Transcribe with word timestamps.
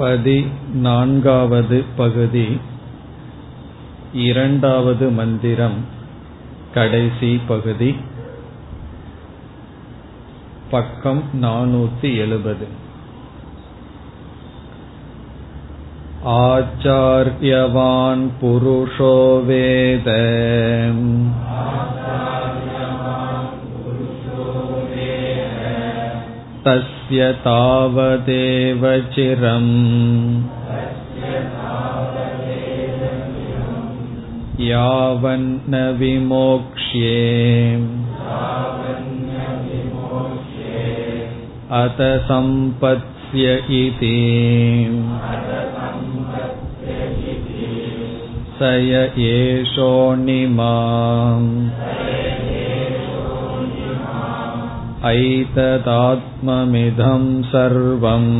பதினான்காவது 0.00 1.84
பகுதி 1.96 2.48
இரண்டாவது 4.12 5.10
மந்திரம் 5.10 5.78
கடைசி 6.74 7.40
பகுதி 7.48 7.90
பக்கம் 10.70 11.22
நானூத்தி 11.40 12.10
எழுபது 12.16 12.66
आचार्यवान् 16.26 18.22
पुरुषो 18.40 19.14
वेद 19.40 20.08
तस्य 26.66 27.32
तावदेव 27.46 28.84
चिरम् 29.14 29.72
यावन्न 34.68 35.74
विमोक्ष्ये 35.98 37.20
अत 41.82 42.00
सम्पत्स्य 42.28 43.54
इति 43.78 44.16
स 48.58 48.60
य 48.88 48.90
एषोऽणिमाम् 49.30 51.48
ऐतदात्ममिदं 55.10 55.74
सर्वम् 57.52 58.30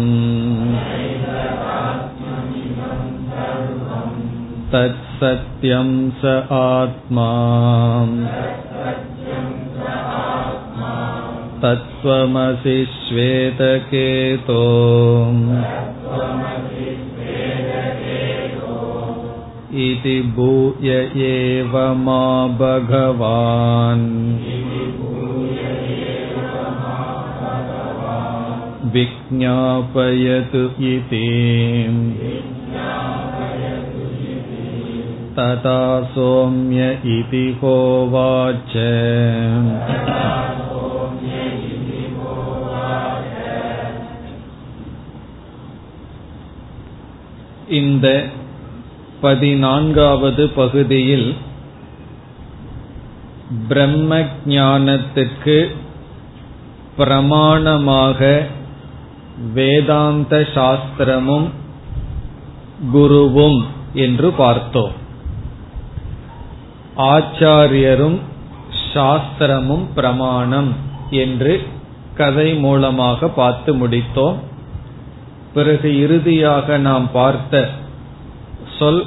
तत्सत्यं 4.72 5.90
स 6.22 6.32
आत्मा 6.60 7.30
तत्त्वमसि 11.62 12.78
श्वेतकेतो 12.94 14.64
इति 19.84 20.16
भूय 20.36 20.90
एव 21.28 21.76
मा 22.04 22.22
भगवान् 22.60 24.06
विज्ञापयतु 28.94 30.62
इति 30.90 31.24
तथा 35.38 35.80
सौम्य 36.14 36.82
इति 37.16 37.46
होवाच 37.62 38.72
இந்த 47.78 48.06
பதினான்காவது 49.22 50.44
பகுதியில் 50.56 51.28
பிரம்ம 53.68 54.12
ஞானத்துக்கு 54.46 55.58
பிரமாணமாக 56.98 58.20
வேதாந்த 59.53 60.47
சாஸ்திரமும் 60.55 61.49
குருவும் 62.93 63.63
என்று 63.93 64.31
பார்த்தோம். 64.31 64.91
ஆச்சாரியரும் 66.97 68.19
சாஸ்திரமும் 68.93 69.85
பிரமாணம் 69.95 70.75
என்று 71.09 71.67
கதை 72.15 72.53
மூலமாக 72.53 73.27
பார்த்து 73.27 73.75
முடித்தோம். 73.75 74.35
பிறகு 75.53 75.99
இறுதியாக 75.99 76.77
நாம் 76.77 77.11
பார்த்த 77.11 77.69
சொல் 78.77 79.05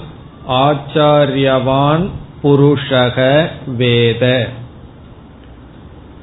ஆச்சாரியவான் 0.48 2.08
புருஷக 2.42 3.48
வேத 3.76 4.48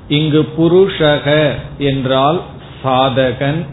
இங்கு 0.08 0.50
புருஷக 0.58 1.52
என்றால் 1.78 2.42
சாதகன் 2.84 3.66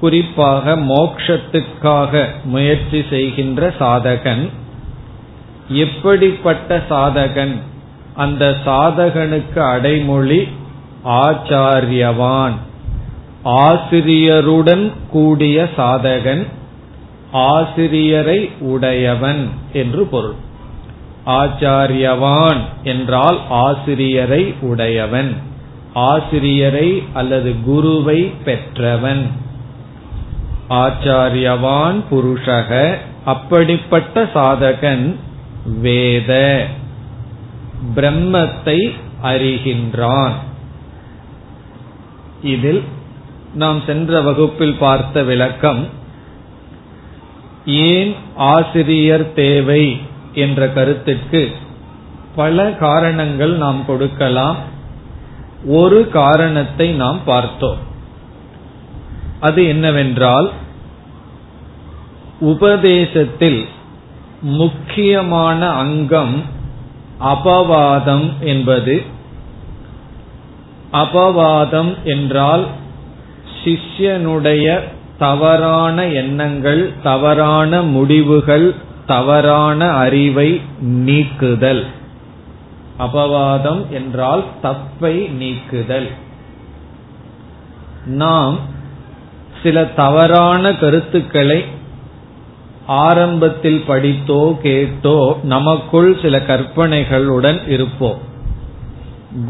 குறிப்பாக 0.00 0.76
மோக்ஷத்துக்காக 0.76 2.24
முயற்சி 2.44 3.04
செய்கின்ற 3.10 3.74
சாதகன் 3.80 4.48
எப்படிப்பட்ட 5.68 6.82
சாதகன்? 6.90 7.56
அந்த 8.14 8.56
சாதகனுக்கு 8.66 9.58
அடைமொழி 9.58 10.48
ஆச்சாரியவான். 11.04 12.52
ஆசிரியருடன் 13.42 14.92
கூடிய 15.10 15.68
சாதகன் 15.76 16.46
ஆசிரியரை 17.32 18.50
உடையவன் 18.60 19.48
என்று 19.72 20.04
பொருள். 20.04 20.34
ஆச்சாரியவான் 21.26 22.60
என்றால் 22.82 23.38
ஆசிரியரை 23.48 24.54
உடையவன் 24.60 25.36
ஆசிரியரை 25.94 27.02
அல்லது 27.12 27.54
குருவை 27.64 28.32
பெற்றவன். 28.44 29.46
ஆச்சாரியவான் 30.70 32.02
புருஷக 32.10 32.94
அப்படிப்பட்ட 33.24 34.22
சாதகன் 34.34 35.14
வேத. 35.80 36.64
பிரம்மத்தை 37.94 38.94
அறிகின்றான். 39.22 40.32
இதில் 42.42 42.84
நாம் 43.54 43.82
சென்ற 43.86 44.20
வகுப்பில் 44.20 44.76
பார்த்த 44.78 45.22
விளக்கம் 45.22 45.88
ஏன் 47.66 48.14
ஆசிரியர் 48.36 49.32
தேவை 49.32 50.00
என்ற 50.32 50.68
கருத்துக்கு 50.68 51.50
பல 52.36 52.72
காரணங்கள் 52.72 53.50
நாம் 53.50 53.86
கொடுக்கலாம். 53.86 54.56
ஒரு 55.66 56.08
காரணத்தை 56.08 56.90
நாம் 56.90 57.20
பார்த்தோம். 57.24 57.78
அது 59.40 59.66
என்னவென்றால் 59.66 60.50
உபதேசத்தில் 62.40 63.68
முக்கியமான 64.42 65.68
அங்கம் 65.68 66.42
அபவாதம் 67.20 68.38
என்பது. 68.40 69.02
அபவாதம் 70.92 72.02
என்றால் 72.04 72.66
சிஷ்யனுடைய 73.64 74.80
தவறான 75.18 76.06
எண்ணங்கள் 76.06 76.92
தவறான 77.02 77.82
முடிவுகள் 77.82 78.74
தவறான 79.06 79.90
அறிவை 79.90 80.60
நீக்குதல். 80.80 81.86
அபவாதம் 82.98 83.88
என்றால் 83.88 84.44
தப்பை 84.62 85.30
நீக்குதல். 85.30 86.08
நாம் 88.06 88.76
சில 89.62 89.84
தவறான 89.84 90.72
கருத்துக்களை 90.74 91.64
ஆரம்பத்தில் 92.86 93.84
படித்தோ 93.88 94.42
கேட்டோ 94.60 95.36
நமக்குள் 95.42 96.10
சில 96.22 96.38
கற்பனைகளுடன் 96.38 97.68
இருப்போம். 97.68 98.18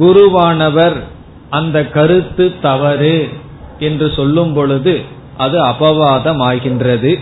குருவானவர் 0.00 0.96
அந்த 1.50 1.86
கருத்து 1.86 2.46
தவறு 2.62 3.28
என்று 3.78 4.06
சொல்லும் 4.10 4.52
பொழுது 4.52 4.94
அது 5.36 5.58
அபவாதம் 5.64 6.40
ஆகின்றது 6.42 7.12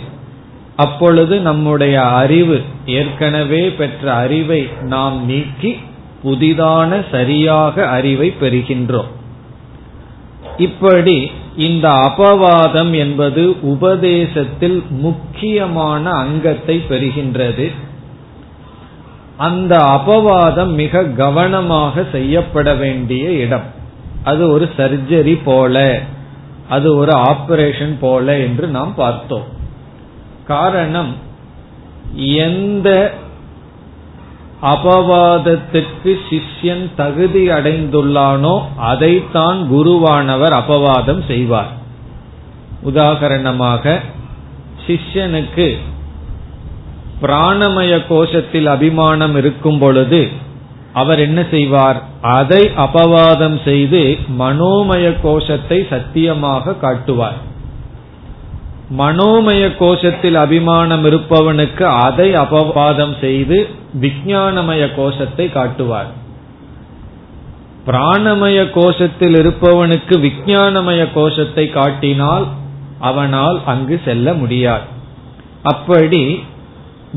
அப்பொழுது 0.76 1.34
நம்முடைய 1.40 2.02
அறிவு 2.02 2.62
ஏற்கனவே 2.86 3.68
பெற்ற 3.70 4.14
அறிவை 4.14 4.68
நாம் 4.82 5.26
நீக்கி 5.26 5.76
புதிதான 6.24 7.04
சரியாக 7.10 7.86
அறிவை 7.88 8.34
பெறுகின்றோம். 8.40 9.10
இப்படி 10.58 11.30
இந்த 11.56 11.88
அபவாதம் 11.88 12.98
என்பது 12.98 13.60
உபதேசத்தில் 13.60 14.84
முக்கியமான 14.88 16.10
அங்கத்தை 16.10 16.82
பெறுகின்றது. 16.88 17.70
அந்த 19.36 19.76
அபவாதம் 19.76 20.72
மிக 20.74 21.04
கவனமாக 21.04 22.04
செய்யப்பட 22.12 22.74
வேண்டிய 22.74 23.30
இடம். 23.30 23.74
அது 24.24 24.50
ஒரு 24.50 24.68
சர்ஜரி 24.76 25.38
போல 25.44 26.00
அது 26.68 26.96
ஒரு 26.96 27.12
ஆபரேஷன் 27.12 27.96
போல 28.00 28.38
என்று 28.38 28.66
நாம் 28.66 28.94
பார்த்தோம். 28.94 29.44
காரணம் 30.46 31.14
எந்த 32.14 33.14
அபவாதத்துக்கு 34.62 36.18
சிஷ்யன் 36.28 36.90
தகுதி 36.96 37.48
அடைந்துள்ளானோ 37.48 38.62
அதைத்தான் 38.76 39.68
குருவானவர் 39.72 40.54
அபவாதம் 40.62 41.22
செய்வார். 41.26 41.72
உதாகரணமாக 42.84 44.00
சிஷ்யனுக்கு 44.86 45.76
பிராணமய 47.22 48.00
கோஷத்தில் 48.08 48.66
அபிமானம் 48.66 49.36
இருக்கும் 49.36 49.78
பொழுது 49.78 50.28
அவர் 50.92 51.18
என்ன 51.18 51.46
செய்வார்? 51.50 52.02
அதை 52.20 52.70
அபவாதம் 52.76 53.62
செய்து 53.64 54.18
மனோமய 54.38 55.14
கோஷத்தை 55.22 55.86
சத்தியமாக 55.90 56.74
காட்டுவார். 56.74 57.34
மனோமய 58.98 59.62
கோஷத்தில் 59.78 60.34
அபிமானம் 60.34 61.04
இருப்பவனுக்கு 61.04 61.82
அதை 61.82 62.32
அபவாதம் 62.32 63.20
செய்து 63.20 63.70
விஜயானமய 64.00 64.94
கோஷத்தை 64.96 65.52
காட்டுவார். 65.52 66.10
பிராணமய 67.86 68.58
கோஷத்தில் 68.74 69.36
இருப்பவனுக்கு 69.36 70.14
விஜயானமய 70.20 71.08
கோஷத்தை 71.14 71.70
காட்டினால் 71.70 72.46
அவனால் 73.00 73.60
அங்கு 73.66 74.00
செல்ல 74.04 74.32
முடியாது. 74.32 74.84
அப்படி 75.62 76.42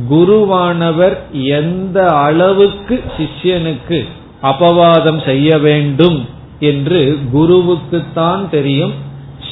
குருவானவர் 0.10 1.18
எந்த 1.32 2.08
அளவுக்கு 2.08 3.04
சிஷ்யனுக்கு 3.18 4.08
அபவாதம் 4.42 5.26
செய்ய 5.26 5.58
வேண்டும் 5.58 6.28
என்று 6.60 7.20
குருவுக்குத்தான் 7.34 8.50
தெரியும். 8.50 8.94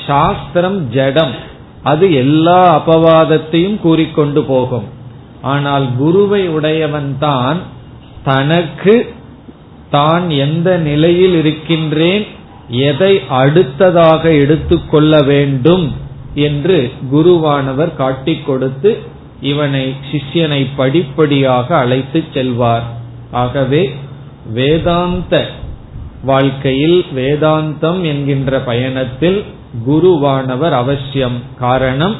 சாஸ்திரம் 0.07 0.89
ஜடம். 0.89 1.35
அது 1.83 2.13
எல்லா 2.13 2.83
அபவாதத்தையும் 2.85 3.79
கூறிக்கொண்டு 3.79 4.43
போகும். 4.43 4.95
ஆனால் 5.49 5.85
குருவை 5.99 6.43
உடையவன் 6.57 7.11
தான் 7.19 7.59
தனக்கு 8.23 8.95
தான் 9.89 10.25
எந்த 10.45 10.69
நிலையில் 10.87 11.35
இருக்கின்றேன் 11.41 12.25
எதை 12.87 13.13
அடுத்ததாக 13.41 14.23
எடுத்துக்கொள்ள 14.43 15.13
வேண்டும் 15.31 15.85
என்று 16.47 16.77
குருவானவர் 17.11 17.91
காட்டிக் 18.01 18.45
கொடுத்து 18.47 18.91
இவனை 19.51 19.85
சிஷ்யனை 20.09 20.61
படிப்படியாக 20.79 21.67
அழைத்து 21.83 22.19
செல்வார். 22.33 22.85
ஆகவே 23.41 23.83
வேதாந்த 24.53 25.33
வாழ்க்கையில் 26.23 26.99
வேதாந்தம் 27.15 28.01
என்கின்ற 28.11 28.59
பயணத்தில் 28.69 29.39
குருவானவர் 29.87 30.75
அவசியம். 30.81 31.37
காரணம் 31.59 32.15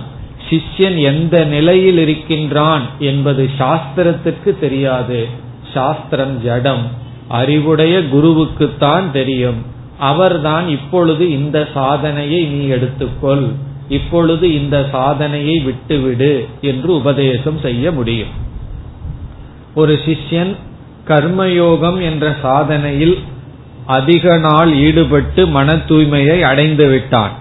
சிஷ்யன் 0.50 0.98
எந்த 0.98 1.46
நிலையில் 1.46 1.98
இருக்கின்றான் 1.98 2.82
என்பது 3.00 3.50
சாஸ்திரத்துக்கு 3.60 4.60
தெரியாது. 4.60 5.28
சாஸ்திரம் 5.74 6.44
ஜடம். 6.44 6.88
அறிவுடைய 7.28 8.00
குருவுக்குத்தான் 8.00 9.12
தெரியும். 9.12 9.66
அவர்தான் 10.00 10.70
இப்பொழுது 10.70 11.30
இந்த 11.32 11.68
சாதனையை 11.74 12.44
நீ 12.44 12.76
எடுத்துக்கொள். 12.76 13.52
இப்பொழுது 13.90 14.54
இந்த 14.54 14.88
சாதனையை 14.92 15.60
விட்டுவிடு 15.60 16.48
என்று 16.62 16.96
உபதேசம் 16.96 17.60
செய்ய 17.60 17.92
முடியும். 17.92 18.46
ஒரு 19.76 19.94
சிஷ்யன் 19.94 20.56
கர்மயோகம் 21.08 22.02
என்ற 22.02 22.36
சாதனையில் 22.44 23.18
அதிக 23.86 24.38
நாள் 24.38 24.76
ஈடுபட்டு 24.76 25.48
மன 25.48 25.74
தூய்மையை 25.74 26.42
அடைந்து 26.42 26.88
விட்டான். 26.88 27.32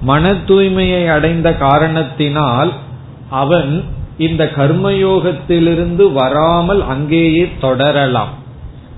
மன 0.00 0.32
தூய்மையை 0.32 1.08
அடைந்த 1.10 1.54
காரணத்தினால் 1.54 2.72
அவன் 3.30 3.84
இந்த 4.18 4.52
கர்மயோகத்திலிருந்து 4.56 6.12
வராமல் 6.12 6.82
அங்கேயே 6.82 7.52
தொடரலாம். 7.60 8.28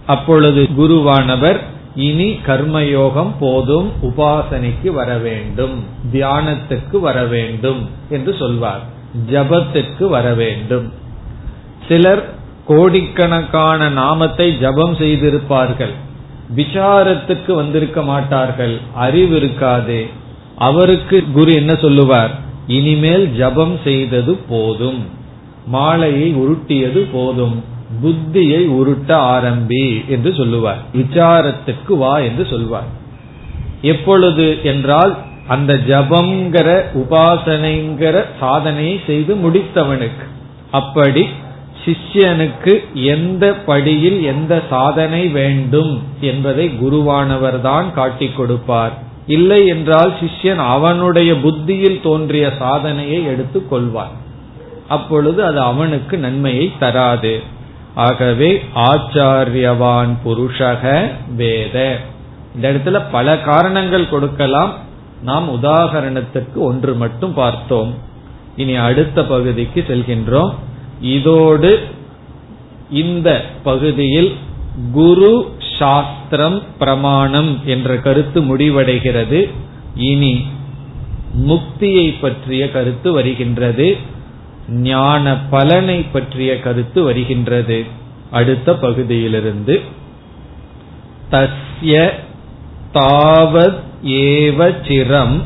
அப்பொழுது 0.07 0.69
குருவானவர் 0.79 1.59
இனி 1.95 2.39
கர்மயோகம் 2.47 3.33
போதும் 3.41 3.93
உபாசனைக்கு 4.03 4.91
வர 4.91 5.17
வேண்டும் 5.17 5.85
தியானத்துக்கு 6.13 7.01
வர 7.01 7.25
வேண்டும் 7.25 7.89
என்று 8.09 8.37
சொல்வார். 8.39 8.81
ஜபத்துக்கு 9.31 10.09
வர 10.09 10.35
வேண்டும். 10.35 10.93
சிலர் 11.89 12.35
கோடிக்கணக்கான 12.67 13.89
நாமத்தை 13.89 14.59
ஜபம் 14.59 14.95
செய்திருப்பார்கள். 14.95 15.93
விசாரத்துக்கு 16.57 17.53
வந்திருக்க 17.55 18.03
மாட்டார்கள். 18.03 18.81
அறிவு 18.95 19.37
இருக்காது. 19.37 20.07
அவருக்கு 20.59 21.25
குரு 21.33 21.53
என்ன 21.55 21.75
சொல்லுவார்? 21.75 22.31
இனிமேல் 22.67 23.37
ஜபம் 23.37 23.79
செய்தது 23.85 24.35
போதும். 24.35 25.07
மாலையை 25.67 26.35
உருட்டியது 26.35 27.09
போதும். 27.13 27.65
புத்தியை 28.03 28.69
உருட்ட 28.69 29.09
ஆரம்பி 29.09 30.07
என்று 30.09 30.35
சொல்லுவார். 30.35 30.79
விசாரத்துக்கு 30.95 31.97
வா 31.97 32.19
என்று 32.19 32.47
சொல்வார். 32.47 32.87
எப்பொழுது 33.83 34.59
என்றால் 34.63 35.17
அந்த 35.49 35.75
ஜபங்கிற 35.75 36.83
உபாசனைங்கிற 36.95 38.25
சாதனையை 38.41 39.01
செய்து 39.07 39.35
முடித்தவனுக்கு. 39.35 40.27
அப்படி 40.71 41.27
சிஷ்யனுக்கு 41.85 42.81
எந்த 42.95 43.53
படியில் 43.53 44.23
எந்த 44.23 44.63
சாதனை 44.71 45.29
வேண்டும் 45.29 46.03
என்பதை 46.21 46.69
குருவானவர் 46.69 47.61
தான் 47.61 47.95
காட்டிக் 47.95 48.37
கொடுப்பார். 48.37 49.07
இல்லை 49.29 49.67
என்றால் 49.67 50.17
சிஷ்யன் 50.21 50.67
அவனுடைய 50.69 51.37
புத்தியில் 51.37 52.01
தோன்றிய 52.03 52.53
சாதனையை 52.59 53.25
எடுத்துக் 53.25 53.71
கொள்வார் 53.71 54.27
அப்பொழுது 54.89 55.45
அது 55.45 55.61
அவனுக்கு 55.61 56.19
நன்மையை 56.19 56.73
தராது. 56.79 57.43
ஆகவே 57.95 58.65
ஆச்சாரியவான் 58.75 60.15
புருஷக 60.25 61.11
வேத. 61.35 62.01
இந்த 62.55 62.73
இடத்துல 62.73 63.03
பல 63.13 63.39
காரணங்கள் 63.39 64.09
கொடுக்கலாம். 64.09 64.73
நாம் 65.23 65.63
உதாகரணத்துக்கு 65.63 66.55
ஒன்று 66.55 66.95
மட்டும் 66.95 67.35
பார்த்தோம். 67.35 67.95
இனி 68.57 68.75
அடுத்த 68.75 69.25
பகுதிக்கு 69.25 69.85
செல்கின்றோம். 69.89 70.55
இதோடு 71.01 71.83
இந்த 72.91 73.45
பகுதியில் 73.63 74.37
குரு 74.93 75.53
சாஸ்திரம் 75.79 76.63
பிரமாணம் 76.79 77.61
என்ற 77.65 77.97
கருத்து 77.97 78.43
முடிவடைகிறது. 78.43 79.51
இனி 79.95 80.47
முக்தியை 81.49 82.15
பற்றிய 82.21 82.71
கருத்து 82.71 83.13
வருகின்றது. 83.13 83.97
ஞான 84.69 85.37
பலனை 85.51 86.03
பற்றிய 86.03 86.61
கருத்து 86.61 87.03
வருகின்றது. 87.03 87.85
அடுத்த 88.31 88.75
பகுதியிலிருந்து. 88.75 89.81
தஸ்ய 91.31 92.11
தாவத் 92.95 93.79
ஏவ 94.05 94.75
சிரம் 94.89 95.43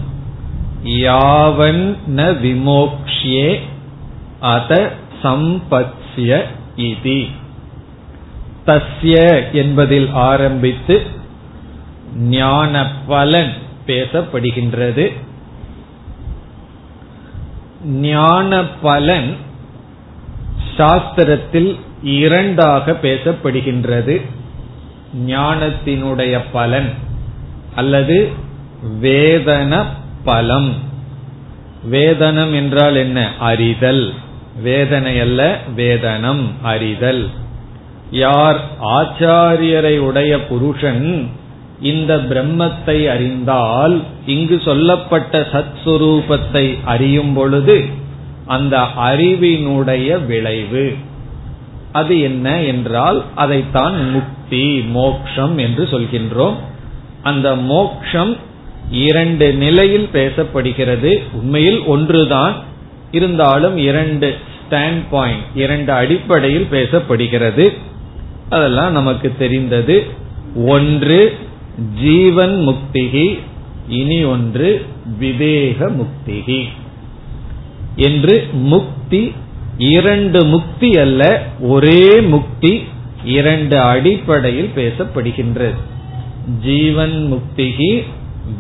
யாவன் 0.85 1.97
ந 2.17 2.21
விமோக்ஷே 2.43 3.61
அத 4.41 4.93
சம்பத்ய 5.23 6.43
இதி. 6.77 7.31
தஸ்ய 8.67 9.43
என்பதில் 9.53 10.11
ஆரம்பித்து 10.13 11.03
ஞான 12.17 12.91
பலன் 13.07 13.53
பேசப்படுகின்றது. 13.87 15.13
ஞான 17.85 18.65
பலன் 18.65 19.37
சாஸ்திரத்தில் 20.77 21.79
இரண்டாக 22.03 22.93
பேசப்படுகின்றது. 22.93 24.23
ஞானத்தினுடைய 25.27 26.41
பலன் 26.53 26.91
அல்லது 27.75 28.31
வேதன 29.03 29.85
பலம். 30.25 30.75
வேதனம் 31.91 32.55
என்றால் 32.55 32.95
என்ன? 32.95 33.33
அறிதல். 33.39 34.13
வேதனை 34.63 35.21
அல்ல 35.21 35.61
வேதனம் 35.77 36.43
அறிதல். 36.63 37.29
யார் 38.13 38.61
ஆச்சாரியரை 38.83 39.99
உடைய 39.99 40.47
புருஷன் 40.47 41.29
இந்த 41.81 42.17
பிரம்மத்தை 42.17 43.09
அறிந்தால் 43.09 44.03
இங்கு 44.27 44.61
சொல்லப்பட்ட 44.65 45.47
சத் 45.53 45.73
சுரூபத்தை 45.85 46.77
அறியும் 46.85 47.35
பொழுது 47.35 47.85
அந்த 48.47 48.87
அறிவினுடைய 48.99 50.27
விளைவு. 50.27 50.95
அது 51.93 52.21
என்ன 52.21 52.61
என்றால் 52.61 53.25
அதைத்தான் 53.35 54.11
முக்தி 54.11 54.79
மோக்ஷம் 54.79 55.59
என்று 55.59 55.85
சொல்கின்றோம். 55.85 56.55
அந்த 57.23 57.57
மோக்ஷம் 57.57 58.37
இரண்டு 58.91 59.55
நிலையில் 59.55 60.09
பேசப்படுகிறது. 60.13 61.23
உண்மையில் 61.33 61.81
ஒன்றுதான். 61.81 62.55
இருந்தாலும் 63.11 63.77
இரண்டு 63.77 64.39
ஸ்டாண்ட் 64.61 65.03
பாயிண்ட் 65.11 65.45
இரண்டு 65.55 65.93
அடிப்படையில் 65.93 66.69
பேசப்படுகிறது. 66.71 67.91
அதெல்லாம் 68.53 68.93
நமக்கு 68.93 69.35
தெரிந்தது. 69.39 70.07
ஒன்று 70.55 71.37
ஜீவன் 72.03 72.57
முக்திகி 72.69 73.39
இனி 73.89 74.25
ஒன்று 74.25 74.87
விவேக 75.19 75.91
முக்திகி. 75.91 76.61
என்று 77.97 78.49
முக்தி 78.53 79.33
இரண்டு 79.79 80.45
முக்தி 80.45 80.99
அல்ல 80.99 81.47
ஒரே 81.61 82.21
முக்தி 82.21 82.83
இரண்டு 83.25 83.81
அடிப்படையில் 83.81 84.71
பேசப்படுகின்றது. 84.77 85.75
ஜீவன் 86.63 87.17
முக்திகி 87.33 88.03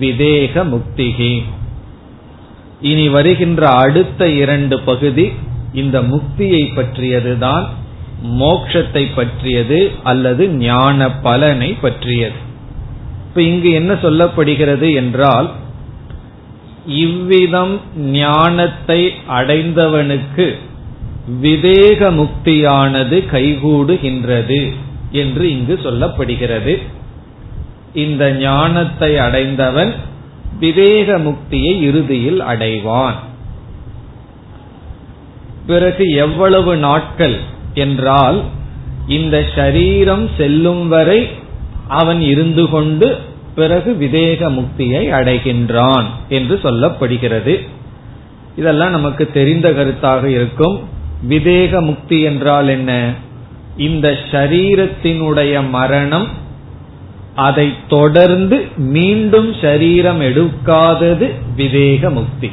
விதேக 0.01 0.65
முக்திகி. 0.65 1.43
இனி 2.81 3.09
வருகின்ற 3.09 3.69
அடுத்த 3.69 4.29
இரண்டு 4.29 4.81
பகுதி 4.81 5.33
இந்த 5.75 6.03
முக்தியை 6.03 6.75
பற்றியதுதான். 6.75 7.81
மோக்ஷத்தை 8.23 9.15
பற்றியது 9.15 9.91
அல்லது 10.03 10.49
ஞான 10.49 11.11
பலனை 11.11 11.73
பற்றியது. 11.73 12.39
இப்ப 13.29 13.43
இங்கு 13.43 13.71
என்ன 13.71 13.93
சொல்லப்படுகிறது 13.95 14.95
என்றால் 14.95 15.51
இவ்விதம் 16.87 17.81
ஞானத்தை 17.97 19.13
அடைந்தவனுக்கு 19.31 20.57
விவேக 21.41 22.11
முக்தியானது 22.11 23.17
கைகூடுகின்றது 23.33 24.73
என்று 25.11 25.51
இங்கு 25.51 25.81
சொல்லப்படுகிறது. 25.85 26.79
இந்த 27.93 28.33
ஞானத்தை 28.33 29.19
அடைந்தவன் 29.19 29.95
விவேக 30.59 31.19
முக்தியை 31.19 31.81
இறுதியில் 31.83 32.41
அடைவான். 32.41 33.19
பிறகு 35.67 36.05
எவ்வளவு 36.09 36.77
நாட்கள் 36.77 37.37
என்றால் 37.75 38.43
இந்த 39.07 39.45
ஷரீரம் 39.55 40.29
செல்லும் 40.37 40.89
வரை 40.89 41.29
அவன் 41.89 42.21
இருந்து 42.21 42.69
கொண்டு 42.69 43.19
பிறகு 43.55 43.97
விதேக 44.01 44.51
முக்தியை 44.51 45.11
அடைகின்றான் 45.11 46.05
என்று 46.29 46.61
சொல்லப்படுகிறது. 46.63 47.69
இதெல்லாம் 48.57 48.91
நமக்கு 48.91 49.31
தெரிந்த 49.31 49.71
கருத்தாக 49.71 50.25
இருக்கும். 50.25 50.81
விதேக 51.29 51.81
முக்தி 51.81 52.21
என்றால் 52.21 52.69
என்ன? 52.69 53.13
இந்த 53.77 54.17
ஷரீரத்தினுடைய 54.31 55.69
மரணம் 55.69 56.27
அதை 57.35 57.73
தொடர்ந்து 57.89 58.67
மீண்டும் 58.77 59.55
சரீரம் 59.61 60.21
எடுக்காதது 60.21 61.31
விதேக 61.57 62.13
முக்தி. 62.13 62.51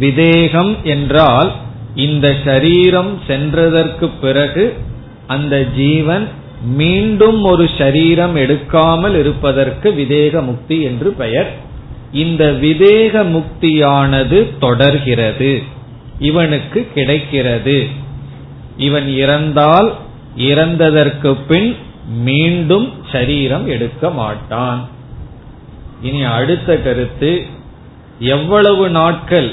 விதேகம் 0.00 0.82
என்றால் 0.82 1.52
இந்த 1.96 2.34
சரீரம் 2.44 3.20
சென்றதற்கு 3.28 4.10
பிறகு 4.20 4.74
அந்த 5.26 5.64
ஜீவன் 5.64 6.28
மீண்டும் 6.64 7.44
ஒரு 7.44 7.70
சரீரம் 7.78 8.36
எடுக்காமல் 8.36 9.18
இருப்பதற்கு 9.18 9.90
விதேக 9.90 10.44
முக்தி 10.44 10.82
என்று 10.82 11.12
பெயர். 11.12 11.50
இந்த 12.12 12.44
விதேக 12.44 13.22
முக்தியானது 13.30 14.58
தொடர்கிறது. 14.58 15.62
இவனுக்கு 16.18 16.88
கிடைக்கிறது. 16.94 17.86
இவன் 18.76 19.08
இறந்தால் 19.08 19.92
இறந்ததற்கு 20.36 21.36
பின் 21.48 21.76
மீண்டும் 22.08 22.92
சரீரம் 23.12 23.66
எடுக்க 23.68 24.10
மாட்டான். 24.10 24.88
இனி 26.02 26.22
அடுத்த 26.22 26.76
கருத்து 26.76 27.46
எவ்வளவு 28.18 28.88
நாட்கள் 28.88 29.52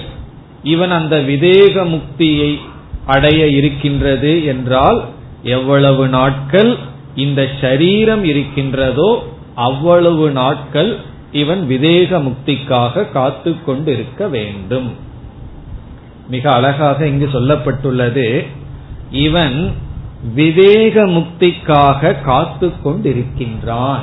இவன் 0.63 0.91
அந்த 0.91 1.17
விதேக 1.17 1.85
முக்தியை 1.89 2.59
அடைய 3.05 3.47
இருக்கின்றது 3.47 4.45
என்றால் 4.45 5.03
எவ்வளவு 5.43 6.07
நாட்கள் 6.07 6.77
இந்த 7.15 7.49
சரீரம் 7.61 8.23
இருக்கின்றதோ 8.23 9.23
அவ்வளவு 9.55 10.31
நாட்கள் 10.31 10.97
இவன் 11.31 11.67
விதேக 11.69 12.19
முக்திக்காக 12.23 13.11
காத்து 13.11 13.63
கொண்டிருக்க 13.65 14.27
வேண்டும். 14.27 14.93
மிக 16.29 16.51
அழகாக 16.51 17.07
இங்கு 17.07 17.29
சொல்லப்பட்டுள்ளது 17.33 18.45
இவன் 19.11 19.71
விதேக 20.35 21.05
முக்திக்காக 21.07 22.21
காத்து 22.21 22.71
கொண்டிருக்கின்றான் 22.85 23.99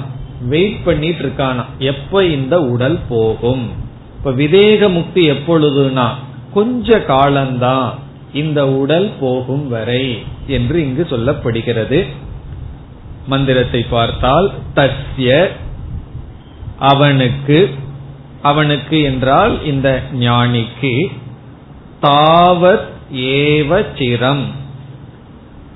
வெயிட் 0.48 0.84
பண்ணிட்டு 0.84 1.24
இருக்கானா 1.24 1.64
எப்ப 1.78 2.24
இந்த 2.24 2.60
உடல் 2.60 2.98
போகும்? 3.08 3.68
இப்ப 4.16 4.30
விதேக 4.30 4.92
முக்தி 4.92 5.30
எப்பொழுதுனா 5.30 6.08
கொஞ்ச 6.52 7.00
காலம்தான் 7.00 7.98
இந்த 8.32 8.68
உடல் 8.68 9.12
போகும் 9.20 9.68
வரை 9.68 10.24
என்று 10.46 10.80
இங்கு 10.80 11.06
சொல்லப்படுகிறது. 11.10 12.06
மந்திரத்தை 13.26 13.82
பார்த்தால் 13.82 14.52
தஸ்ய 14.74 15.48
அவனுக்கு 16.78 17.74
அவனுக்கு 18.42 19.02
என்றால் 19.02 19.64
இந்த 19.64 20.02
ஞானிக்கு 20.14 21.06
தாவத் 22.02 22.88
ஏவ 23.14 23.84
சிரம். 23.96 24.44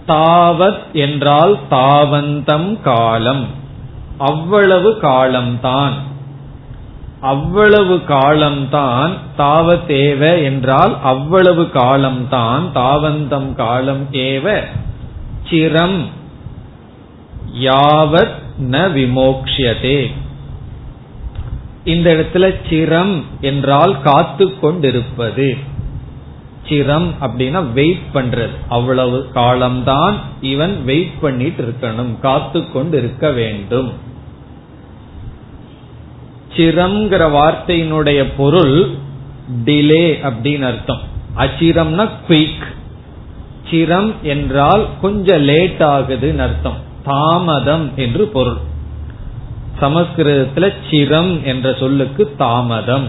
தாவத் 0.08 0.92
என்றால் 0.92 1.58
தாவந்தம் 1.70 2.80
காலம். 2.80 3.46
அவ்வளவு 4.18 4.98
காலம்தான். 4.98 5.92
அவ்வளவு 7.24 8.04
காலம்தான் 8.04 9.16
தாவத்தேவ 9.38 10.42
என்றால் 10.42 10.96
அவ்வளவு 11.02 11.70
காலம்தான் 11.70 12.70
தாவந்தம் 12.74 13.54
காலம் 13.54 14.06
ஏவ. 14.12 14.64
சிரம் 15.50 16.02
யாவத் 17.60 18.34
ந 18.70 18.92
விமோக்ஷியதே. 18.92 20.12
இந்த 21.84 22.12
இடத்துல 22.14 22.54
சிரம் 22.68 23.22
என்றால் 23.40 24.00
காத்து 24.00 24.58
கொண்டிருப்பது. 24.58 25.56
சிரம் 26.68 27.08
அப்படின்னா 27.20 27.72
வெயிட் 27.72 28.06
பண்றது. 28.14 28.54
அவ்வளவு 28.68 29.28
காலம்தான் 29.34 30.16
இவன் 30.40 30.84
வெயிட் 30.84 31.20
பண்ணிட்டு 31.20 31.74
இருக்கணும். 31.74 32.20
காத்து 32.20 32.70
கொண்டு 32.70 32.98
இருக்க 32.98 33.30
வேண்டும். 33.30 33.92
சிரம்ங்கிற 36.56 37.30
வார்த்தையினுடைய 37.30 38.32
பொருள் 38.36 38.90
டிலே 39.64 40.06
அப்படின்னு 40.22 40.62
அர்த்தம். 40.62 41.00
அச்சிரம்னா 41.36 42.08
குயிக் 42.28 42.64
சிரம் 43.70 44.12
என்றால் 44.22 44.86
கொஞ்சம் 45.00 45.40
லேட் 45.40 45.80
ஆகுதுன்னு 45.80 46.38
அர்த்தம். 46.38 46.76
தாமதம் 47.04 47.90
என்று 47.96 48.26
பொருள். 48.26 48.56
சமஸ்கிருதத்துல 49.80 50.72
சிரம் 50.90 51.42
என்ற 51.42 51.74
சொல்லுக்கு 51.78 52.34
தாமதம். 52.38 53.08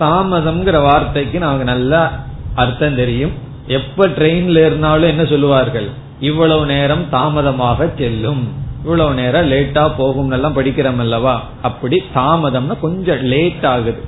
தாமதம்ங்கிற 0.00 0.82
வார்த்தைக்கு 0.82 1.38
நமக்கு 1.38 1.64
நல்ல 1.64 2.10
அர்த்தம் 2.54 2.94
தெரியும். 2.94 3.30
எப்ப 3.66 4.08
ட்ரெயின்ல 4.08 4.66
இருந்தாலும் 4.66 5.08
என்ன 5.08 5.24
சொல்லுவார்கள்? 5.24 5.88
இவ்வளவு 6.20 6.66
நேரம் 6.66 7.08
தாமதமாக 7.10 7.90
செல்லும். 7.98 8.48
இவ்வளவு 8.82 9.14
நேரம் 9.14 9.50
லேட்டா 9.50 9.92
போகும் 9.96 10.30
எல்லாம் 10.30 10.56
படிக்கிறோம் 10.56 10.98
அல்லவா? 10.98 11.48
அப்படி 11.62 12.02
தாமதம்னா 12.14 12.80
கொஞ்சம் 12.80 13.24
லேட் 13.24 13.64
ஆகுது. 13.64 14.02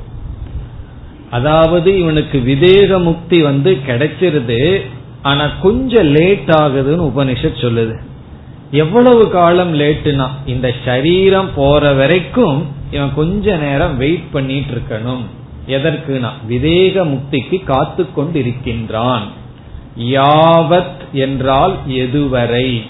அதாவது 1.31 1.99
இவனுக்கு 1.99 2.39
விதேக 2.47 3.03
முக்தி 3.03 3.43
வந்து 3.43 3.79
கிடைச்சிருது 3.87 4.81
ஆனா 5.23 5.51
கொஞ்சம் 5.63 6.07
லேட் 6.07 6.49
ஆகுதுன்னு 6.49 7.11
உபனிஷத் 7.13 7.61
சொல்லுது. 7.61 7.99
எவ்வளவு 8.71 9.31
காலம் 9.31 9.75
லேட்டுனா 9.75 10.29
இந்த 10.47 10.75
சரீரம் 10.85 11.51
போற 11.55 11.93
வரைக்கும் 11.93 12.67
இவன் 12.91 13.15
கொஞ்ச 13.15 13.57
நேரம் 13.57 13.97
வெயிட் 13.97 14.31
பண்ணிட்டு 14.31 14.75
இருக்கணும். 14.75 15.25
எதற்குனா? 15.69 16.29
விதேக 16.49 17.05
முக்திக்கு 17.05 17.65
காத்து 17.65 18.07
கொண்டிருக்கின்றான் 18.17 19.23
யாவத் 19.99 21.13
என்றால் 21.13 21.77
எதுவரை? 21.89 22.83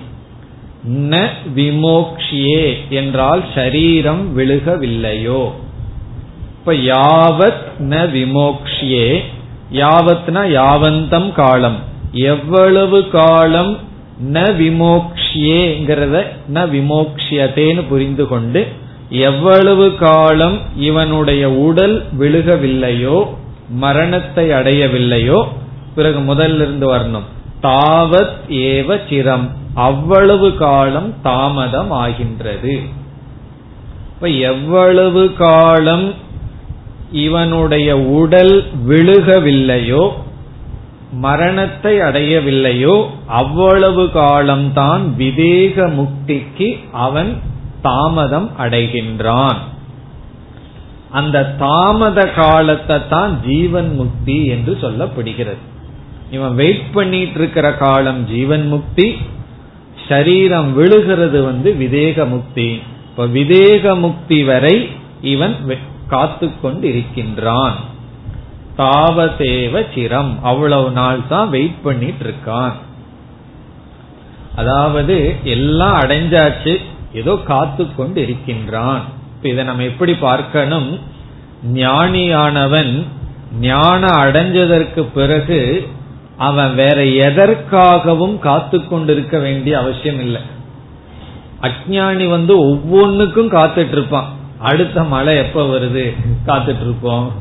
ந 0.89 1.29
விமோக்ஷியே 1.57 2.75
என்றால் 2.89 3.45
ஷரீரம் 3.55 4.23
விழுகவில்லையோ. 4.37 5.51
இப்ப 6.59 6.73
யாவத் 6.73 7.65
ந 7.79 7.95
விமோக்ஷியே 8.19 9.23
யாவத்னா 9.73 10.43
யாவந்தம் 10.59 11.33
காலம். 11.33 11.77
எவ்வளவு 12.13 13.09
காலம் 13.09 13.79
ந 14.33 14.41
விமோக்ஷியேங்கிறத 14.41 16.27
ந 16.55 16.67
விமோக்ஷியத்தேன்னு 16.67 17.83
புரிந்து 17.89 18.29
கொண்டு 18.29 18.69
எவ்வளவு 19.09 19.95
காலம் 19.95 20.59
இவனுடைய 20.77 21.51
உடல் 21.51 22.07
விழுகவில்லையோ 22.19 23.27
மரணத்தை 23.69 24.49
அடையவில்லையோ 24.49 25.45
பிறகு 25.95 26.35
முதல்ல 26.35 26.55
இருந்து 26.55 26.95
வரணும். 26.95 27.27
தாவத் 27.63 28.37
ஏவ 28.49 28.99
சிரம். 29.09 29.51
அவ்வளவு 29.75 30.55
காலம் 30.55 31.15
தாமதம் 31.23 31.91
ஆகின்றது 31.91 32.83
இப்ப 34.13 34.29
எவ்வளவு 34.29 35.33
காலம் 35.33 36.15
இவனுடைய 37.11 37.97
உடல் 37.97 38.65
விழுகவில்லையோ 38.87 40.05
மரணத்தை 41.13 41.99
அடையவில்லையோ 41.99 43.07
அவ்வளவு 43.27 44.11
காலம்தான் 44.11 45.15
விவேக 45.17 45.87
முக்திக்கு 45.89 46.79
அவன் 46.93 47.39
தாமதம் 47.83 48.51
அடைகின்றான். 48.59 49.57
அந்த 51.11 51.55
தாமத 51.59 52.35
காலத்தை 52.35 53.09
தான் 53.09 53.41
ஜீவன் 53.47 53.95
முக்தி 53.95 54.47
என்று 54.47 54.79
சொல்லப்படுகிறது. 54.81 55.63
இவன் 56.31 56.55
வெயிட் 56.55 56.93
பண்ணிட்டு 56.93 57.39
இருக்கிற 57.39 57.73
காலம் 57.73 58.25
ஜீவன் 58.27 58.69
முக்தி 58.69 59.17
சரீரம் 60.09 60.73
விழுகிறது 60.73 61.39
வந்து 61.45 61.71
விதேக 61.73 62.29
முக்தி. 62.29 62.71
இப்ப 63.09 63.27
விதேக 63.27 63.99
முக்தி 64.01 64.45
வரை 64.45 64.77
இவன் 65.33 65.55
காத்து 66.09 66.47
கொண்டிருக்கின்றான் 66.63 67.77
தாவதேவ 68.79 69.75
சிரம். 69.95 70.33
அவ்வளவு 70.43 70.91
நாள் 70.91 71.21
தான் 71.29 71.49
வெயிட் 71.49 71.83
பண்ணிட்டு 71.83 72.25
இருக்கான் 72.25 72.75
அதாவது 74.57 75.17
எல்லாம் 75.45 75.97
அடைஞ்சாச்சு 76.01 76.75
ஏதோ 77.13 77.33
காத்து 77.47 77.95
கொண்டு 77.97 78.23
இருக்கின்றான் 78.23 79.03
இதை 79.43 79.65
நம்ம 79.65 79.83
எப்படி 79.83 80.15
பார்க்கணும்? 80.15 80.89
ஞானியானவன் 81.75 82.93
ஞானம் 83.61 84.19
அடைஞ்சதற்கு 84.25 85.03
பிறகு 85.15 85.61
அவன் 86.37 86.75
வேற 86.75 87.05
எதற்காகவும் 87.05 88.39
காத்து 88.39 88.89
கொண்டிருக்க 88.89 89.39
வேண்டிய 89.39 89.79
அவசியம் 89.79 90.21
இல்லை. 90.21 90.41
அஜானி 91.61 92.29
வந்து 92.29 92.73
ஒவ்வொன்னுக்கும் 92.73 93.53
காத்துட்டு 93.57 93.91
இருப்பான் 93.91 94.29
அடுத்த 94.59 95.05
மழை 95.05 95.37
எப்ப 95.37 95.63
வருது? 95.63 96.17
காத்துட்டு 96.47 96.81
இருப்போம் 96.81 97.33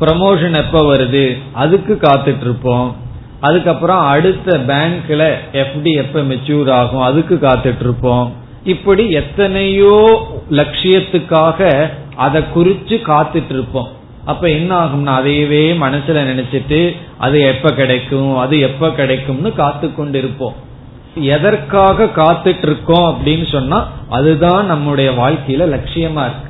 ப்ரமோஷன் 0.00 0.56
எப்ப 0.56 0.94
வருது? 0.94 1.38
அதுக்கு 1.52 1.98
காத்துட்டு 2.02 2.40
இருப்போம் 2.40 2.96
அதுக்கப்புறம் 3.40 4.06
அடுத்த 4.06 4.58
பேங்க்ல 4.58 5.34
எஃப்டி 5.52 5.94
எப்ப 5.94 6.20
மெச்சூர் 6.20 6.70
ஆகும்? 6.70 7.00
அதுக்கு 7.00 7.34
காத்துட்டு 7.34 7.80
இருப்போம் 7.80 8.32
இப்படி 8.64 9.10
எத்தனையோ 9.10 10.26
லட்சியத்துக்காக 10.50 11.90
அதை 12.16 12.42
குறிச்சு 12.54 13.00
காத்துட்டு 13.06 13.50
இருப்போம் 13.50 13.88
அப்ப 14.28 14.48
என்ன 14.48 14.70
ஆகும்னா 14.84 15.14
அதையவே 15.20 15.64
மனசுல 15.84 16.22
நினைச்சிட்டு 16.30 16.80
அது 17.18 17.38
எப்ப 17.40 17.72
கிடைக்கும் 17.72 18.32
அது 18.38 18.54
எப்ப 18.60 18.90
கிடைக்கும்னு 18.90 19.52
காத்து 19.52 19.94
கொண்டு 19.94 20.18
இருப்போம் 20.18 20.66
எதற்காக 21.14 22.04
காத்துட்டு 22.16 22.62
இருக்கோம் 22.62 23.06
அப்படின்னு 23.06 23.46
சொன்னா 23.52 23.78
அதுதான் 24.08 24.66
நம்முடைய 24.66 25.10
வாழ்க்கையில 25.10 25.64
லட்சியமா 25.74 26.24
இருக்கு. 26.28 26.46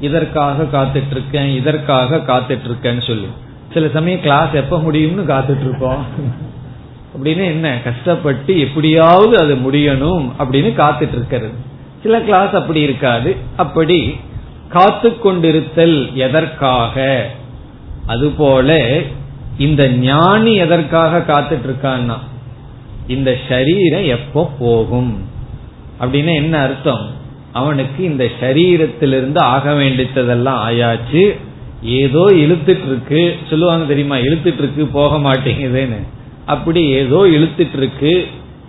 இதற்காக 0.00 0.62
காத்துட்டு 0.72 1.10
இருக்கேன் 1.10 1.48
இதற்காக 1.54 2.16
காத்துட்டு 2.16 2.66
இருக்கேன்னு 2.68 3.06
சொல்லி. 3.06 3.28
சில 3.72 3.88
சமயம் 3.88 4.20
கிளாஸ் 4.20 4.52
எப்ப 4.52 4.78
முடியும்னு 4.78 5.24
காத்துட்டு 5.32 5.64
இருப்போம் 5.66 6.04
அப்படின்னு 7.16 7.44
என்ன? 7.44 7.78
கஷ்டப்பட்டு 7.84 8.60
எப்படியாவது 8.60 9.34
அது 9.38 9.54
முடியணும் 9.54 10.24
அப்படின்னு 10.38 10.70
காத்துட்டு 10.82 11.14
இருக்கிறது 11.18 11.54
சில 12.02 12.20
கிளாஸ் 12.20 12.52
அப்படி 12.52 12.80
இருக்காது. 12.80 13.36
அப்படி 13.56 13.98
காத்து 14.72 15.08
கொண்டிருத்தல் 15.08 16.12
எதற்காக? 16.14 17.26
அதுபோல 18.06 19.00
இந்த 19.58 19.88
ஞானி 19.88 20.54
எதற்காக 20.54 21.18
காத்துட்டு 21.18 21.66
இருக்கான்னா 21.66 22.18
இந்த 23.06 23.36
சரீரம் 23.48 24.04
எப்போ 24.04 24.50
போகும்? 24.58 25.24
அப்படின்னு 26.00 26.34
என்ன 26.34 26.58
அர்த்தம்? 26.58 27.10
அவனுக்கு 27.52 28.04
இந்த 28.04 28.28
சரீரத்திலிருந்து 28.40 29.38
ஆக 29.38 29.74
வேண்டியதெல்லாம் 29.74 30.70
ஆயாச்சு. 30.70 31.36
ஏதோ 31.82 32.24
இழுத்துட்டு 32.30 32.86
இருக்கு 32.86 33.38
சொல்லுவாங்க 33.50 33.84
தெரியுமா? 33.84 34.16
இழுத்துட்டு 34.16 34.58
இருக்கு 34.58 34.86
போக 34.86 35.30
மாட்டேங்குதுன்னு. 35.30 36.06
அப்படி 36.46 36.88
ஏதோ 36.88 37.16
இழுத்துட்டு 37.16 37.76
இருக்கு 37.76 38.26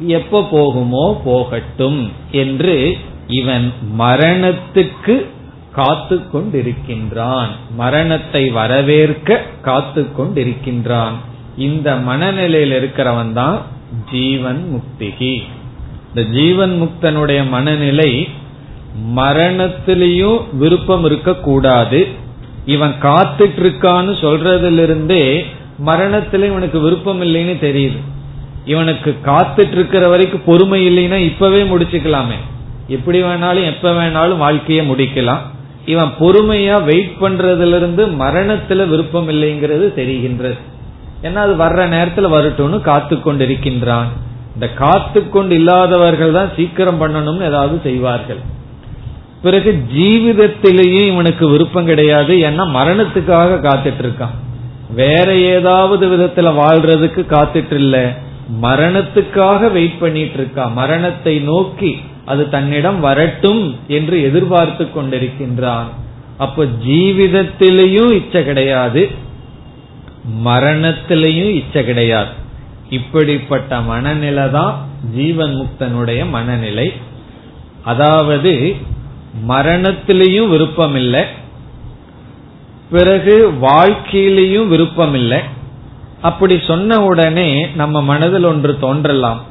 எப்ப 0.07 0.47
போகுமோ 0.51 1.21
போகட்டும் 1.23 2.11
என்று 2.31 2.97
இவன் 3.27 3.73
மரணத்துக்கு 3.99 5.25
காத்து 5.75 6.15
கொண்டிருக்கின்றான் 6.33 7.51
மரணத்தை 7.75 8.49
வரவேற்க 8.49 9.41
காத்து 9.61 10.01
கொண்டிருக்கின்றான் 10.17 11.17
இந்த 11.57 11.95
மனநிலையில் 11.95 12.75
இருக்கிறவன் 12.79 13.33
தான் 13.33 13.61
ஜீவன் 14.11 14.61
முக்திகி. 14.73 15.43
இந்த 16.07 16.29
ஜீவன் 16.29 16.73
முக்தனுடைய 16.81 17.49
மனநிலை 17.49 18.27
மரணத்திலையும் 19.15 20.39
விருப்பம் 20.57 21.05
இருக்கக்கூடாது. 21.05 22.07
இவன் 22.65 22.95
காத்துட்டு 23.01 23.59
இருக்கான்னு 23.63 24.13
சொல்றதிலிருந்தே 24.23 25.45
மரணத்துல 25.85 26.43
இவனுக்கு 26.43 26.79
விருப்பம் 26.79 27.21
இல்லைன்னு 27.21 27.55
தெரியுது. 27.67 27.99
இவனுக்கு 28.65 29.15
காத்துட்டு 29.25 29.71
இருக்கிற 29.71 30.07
வரைக்கும் 30.07 30.45
பொறுமை 30.45 30.79
இல்லைன்னா 30.87 31.15
இப்பவே 31.15 31.61
முடிச்சுக்கலாமே. 31.63 32.37
எப்படி 32.87 33.23
வேணாலும் 33.23 33.65
எப்ப 33.65 33.91
வேணாலும் 33.91 34.37
வாழ்க்கையை 34.37 34.89
முடிக்கலாம். 34.89 35.43
இவன் 35.85 36.11
பொறுமையா 36.19 36.83
வெயிட் 36.83 37.15
பண்றதுல 37.21 37.75
இருந்து 37.75 38.07
மரணத்துல 38.07 38.87
விருப்பம் 38.87 39.29
இல்லைங்கிறது 39.29 39.87
தெரிகின்றது. 39.99 40.59
ஏன்னா 41.23 41.35
அது 41.35 41.53
வர்ற 41.53 41.81
நேரத்துல 41.95 42.29
வரட்டும்னு 42.35 42.81
காத்து 42.81 43.15
கொண்டிருக்கின்றான் 43.15 44.09
இந்த 44.53 44.67
காத்து 44.69 45.29
கொண்டு 45.29 45.55
இல்லாதவர்கள் 45.55 46.31
தான் 46.31 46.51
சீக்கிரம் 46.55 47.01
பண்ணணும்னு 47.01 47.43
ஏதாவது 47.43 47.79
செய்வார்கள். 47.83 48.41
பிறகு 49.41 49.83
ஜீவிதத்திலேயே 49.95 51.01
இவனுக்கு 51.07 51.49
விருப்பம் 51.49 51.85
கிடையாது. 51.85 52.33
ஏன்னா 52.35 52.65
மரணத்துக்காக 52.79 53.59
காத்துட்டு 53.67 54.03
இருக்கான் 54.03 54.35
வேற 54.95 55.35
ஏதாவது 55.35 56.07
விதத்துல 56.07 56.49
வாழ்றதுக்கு 56.61 57.21
காத்துட்டு 57.35 57.73
இல்ல. 57.73 58.13
மரணத்துக்காக 58.61 59.71
வெயிட் 59.71 59.99
பண்ணிட்டு 59.99 60.37
இருக்கான் 60.39 60.73
மரணத்தை 60.73 61.39
நோக்கி 61.39 61.99
அது 62.25 62.49
தன்னிடம் 62.49 62.99
வரட்டும் 62.99 63.63
என்று 63.87 64.15
எதிர்பார்த்து 64.21 64.83
கொண்டிருக்கின்றான். 64.85 65.89
அப்ப 66.37 66.65
ஜீவிதத்திலையும் 66.85 68.11
இச்சை 68.19 68.41
கிடையாது 68.45 69.01
மரணத்திலையும் 70.45 71.53
இச்சை 71.53 71.81
கிடையாது. 71.85 72.31
இப்படிப்பட்ட 72.89 73.81
மனநிலை 73.81 74.45
தான் 74.51 74.73
ஜீவன் 75.15 75.53
முக்தனுடைய 75.59 76.29
மனநிலை. 76.29 76.87
அதாவது 77.83 78.53
மரணத்திலையும் 79.47 80.49
விருப்பம் 80.49 80.95
இல்லை 80.95 81.23
பிறகு 82.89 83.35
வாழ்க்கையிலையும் 83.61 84.67
விருப்பம் 84.67 85.13
இல்லை 85.13 85.39
அப்படி 86.21 86.55
சொன்ன 86.67 86.99
உடனே 87.03 87.49
நம்ம 87.75 88.01
மனதில் 88.01 88.43
ஒன்று 88.43 88.73
தோன்றலாம். 88.79 89.41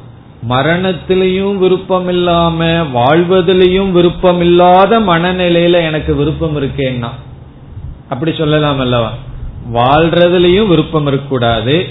மரணத்திலையும் 0.48 1.56
விருப்பம் 1.56 2.08
இல்லாம 2.08 2.64
வாழ்வதிலையும் 2.94 3.90
விருப்பம் 3.90 4.40
இல்லாத 4.40 5.00
மனநிலையில 5.00 5.72
எனக்கு 5.72 6.14
விருப்பம் 6.14 6.56
இருக்கேன்னா? 6.56 7.08
அப்படி 8.08 8.34
சொல்லலாம் 8.36 8.78
அல்லவா? 8.78 9.12
வாழ்றதுலயும் 9.74 10.66
விருப்பம் 10.66 11.06
இருக்கக்கூடாது 11.06 11.86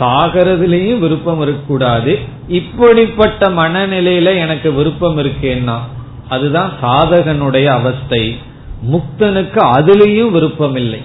சாகிறதுலயும் 0.00 0.98
விருப்பம் 0.98 1.40
இருக்கக்கூடாது. 1.40 2.18
இப்படிப்பட்ட 2.48 3.48
மனநிலையில 3.48 4.36
எனக்கு 4.38 4.72
விருப்பம் 4.72 5.18
இருக்கேன்னா 5.18 5.76
அதுதான் 6.28 6.72
சாதகனுடைய 6.82 7.64
அவஸ்தை. 7.64 8.36
முக்தனுக்கு 8.92 9.60
அதுலேயும் 9.76 10.30
விருப்பம் 10.30 10.76
இல்லை 10.76 11.00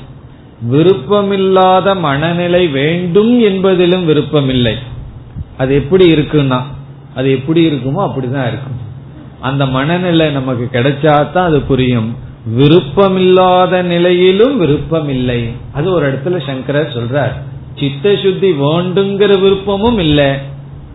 விருப்பமில்லாத 0.71 1.99
மனநிலை 1.99 2.67
வேண்டும் 2.67 3.43
என்பதிலும் 3.43 4.05
விருப்பம் 4.05 4.49
இல்லை 4.49 4.75
அது 5.57 5.75
எப்படி 5.75 6.05
இருக்குன்னா 6.07 6.61
அது 7.15 7.32
எப்படி 7.32 7.67
இருக்குமோ 7.67 8.00
அப்படிதான் 8.00 8.47
இருக்கும். 8.47 8.80
அந்த 9.41 9.65
மனநிலை 9.65 10.32
நமக்கு 10.32 10.80
கிடைச்சாதான் 10.80 11.38
அது 11.38 11.62
புரியும். 11.62 12.15
விருப்பமில்லாத 12.58 13.82
நிலையிலும் 13.82 14.58
விருப்பம் 14.58 15.10
இல்லை 15.10 15.52
அது 15.74 15.91
ஒரு 15.91 16.13
இடத்துல 16.13 16.45
சங்கரர் 16.45 16.93
சொல்றார். 16.93 17.32
சித்த 17.80 18.15
சுத்தி 18.15 18.52
வேண்டுங்கிற 18.52 19.39
விருப்பமும் 19.39 20.00
இல்லை. 20.00 20.30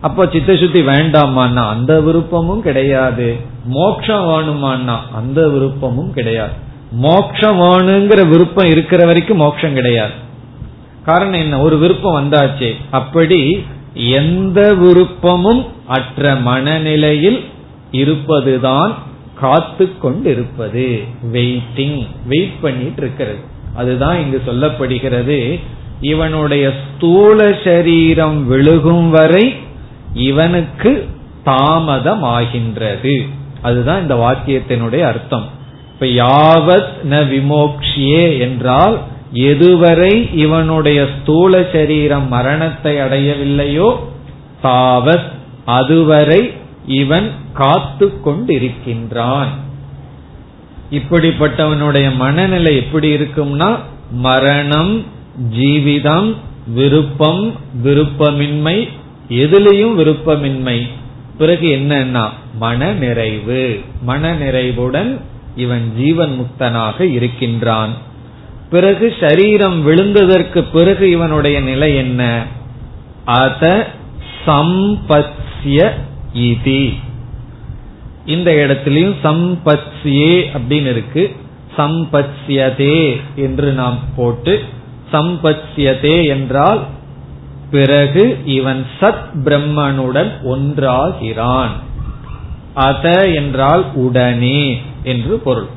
அப்ப 0.01 0.27
சித்த 0.31 0.55
சுத்தி 0.55 0.81
வேண்டாமான்னா 0.81 1.69
அந்த 1.69 1.99
விருப்பமும் 1.99 2.59
கிடையாது. 2.59 3.35
மோட்சம் 3.65 4.27
வேணுமான்னா 4.27 4.95
அந்த 5.15 5.47
விருப்பமும் 5.47 6.13
கிடையாது. 6.13 6.51
மோட்சம் 6.91 7.59
வேணுங்கிற 7.59 8.27
விருப்பம் 8.27 8.69
இருக்கிற 8.69 9.05
வரைக்கும் 9.05 9.37
மோட்சம் 9.37 9.73
கிடையாது. 9.73 10.11
காரணம் 11.05 11.39
என்ன? 11.39 11.61
ஒரு 11.61 11.77
விருப்பம் 11.77 12.15
வந்தாச்சு. 12.15 12.73
அப்படி 12.91 13.65
எந்த 13.97 14.73
விருப்பமும் 14.73 15.65
அற்ற 15.87 16.35
மனநிலையில் 16.35 17.43
இருப்பதுதான் 17.91 18.97
காத்து 19.39 19.97
கொண்டிருப்பது 19.97 21.03
வெயிட்டிங் 21.33 22.05
வெயிட் 22.25 22.61
பண்ணிட்டு 22.61 23.01
இருக்கிறது 23.01 23.37
அதுதான் 23.75 24.19
இங்கு 24.19 24.41
சொல்லப்படுகிறது. 24.45 25.59
இவனுடைய 26.01 26.73
ஸ்தூல 26.73 27.55
சரீரம் 27.63 28.53
விழுகும் 28.53 29.09
வரை 29.09 29.55
இவனுக்கு 30.13 31.07
தாமதமாகின்றது. 31.45 33.27
அதுதான் 33.61 34.01
இந்த 34.01 34.15
வாக்கியத்தினுடைய 34.15 35.01
அர்த்தம். 35.01 35.45
இப்ப 35.93 36.05
யாவத் 36.05 37.07
ந 37.09 37.13
விமோக்ஷியே 37.13 38.39
என்றால் 38.39 38.99
எதுவரை 39.33 40.35
இவனுடைய 40.35 41.07
ஸ்தூல 41.15 41.65
சரீரம் 41.71 42.27
மரணத்தை 42.27 42.95
அடையவில்லையோ 42.95 43.95
தாவஸ் 44.63 45.27
அதுவரை 45.65 46.51
இவன் 46.87 47.31
காத்து 47.53 48.13
கொண்டிருக்கின்றான். 48.25 49.47
இப்படிப்பட்டவனுடைய 50.91 52.15
மனநிலை 52.15 52.75
எப்படி 52.75 53.15
இருக்கும்னா 53.15 53.79
மரணம் 54.11 55.03
ஜீவிதம் 55.57 56.35
விருப்பம் 56.73 57.53
விருப்பமின்மை 57.83 58.87
எதுலேயும் 59.29 59.95
விருப்பமின்மை. 59.99 60.87
பிறகு 61.37 61.67
என்னன்னா 61.67 62.29
மன 62.59 62.91
நிறைவு 62.91 63.79
மன 64.01 64.33
நிறைவுடன் 64.33 65.21
இவன் 65.55 65.93
ஜீவன் 65.97 66.33
முக்தனாக 66.39 67.01
இருக்கின்றான். 67.01 68.06
பிறகு 68.69 69.15
சரீரம் 69.19 69.87
விழுந்ததற்கு 69.87 70.65
பிறகு 70.71 71.09
இவனுடைய 71.09 71.59
நிலை 71.59 71.95
என்ன? 71.95 72.43
அத 73.25 73.87
சம்பத்ய 74.45 75.91
இதி. 76.33 76.93
இந்த 78.25 78.51
இடத்திலையும் 78.51 79.15
சம்பத்யே 79.23 80.45
அப்படின்னு 80.57 80.89
இருக்கு. 80.89 81.35
சம்பத்யதே 81.77 83.21
என்று 83.35 83.71
நாம் 83.71 83.99
போட்டு 84.15 84.63
சம்பத்யதே 85.11 86.27
என்றால் 86.27 86.79
பிறகு 87.71 88.37
இவன் 88.45 88.85
சத் 88.99 89.25
பிரம்மனுடன் 89.43 90.41
ஒன்றாகிறான். 90.43 91.71
அத 92.73 93.29
என்றால் 93.29 93.85
உடனே 93.93 94.81
என்று 95.03 95.37
பொருள். 95.37 95.67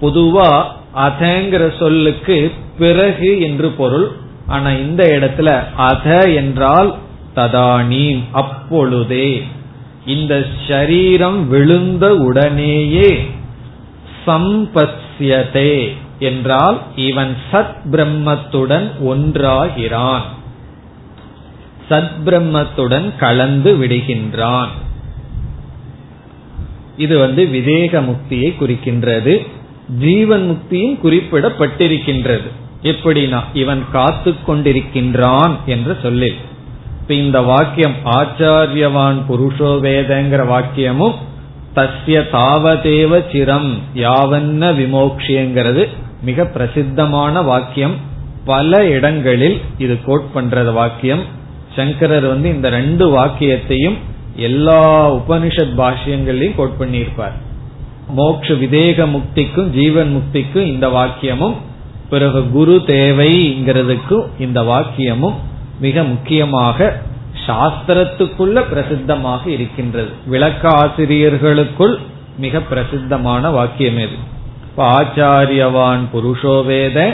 பொதுவா 0.00 0.73
அதங்கிற 0.96 1.78
சொல்லுக்கு 1.78 2.52
பிறகு 2.78 3.40
என்று 3.40 3.70
பொருள். 3.70 4.10
ஆனா 4.46 4.70
இந்த 4.70 5.04
இடத்துல 5.04 5.64
அத 5.76 6.30
என்றால் 6.30 6.94
ததானி 7.36 8.22
அப்பொழுதே. 8.32 9.42
இந்த 10.06 10.46
ஷரீரம் 10.66 11.46
விழுந்த 11.46 12.16
உடனேயே 12.16 13.30
சம்பத்யதே 14.26 15.88
என்றால் 16.18 16.80
இவன் 16.96 17.36
சத் 17.52 17.76
பிரம்மத்துடன் 17.90 18.90
ஒன்றாகிறான். 19.00 20.22
சத் 21.90 22.10
பிரம்மத்துடன் 22.24 23.16
கலந்து 23.16 23.76
விடுகின்றான். 23.76 24.68
இது 26.96 27.18
வந்து 27.18 27.46
விவேக 27.46 28.00
முக்தியை 28.00 28.52
குறிக்கின்றது. 28.60 29.46
ஜீவன் 29.88 30.44
முக்தியும் 30.50 30.98
குறிப்பிடப்பட்டிருக்கின்றது. 31.04 32.48
எப்படினா 32.82 33.42
இவன் 33.52 33.84
காத்து 33.92 34.34
கொண்டிருக்கின்றான் 34.46 35.50
என்று 35.66 35.96
சொல்லில். 36.02 36.36
இப்ப 37.00 37.14
இந்த 37.14 37.40
வாக்கியம் 37.40 37.94
ஆச்சாரியவான் 38.04 39.22
புருஷோ 39.28 39.80
வேதங்கிற 39.80 40.46
வாக்கியமும் 40.46 41.14
தஸ்ய 41.74 42.24
தாவதேவ 42.32 43.22
சிரம் 43.32 43.78
யாவன்ன 43.94 44.74
விமோக்ஷியங்கிறது 44.74 45.88
மிக 46.22 46.44
பிரசித்தமான 46.44 47.42
வாக்கியம். 47.42 47.94
பல 48.44 48.86
இடங்களில் 48.86 49.60
இது 49.78 49.98
கோட் 50.06 50.26
பண்றது 50.34 50.72
வாக்கியம். 50.72 51.22
சங்கரர் 51.76 52.24
வந்து 52.24 52.48
இந்த 52.48 52.68
ரெண்டு 52.68 53.18
வாக்கியத்தையும் 53.18 53.96
எல்லா 54.36 55.14
உபனிஷத் 55.14 55.74
பாஷ்யங்களையும் 55.76 56.54
கோட் 56.54 56.76
பண்ணியிருப்பார். 56.78 57.43
மோக்ஷ 58.08 58.54
விதேக 58.54 59.06
முக்திக்கும் 59.10 59.70
ஜீவன் 59.70 60.10
முக்திக்கும் 60.16 60.66
இந்த 60.66 60.88
வாக்கியமும் 60.88 61.54
பிறகு 62.10 62.50
குரு 62.50 62.82
தேவைங்கிறதுக்கும் 62.86 64.26
இந்த 64.38 64.62
வாக்கியமும் 64.62 65.34
மிக 65.80 66.02
முக்கியமாக 66.02 67.02
சாஸ்திரத்துக்குள்ள 67.46 68.64
பிரசித்தமாக 68.72 69.46
இருக்கின்றது. 69.46 70.08
விளக்க 70.26 70.68
ஆசிரியர்களுக்குள் 70.68 71.98
மிக 72.38 72.60
பிரசித்தமான 72.60 73.50
வாக்கியம் 73.50 73.96
இது. 73.96 74.16
ஆச்சாரியவான் 74.76 76.02
புருஷோவேத 76.12 77.12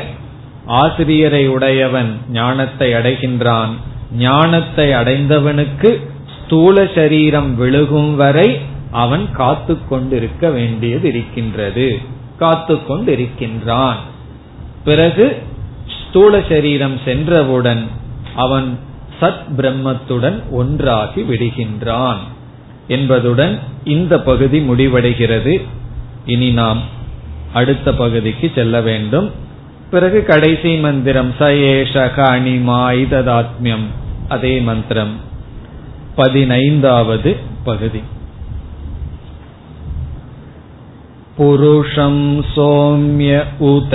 ஆசிரியரை 0.67 1.49
உடையவன் 1.49 2.19
ஞானத்தை 2.31 2.93
அடைகின்றான். 2.93 3.69
ஞானத்தை 4.17 4.91
அடைந்தவனுக்கு 4.91 6.01
ஸ்தூல 6.39 6.87
சரீரம் 6.95 7.61
விழுகும் 7.61 8.15
வரை 8.15 8.61
அவன் 8.91 9.33
காத்து 9.33 9.79
கொண்டிருக்க 9.89 10.51
வேண்டியது 10.51 11.09
இருக்கின்றது 11.09 11.99
காத்து 12.39 12.75
கொண்டிருக்கின்றான் 12.75 13.95
பிறகு 14.85 15.43
ஸ்தூல 16.09 16.43
சரீரம் 16.49 16.99
சென்றவுடன் 17.05 17.87
அவன் 18.35 18.79
சத் 19.21 19.43
பிரம்மத்துடன் 19.57 20.43
ஒன்றாகி 20.51 21.23
விடுகின்றான் 21.23 22.17
என்பதுடன் 22.89 23.59
இந்த 23.85 24.21
பகுதி 24.21 24.61
முடிவடைகிறது. 24.61 25.61
இனி 26.27 26.51
நாம் 26.51 26.81
அடுத்த 27.53 27.95
பகுதிக்கு 27.95 28.53
செல்ல 28.55 28.81
வேண்டும். 28.81 29.31
பிறகு 29.91 30.25
கடைசி 30.25 30.77
மந்திரம் 30.77 31.35
ச 31.39 31.43
ஏஷக 31.43 32.23
அணிமா 32.23 32.93
இததாத்மியம் 32.93 33.87
அதே 34.29 34.61
மந்திரம். 34.61 35.15
பதினைந்தாவது 36.17 37.37
பகுதி. 37.65 38.03
पुरुषं 41.38 42.18
सोम्य 42.52 43.40
उत 43.70 43.94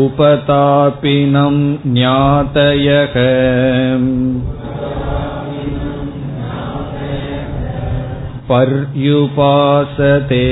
उपतापिनं 0.00 1.56
ज्ञातयः 1.94 3.14
पर्युपासते 8.50 10.46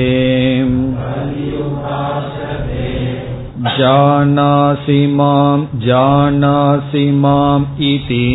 जानासि 3.77 4.99
मां 5.17 5.57
जानासि 5.85 7.05
माम् 7.23 7.65
इति 7.89 8.25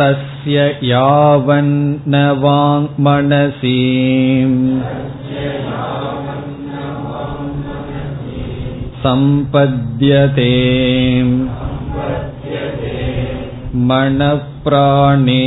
तस्य 0.00 0.66
यावन्न 0.88 2.20
वाङ्मनसि 2.42 3.78
सम्पद्यते 9.02 10.52
मनःप्राणे 13.90 15.44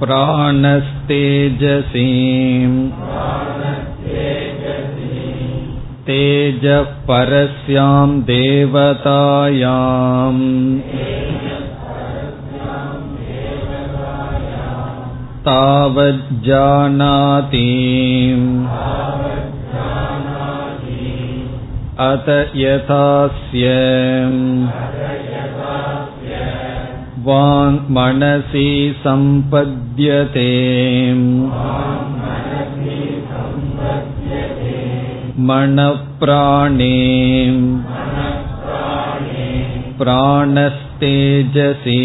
प्राणस्तेजसी 0.00 0.96
तेजः 6.08 6.92
परस्यां 7.08 8.06
देवतायाम् 8.30 10.44
तावज्जानाति 15.48 17.66
अत 22.04 22.26
यथास्य 22.56 23.68
वाङ्मनसि 27.28 28.66
सम्पद्यते 29.04 30.50
मनःप्राणे 35.48 36.96
प्राणस्तेजसी 39.98 42.00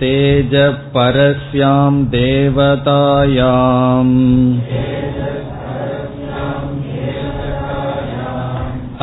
तेजपरस्यां 0.00 1.92
देवतायाम् 2.14 4.16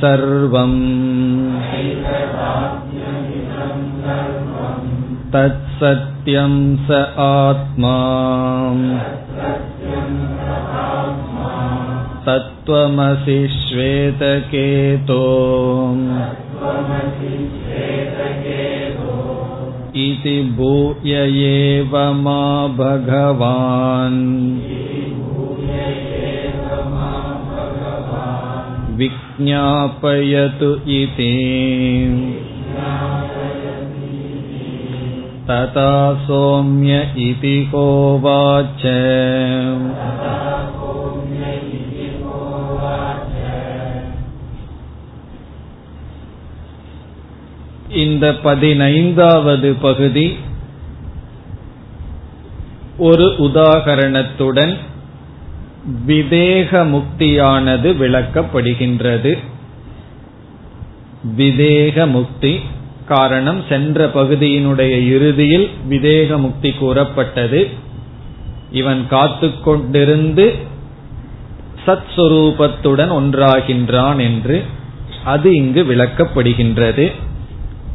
सर्वम् 0.00 0.78
तत्सत्यं 5.34 6.54
स 6.86 7.00
आत्मा 7.24 7.96
तत्त्वमसि 12.26 13.38
श्वेतकेतो 13.54 15.22
इति 20.04 20.36
भूय 20.58 21.14
एव 21.48 21.96
मा 22.22 22.42
भगवान् 22.78 24.20
विज्ञापयतु 28.97 30.71
इति 30.97 31.31
तथा 35.49 35.91
सौम्य 36.27 36.93
इति 37.27 37.55
होवाच 37.71 38.83
இந்த 47.97 48.25
பதினைந்தாவது 48.43 49.69
பகுதி 49.81 50.25
ஒரு 52.99 53.25
உதாகரணத்துடன் 53.47 54.73
விதேக 56.06 56.86
முக்தியானது 56.86 57.88
விளக்கப்படுகின்றது. 57.92 59.38
விதேக 61.36 62.10
முக்தி 62.10 62.60
காரணம் 63.08 63.62
சென்ற 63.68 64.06
பகுதியினுடைய 64.06 65.06
இறுதியில் 65.06 65.70
விதேக 65.90 66.36
முக்தி 66.36 66.70
கூறப்பட்டது. 66.70 67.68
இவன் 68.72 69.06
காத்து 69.08 69.46
கொண்டிருந்து 69.46 70.52
சத்வரூபத்துடன் 71.86 73.12
ஒன்றாகின்றான் 73.12 74.18
என்று 74.18 74.64
அது 75.24 75.54
இங்கு 75.54 75.84
விளக்கப்படுகின்றது. 75.84 77.12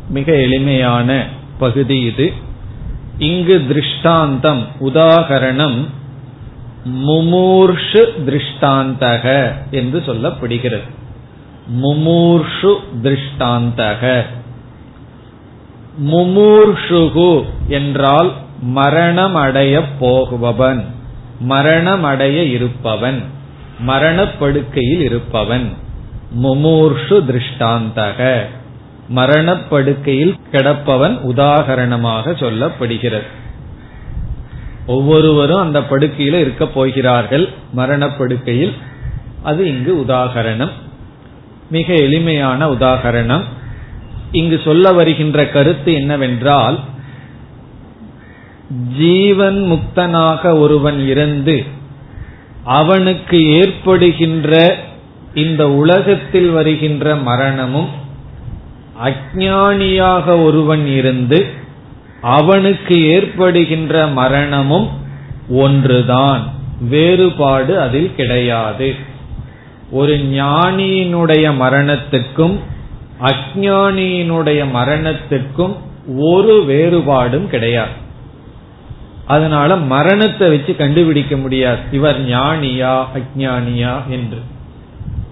மிக 0.10 0.36
எளிமையான 0.36 1.26
பகுதி 1.60 2.00
இது. 2.00 2.34
இங்கு 3.18 3.66
திருஷ்டாந்தம் 3.68 4.68
உதாகரணம் 4.80 5.86
முமூர்ஷு 6.88 8.02
திருஷ்டாந்தக 8.26 9.54
என்று 9.72 10.00
சொல்லப்படுகிறது. 10.00 10.90
முமூர்ஷு 11.82 12.76
திருஷ்டாந்தக. 13.04 14.24
முமூர்ஷுகு 16.06 17.46
என்றால் 17.68 18.32
மரணமடைய 18.76 19.82
போகுபவன் 20.00 20.86
மரணமடைய 21.50 22.50
இருப்பவன் 22.50 23.24
மரணப்படுக்கையில் 23.88 25.02
இருப்பவன். 25.02 25.74
முமூர்ஷு 26.44 27.20
திருஷ்டாந்தக. 27.28 28.46
மரணப்படுக்கையில் 29.10 30.36
கிடப்பவன் 30.52 31.20
உதாகரணமாக 31.24 32.32
சொல்லப்படுகிறது. 32.32 33.24
ஒவ்வொருவரும் 34.88 35.60
அந்த 35.60 35.80
படுக்கையில 35.80 36.40
இருக்க 36.40 36.68
போகிறார்கள் 36.68 37.50
மரணப்படுக்கையில். 37.72 38.74
அது 39.44 39.68
இங்கு 39.68 40.06
உதாகரணம். 40.08 40.72
மிக 41.72 41.94
எளிமையான 41.94 42.70
உதாகரணம். 42.70 43.42
இங்கு 44.32 44.62
சொல்ல 44.64 44.92
வருகின்ற 44.92 45.48
கருத்து 45.48 45.94
என்னவென்றால் 45.94 46.80
ஜீவன் 48.98 49.72
முக்தனாக 49.72 50.60
ஒருவன் 50.60 51.08
இருந்து 51.08 51.64
அவனுக்கு 52.64 53.50
ஏற்படுகின்ற 53.50 54.78
இந்த 55.34 55.72
உலகத்தில் 55.72 56.50
வருகின்ற 56.50 57.16
மரணமும் 57.16 57.90
அஜானியாக 59.06 60.44
ஒருவன் 60.44 60.88
இருந்து 60.88 61.46
அவனுக்கு 62.22 63.06
ஏற்படுகின்ற 63.06 64.08
மரணமும் 64.08 64.90
ஒன்றுதான். 65.50 66.54
வேறுபாடு 66.90 67.80
அதில் 67.80 68.16
கிடையாது. 68.16 68.96
ஒரு 69.92 70.14
ஞானியினுடைய 70.16 71.52
மரணத்துக்கும் 71.60 72.60
அஜானியினுடைய 73.22 74.66
மரணத்துக்கும் 74.74 75.76
ஒரு 76.18 76.66
வேறுபாடும் 76.68 77.48
கிடையாது. 77.48 78.06
அதனால 79.26 79.76
மரணத்தை 79.76 80.50
வச்சு 80.50 80.76
கண்டுபிடிக்க 80.76 81.38
முடியாது. 81.38 81.80
இவர் 81.92 82.28
ஞானியா 82.28 83.06
அஜானியா 83.16 83.96
என்று. 84.10 84.42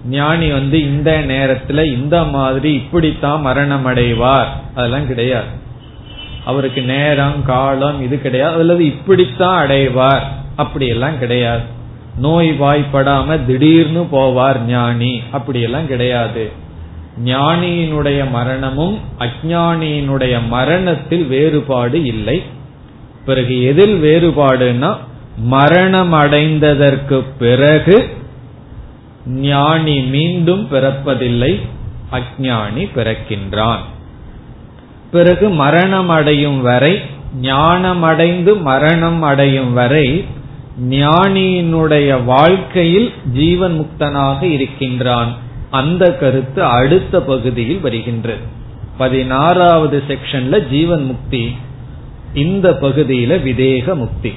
ஞானி 0.08 0.50
வந்து 0.50 0.82
இந்த 0.82 1.22
நேரத்துல 1.28 1.84
இந்த 1.84 2.24
மாதிரி 2.24 2.74
இப்படித்தான் 2.74 3.40
மரணம் 3.40 3.86
அடைவார் 3.86 4.46
அதெல்லாம் 4.74 5.06
கிடையாது. 5.06 5.64
அவருக்கு 6.46 6.82
நேரம் 6.82 7.44
காலம் 7.44 8.02
இது 8.02 8.22
கிடையாது. 8.22 8.58
அல்லது 8.58 8.84
இப்படித்தான் 8.84 9.68
அடைவார். 9.68 10.22
அப்படி 10.56 10.86
எல்லாம் 10.86 11.18
கிடையாது. 11.18 11.62
நோய் 12.18 12.50
வாய்ப்படாம 12.60 13.44
திடீர்னு 13.46 14.06
போவார் 14.12 14.60
ஞானி. 14.60 15.22
அப்படியெல்லாம் 15.32 15.86
கிடையாது. 15.86 16.50
ஞானியினுடைய 17.24 18.30
மரணமும் 18.30 18.98
அஜானியினுடைய 19.18 20.38
மரணத்தில் 20.48 21.24
வேறுபாடு 21.24 22.04
இல்லை. 22.04 22.42
பிறகு 23.24 23.62
எதில் 23.62 24.02
வேறுபாடுனா 24.02 24.96
மரணம் 25.38 26.12
அடைந்ததற்கு 26.12 27.22
பிறகு 27.38 28.16
ஞானி 29.26 30.00
மீண்டும் 30.00 30.68
பிறப்பதில்லை. 30.72 31.60
அஜானி 32.12 32.88
பிறக்கின்றான். 32.96 33.80
பிறகு 35.10 35.48
மரணம் 35.48 36.08
அடையும் 36.08 36.60
வரை 36.60 37.00
ஞானமடைந்து 37.42 38.60
மரணம் 38.60 39.22
அடையும் 39.22 39.72
வரை 39.72 40.24
ஞானியினுடைய 40.88 42.24
வாழ்க்கையில் 42.24 43.12
ஜீவன் 43.32 43.76
முக்தனாக 43.80 44.42
இருக்கின்றான். 44.42 45.34
அந்த 45.70 46.14
கருத்து 46.14 46.64
அடுத்த 46.64 47.20
பகுதியில் 47.20 47.80
வருகின்றது 47.80 48.40
பதினாறாவது 48.98 50.02
செக்ஷன்ல 50.08 50.68
ஜீவன் 50.68 51.04
முக்தி 51.04 51.56
இந்த 52.34 52.70
பகுதியில 52.70 53.32
விதேக 53.42 53.94
முக்தி. 53.94 54.32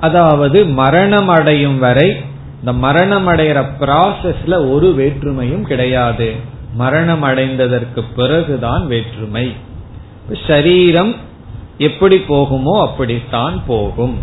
அதாவது 0.00 0.66
மரணம் 0.66 1.28
அடையும் 1.28 1.78
வரை 1.78 2.16
இந்த 2.58 2.72
மரணம் 2.72 3.28
அடைகிற 3.28 3.64
ப்ராசஸ்ல 3.80 4.72
ஒரு 4.72 4.94
வேற்றுமையும் 4.98 5.62
கிடையாது. 5.62 6.34
மரணம் 6.76 7.22
அடைந்ததற்கு 7.22 8.02
பிறகுதான் 8.16 8.86
வேற்றுமை. 8.86 9.46
சரீரம் 10.48 11.14
எப்படி 11.78 12.16
போகுமோ 12.28 12.74
அப்படித்தான் 12.80 13.56
போகும். 13.66 14.16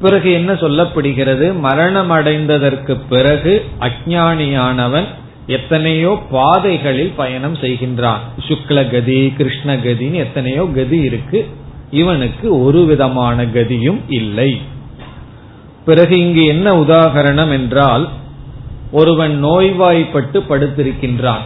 பிறகு 0.00 0.32
என்ன 0.32 0.52
சொல்லப்படுகிறது? 0.52 1.46
மரணம் 1.58 2.10
அடைந்ததற்கு 2.10 2.94
பிறகு 3.08 3.52
அஜானியானவன் 3.80 5.08
எத்தனையோ 5.46 6.12
பாதைகளில் 6.30 7.12
பயணம் 7.16 7.56
செய்கின்றான். 7.56 8.22
சுக்ல 8.48 8.90
கதி 8.90 9.32
கிருஷ்ண 9.36 9.76
கதின்னு 9.76 10.22
எத்தனையோ 10.26 10.64
கதி 10.74 10.98
இருக்கு. 11.00 11.40
இவனுக்கு 11.90 12.46
ஒரு 12.64 12.80
விதமான 12.84 13.44
கதியும் 13.44 14.00
இல்லை. 14.08 14.50
பிறகு 15.84 16.14
இங்கு 16.18 16.44
என்ன 16.44 16.68
உதாகரணம் 16.80 17.52
என்றால் 17.52 18.08
ஒருவன் 18.92 19.44
நோய்வாய்ப்பட்டு 19.44 20.40
படுத்திருக்கின்றான். 20.40 21.44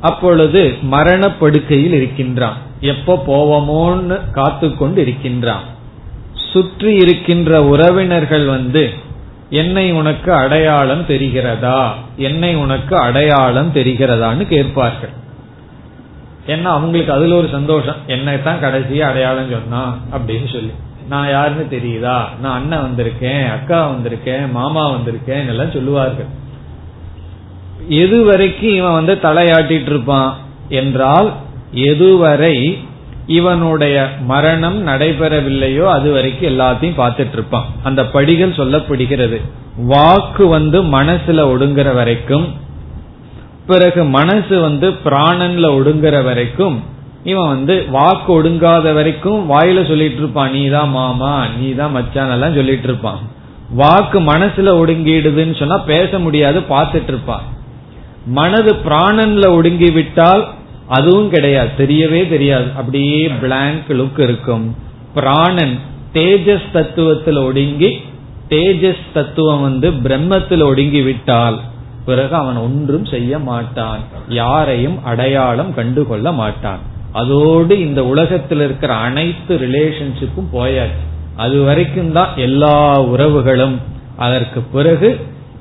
அப்பொழுது 0.00 0.74
மரணப்படுக்கையில் 0.82 1.92
இருக்கின்றான். 1.92 2.56
எப்ப 2.80 3.22
போவோமோன்னு 3.26 4.30
காத்து 4.30 4.76
கொண்டு 4.76 5.00
இருக்கின்றான் 5.00 5.72
சுற்றி 6.52 6.94
இருக்கின்ற 6.94 7.64
உறவினர்கள் 7.64 8.46
வந்து 8.46 8.90
என்னை 9.50 9.92
உனக்கு 9.92 10.32
அடையாளம் 10.32 11.02
தெரிகிறதா? 11.02 11.90
என்னை 12.16 12.54
உனக்கு 12.54 12.96
அடையாளம் 12.96 13.72
தெரிகிறதான்னு 13.74 14.46
கேட்பார்கள். 14.46 15.08
ஏன்னா 16.46 16.62
அவங்களுக்கு 16.62 17.12
அதுல 17.12 17.34
ஒரு 17.34 17.48
சந்தோஷம். 17.48 17.96
என்னைத்தான் 18.06 18.62
கடைசியா 18.62 18.98
அடையாளம் 18.98 19.50
சொன்னா 19.50 19.98
அப்படின்னு 20.12 20.52
சொல்லி. 20.52 20.70
நான் 21.08 21.28
யாருன்னு 21.28 21.66
தெரியுதா? 21.70 22.18
நான் 22.40 22.60
அண்ணன் 22.60 22.84
வந்திருக்கேன் 22.84 23.50
அக்கா 23.50 23.90
வந்திருக்கேன் 23.90 24.50
மாமா 24.50 24.90
வந்திருக்கேன் 24.90 25.46
எல்லாம் 25.46 25.70
சொல்லுவார்கள். 25.70 26.26
எது 27.88 28.24
வரைக்கும் 28.24 28.74
இவன் 28.74 28.92
வந்து 28.92 29.14
தலையாட்டிட்டு 29.14 29.90
இருப்பான் 29.90 30.36
என்றால் 30.68 31.32
எதுவரை 31.74 32.78
இவனுடைய 33.26 34.08
மரணம் 34.20 34.86
நடைபெறவில்லையோ 34.86 35.84
அது 35.84 36.12
வரைக்கும் 36.12 36.58
எல்லாத்தையும் 36.58 37.00
பார்த்துட்டு 37.02 37.32
இருப்பான். 37.32 37.66
அந்த 37.82 38.06
படிகள் 38.06 38.58
சொல்லப்படுகிறது. 38.60 39.40
வாக்கு 39.76 40.46
வந்து 40.46 40.82
மனசுல 40.82 41.44
ஒடுங்குற 41.54 41.94
வரைக்கும் 41.94 42.52
பிறகு 43.66 44.04
மனசு 44.04 44.60
வந்து 44.60 44.90
பிராணன்ல 44.90 45.66
ஒடுங்குற 45.76 46.24
வரைக்கும் 46.24 46.82
இவன் 47.30 47.52
வந்து 47.54 47.74
வாக்கு 47.96 48.30
ஒடுங்காத 48.36 48.92
வரைக்கும் 48.98 49.40
வாயில 49.50 49.82
சொல்லிட்டு 49.90 50.20
இருப்பான் 50.22 50.52
நீ 50.56 50.62
தான் 50.74 50.90
மாமா 50.96 51.32
நீ 51.58 51.68
தான் 51.78 51.94
மச்சான் 51.96 52.32
எல்லாம் 52.34 52.56
சொல்லிட்டு 52.58 52.88
இருப்பான். 52.90 53.20
வாக்கு 53.80 54.18
மனசுல 54.20 54.72
ஒடுங்கிடுதுன்னு 54.80 55.54
சொன்னா 55.60 55.78
பேச 55.92 56.18
முடியாது 56.18 56.58
பார்த்துட்டு 56.74 57.12
இருப்பான். 57.12 57.46
மனது 58.38 58.72
பிராணன்ல 58.86 59.46
ஒடுங்கி 59.56 59.90
விட்டால் 59.90 60.44
அதுவும் 60.96 61.30
கிடையாது 61.34 61.70
தெரியவே 61.78 62.22
தெரியாது. 62.28 62.68
அப்படியே 62.80 63.20
பிளாங்க் 63.42 63.90
லுக் 64.00 64.20
இருக்கும். 64.26 64.66
பிராணன் 65.14 65.74
தேஜஸ் 66.16 66.68
தத்துவத்தில் 66.78 67.40
ஒடுங்கி 67.44 67.90
தேஜஸ் 68.48 69.06
தத்துவம் 69.12 69.62
வந்து 69.66 69.90
பிரம்மத்தில் 70.06 70.64
ஒடுங்கி 70.70 71.02
விட்டால் 71.02 71.56
பிறகு 72.08 72.34
அவன் 72.36 72.58
ஒன்றும் 72.66 73.06
செய்ய 73.12 73.38
மாட்டான் 73.50 74.00
யாரையும் 74.40 74.98
அடையாளம் 75.04 75.70
கண்டுகொள்ள 75.74 76.32
மாட்டான். 76.42 76.82
அதோடு 77.20 77.74
இந்த 77.86 78.00
உலகத்தில் 78.12 78.62
இருக்கிற 78.66 78.92
அனைத்து 79.08 79.54
ரிலேஷன்ஷிப்பும் 79.64 80.52
போயாச்சு. 80.56 81.04
அது 81.44 81.56
வரைக்கும் 81.62 82.12
தான் 82.12 82.32
எல்லா 82.46 82.76
உறவுகளும் 83.12 83.76
அதற்கு 84.26 84.60
பிறகு 84.74 85.08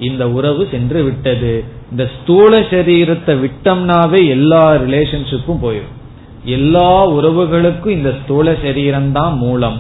இந்த 0.08 0.24
உறவு 0.38 0.64
சென்று 0.72 1.02
விட்டது. 1.04 1.54
இந்த 1.92 2.04
ஸ்தூல 2.16 2.60
சரீரத்தை 2.72 3.34
விட்டோம்னாவே 3.44 4.22
எல்லா 4.36 4.64
ரிலேஷன்ஷிப்பும் 4.86 5.64
போயிடும். 5.66 5.98
எல்லா 6.58 6.90
உறவுகளுக்கும் 7.18 7.96
இந்த 7.98 8.12
ஸ்தூல 8.22 8.56
சரீரம் 8.64 9.12
தான் 9.12 9.36
மூலம். 9.38 9.78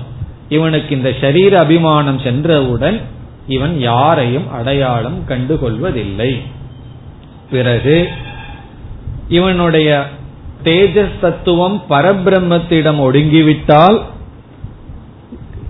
இவனுக்கு 0.50 0.92
இந்த 0.96 1.12
சரீர 1.22 1.54
அபிமானம் 1.60 2.20
சென்றவுடன் 2.26 2.98
இவன் 3.48 3.76
யாரையும் 3.92 4.48
அடையாளம் 4.58 5.20
கண்டுகொள்வதில்லை. 5.30 6.32
பிறகு 7.54 7.98
இவனுடைய 9.38 9.90
தேஜஸ் 10.64 11.20
தத்துவம் 11.22 11.84
பரபிரம்மத்திடம் 11.90 13.00
ஒடுங்கிவிட்டால் 13.00 14.02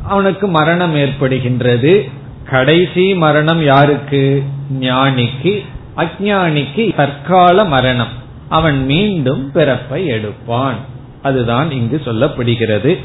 அவனுக்கு 0.03 0.47
மரணம் 0.47 0.95
ஏற்படுகின்றது. 0.95 2.11
கடைசி 2.49 3.15
மரணம் 3.15 3.63
யாருக்கு? 3.63 4.43
ஞானிக்கு. 4.79 5.65
அஜானிக்கு 5.97 6.95
தற்கால 6.95 7.63
மரணம். 7.63 8.21
அவன் 8.49 8.85
மீண்டும் 8.85 9.51
பிறப்பை 9.51 10.05
எடுப்பான். 10.05 10.75
அதுதான் 11.21 11.71
இங்கு 11.71 12.01
சொல்லப்படுகிறது. 12.05 12.97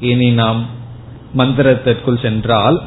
இனி 0.00 0.30
நாம் 0.30 0.66
மந்திரத்திற்குள் 1.36 2.22
சென்றால் 2.22 2.82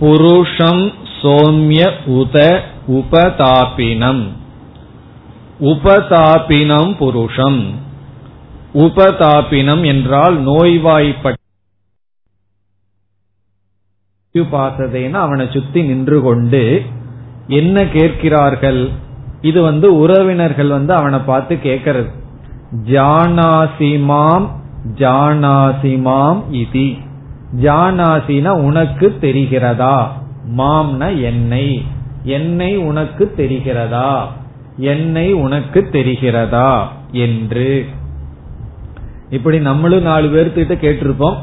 புருஷம் 0.00 0.92
சோம்ய 1.22 1.90
உத 2.06 2.60
உபதாபினம். 2.88 4.26
உபதாபினம் 5.60 6.96
புருஷம். 6.96 7.74
உபதாபினம் 8.74 9.86
என்றால் 9.86 10.46
நோய்வாய்ப்பட்ட 10.46 11.36
பார்த்ததேனா 14.32 15.12
அவனை 15.12 15.48
சுத்தி 15.52 15.82
நின்று 15.82 16.22
கொண்டு 16.22 16.82
என்ன 17.46 17.86
கேட்கிறார்கள்? 17.88 18.90
இது 19.40 19.62
வந்து 19.62 19.96
உறவினர்கள் 19.96 20.68
வந்து 20.68 20.94
அவனை 20.94 21.18
பார்த்து 21.18 21.54
கேட்கறது 21.54 22.08
ஜானாசிமாம் 22.84 24.48
ஜானாசிமாம் 24.94 26.42
இதி. 26.52 26.98
ஜானாசினா 27.62 28.48
உனக்கு 28.48 29.18
தெரிகிறதா? 29.20 30.08
மாம்ன 30.56 31.22
என்னை. 31.22 31.84
என்னை 32.22 32.76
உனக்கு 32.76 33.34
தெரிகிறதா? 33.36 34.28
என்னை 34.78 35.32
உனக்கு 35.32 35.88
தெரிகிறதா? 35.92 36.82
என்று. 37.12 37.86
இப்படி 39.30 39.60
நம்மளும் 39.60 40.02
நாலு 40.02 40.28
பேர்த்திட்ட 40.28 40.58
கேட்டிருப்போம். 40.58 41.36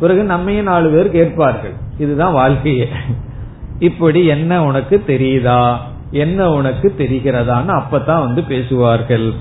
பிறகு 0.00 0.22
நம்மையும் 0.22 0.64
நாலு 0.64 0.90
பேர் 0.90 1.10
கேட்பார்கள். 1.10 1.72
இதுதான் 1.98 2.32
வாழ்க்கையே. 2.32 2.88
இப்படி 3.78 4.26
என்ன 4.26 4.64
உனக்கு 4.64 5.02
தெரியுதா? 5.06 5.76
என்ன 6.10 6.50
உனக்கு 6.50 6.94
தெரிகிறதான்னு 6.98 7.82
அப்பதான் 7.82 8.18
வந்து 8.18 8.42
பேசுவார்கள். 8.42 9.32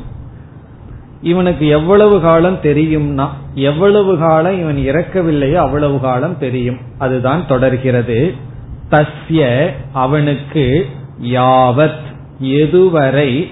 இவனுக்கு 1.22 1.68
எவ்வளவு 1.68 2.22
காலம் 2.22 2.60
தெரியும்னா 2.64 3.28
எவ்வளவு 3.54 4.18
காலம் 4.18 4.60
இவன் 4.60 4.78
இறக்கவில்லையோ 4.78 5.54
அவ்வளவு 5.54 6.00
காலம் 6.00 6.38
தெரியும். 6.38 6.78
அதுதான் 6.98 7.48
தொடர்கிறது. 7.48 8.34
தஸ்ய 8.92 9.70
அவனுக்கு 9.94 10.90
யாவத் 11.24 12.08
எதுவரை 12.42 13.48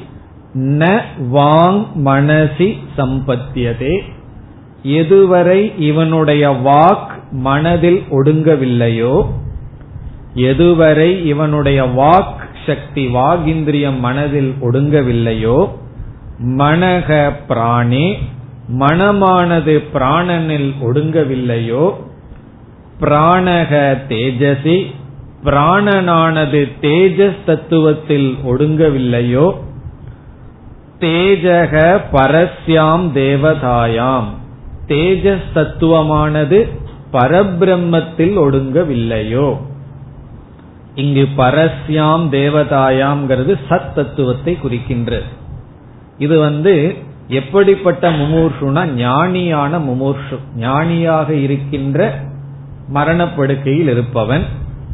ந 0.55 1.01
வாங் 1.33 1.85
மனசி 2.05 2.77
சம்பத்தியதே. 2.97 3.99
எதுவரை 4.83 5.73
இவனுடைய 5.77 6.49
வாக் 6.49 7.09
மனதில் 7.31 8.03
ஒடுங்கவில்லையோ 8.11 9.25
எதுவரை 10.35 11.25
இவனுடைய 11.25 11.83
வாக் 11.83 12.41
சக்தி 12.65 13.07
வாகிந்திரியம் 13.07 13.99
மனதில் 13.99 14.53
ஒடுங்கவில்லையோ 14.61 15.69
மனக 16.57 17.31
பிராணே 17.47 18.17
மனமானது 18.79 19.83
பிராணனில் 19.93 20.73
ஒடுங்கவில்லையோ 20.81 21.93
பிராணக 22.99 23.97
தேஜசி 24.07 24.77
பிராணனானது 25.47 26.71
தேஜஸ் 26.81 27.37
தத்துவத்தில் 27.47 28.29
ஒடுங்கவில்லையோ? 28.47 29.53
தேஜக 30.99 32.01
பரஸ்யாம் 32.11 33.05
தேவதாயாம். 33.13 34.27
தேஜஸ் 34.87 35.47
தத்துவமானது 35.55 36.69
பரபிரம்மத்தில் 37.13 38.37
ஒடுங்கவில்லையோ? 38.37 39.57
இங்கு 40.95 41.27
பரஸ்யாம் 41.37 42.25
தேவதாயாம்ங்கிறது 42.31 43.55
சத் 43.69 43.93
தத்துவத்தை 43.93 44.57
குறிக்கின்றது. 44.63 45.27
இது 46.17 46.39
வந்து 46.39 46.95
எப்படிப்பட்ட 47.27 48.11
முமூர்ஷுனா 48.11 48.87
ஞானியான 48.97 49.79
முமூர்ஷு 49.79 50.39
ஞானியாக 50.55 51.33
இருக்கின்ற 51.33 52.19
மரணப்படுக்கையில் 52.93 53.89
இருப்பவன் 53.89 54.43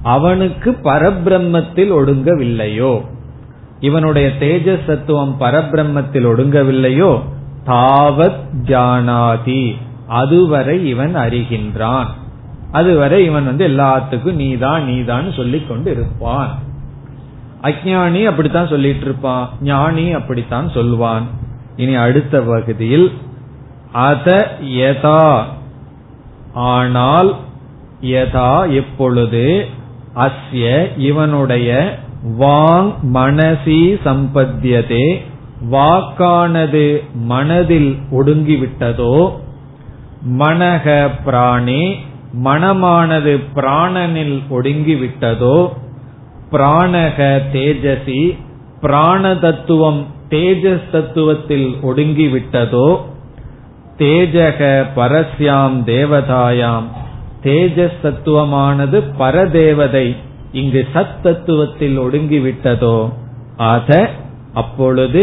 அவனுக்கு 0.03 0.71
பரபிரம்மத்தில் 0.71 1.91
ஒடுங்கவில்லையோ? 1.91 3.05
இவனுடைய 3.79 4.27
தேஜஸ் 4.39 4.85
தத்துவம் 4.85 5.35
பரபிரம்மத்தில் 5.39 6.25
ஒடுங்கவில்லையோ? 6.25 7.21
தாவத் 7.65 8.39
ஜானாதி. 8.65 9.75
அதுவரை 10.07 10.87
இவன் 10.87 11.15
அறிகின்றான். 11.15 12.05
அதுவரை 12.71 13.25
இவன் 13.25 13.45
வந்து 13.45 13.67
எல்லாத்துக்கும் 13.67 14.33
நீதான் 14.33 14.85
நீதான் 14.85 15.31
சொல்லிக் 15.31 15.69
கொண்டு 15.69 15.91
இருப்பான் 15.91 16.59
அஜானி 17.61 18.25
அப்படித்தான் 18.25 18.67
சொல்லிட்டு 18.67 19.01
இருப்பான் 19.01 19.49
ஞானி 19.61 20.11
அப்படித்தான் 20.11 20.69
சொல்வான். 20.69 21.23
இனி 21.75 21.95
அடுத்த 21.95 22.41
பகுதியில் 22.41 23.11
அத 23.91 24.57
யதா. 24.61 25.41
ஆனால் 26.53 27.35
யதா 28.01 28.75
எப்பொழுது 28.75 29.67
அஸ்ய 30.15 30.65
இவனுடைய 30.97 31.69
வாங் 32.39 32.89
மனசி 33.13 33.81
சம்பத்தியதே 34.05 35.05
வாக்கானது 35.71 36.85
மனதில் 37.13 37.91
ஒடுங்கிவிட்டதோ 38.11 39.15
மனக 40.39 41.09
பிராணே 41.25 41.83
மனமானது 42.43 43.33
பிராணனில் 43.55 44.37
ஒடுங்கிவிட்டதோ 44.49 45.57
பிராணக 46.51 47.19
தேஜசி 47.53 48.37
பிராண 48.81 49.35
தத்துவம் 49.35 50.01
தேஜஸ் 50.29 50.89
தத்துவத்தில் 50.91 51.69
ஒடுங்கிவிட்டதோ 51.83 52.87
தேஜக 53.97 54.61
பரஸ்யாம் 54.95 55.77
தேவதாயாம். 55.85 56.87
தேஜஸ் 57.43 57.99
தத்துவமானது 58.03 59.03
பரதேவதை 59.19 60.15
இங்கு 60.51 60.87
சத் 60.93 61.17
தத்துவத்தில் 61.23 61.97
ஒடுங்கிவிட்டதோ 61.99 63.09
அத 63.57 64.09
அப்பொழுது 64.53 65.21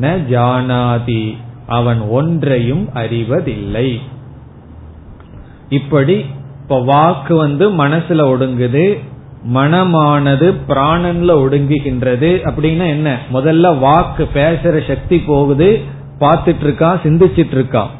ந 0.00 0.06
ஜானாதி 0.28 1.34
அவன் 1.66 2.00
ஒன்றையும் 2.00 2.88
அறிவதில்லை. 2.92 4.00
இப்படி 5.68 6.24
இப்ப 6.62 6.80
வாக்கு 6.80 7.36
வந்து 7.36 7.70
மனசுல 7.70 8.24
ஒடுங்குது 8.24 8.84
மனமானது 9.54 10.54
பிராணன்ல 10.68 11.30
ஒடுங்குகின்றது 11.34 12.30
அப்படின்னா 12.44 12.86
என்ன? 12.86 13.18
முதல்ல 13.32 13.78
வாக்கு 13.78 14.28
பேசுற 14.34 14.86
சக்தி 14.86 15.18
போகுது 15.18 15.68
பார்த்துட்டு 16.20 16.64
இருக்கான் 16.64 17.02
சிந்திச்சிட்டு 17.02 17.56
இருக்கான் 17.56 17.90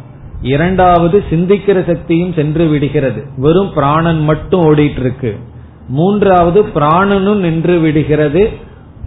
இரண்டாவது 0.44 1.24
சிந்திக்கிற 1.30 1.86
சக்தியும் 1.86 2.32
சென்று 2.32 2.66
விடுகிறது. 2.66 3.24
வெறும் 3.36 3.72
பிராணன் 3.72 4.24
மட்டும் 4.24 4.60
ஓடிட்டு 4.60 5.00
இருக்கு 5.00 5.38
மூன்றாவது 5.88 6.62
பிராணனும் 6.62 7.36
நின்று 7.36 7.78
விடுகிறது. 7.78 8.50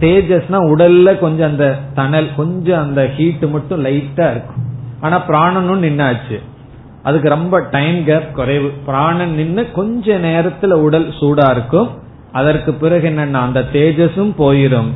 தேஜஸ்னா 0.00 0.58
உடல்ல 0.72 1.18
கொஞ்சம் 1.18 1.50
அந்த 1.50 1.78
தணல் 1.94 2.34
கொஞ்சம் 2.36 2.82
அந்த 2.82 3.10
ஹீட் 3.16 3.44
மட்டும் 3.44 3.84
லைட்டா 3.84 4.30
இருக்கும். 4.30 4.64
ஆனா 5.00 5.26
பிராணனும் 5.26 5.82
நின்னாச்சு. 5.82 6.38
அதுக்கு 7.02 7.28
ரொம்ப 7.28 7.60
டைம் 7.70 8.04
கேப் 8.04 8.34
குறைவு. 8.34 8.68
பிராணன் 8.86 9.34
நின்று 9.34 9.72
கொஞ்ச 9.72 10.18
நேரத்துல 10.18 10.72
உடல் 10.72 11.08
சூடா 11.20 11.50
இருக்கும். 11.50 11.88
அதற்கு 12.32 12.72
பிறகு 12.72 13.08
என்னன்னா 13.08 13.40
அந்த 13.46 13.64
தேஜஸும் 13.72 14.32
போயிரும். 14.38 14.90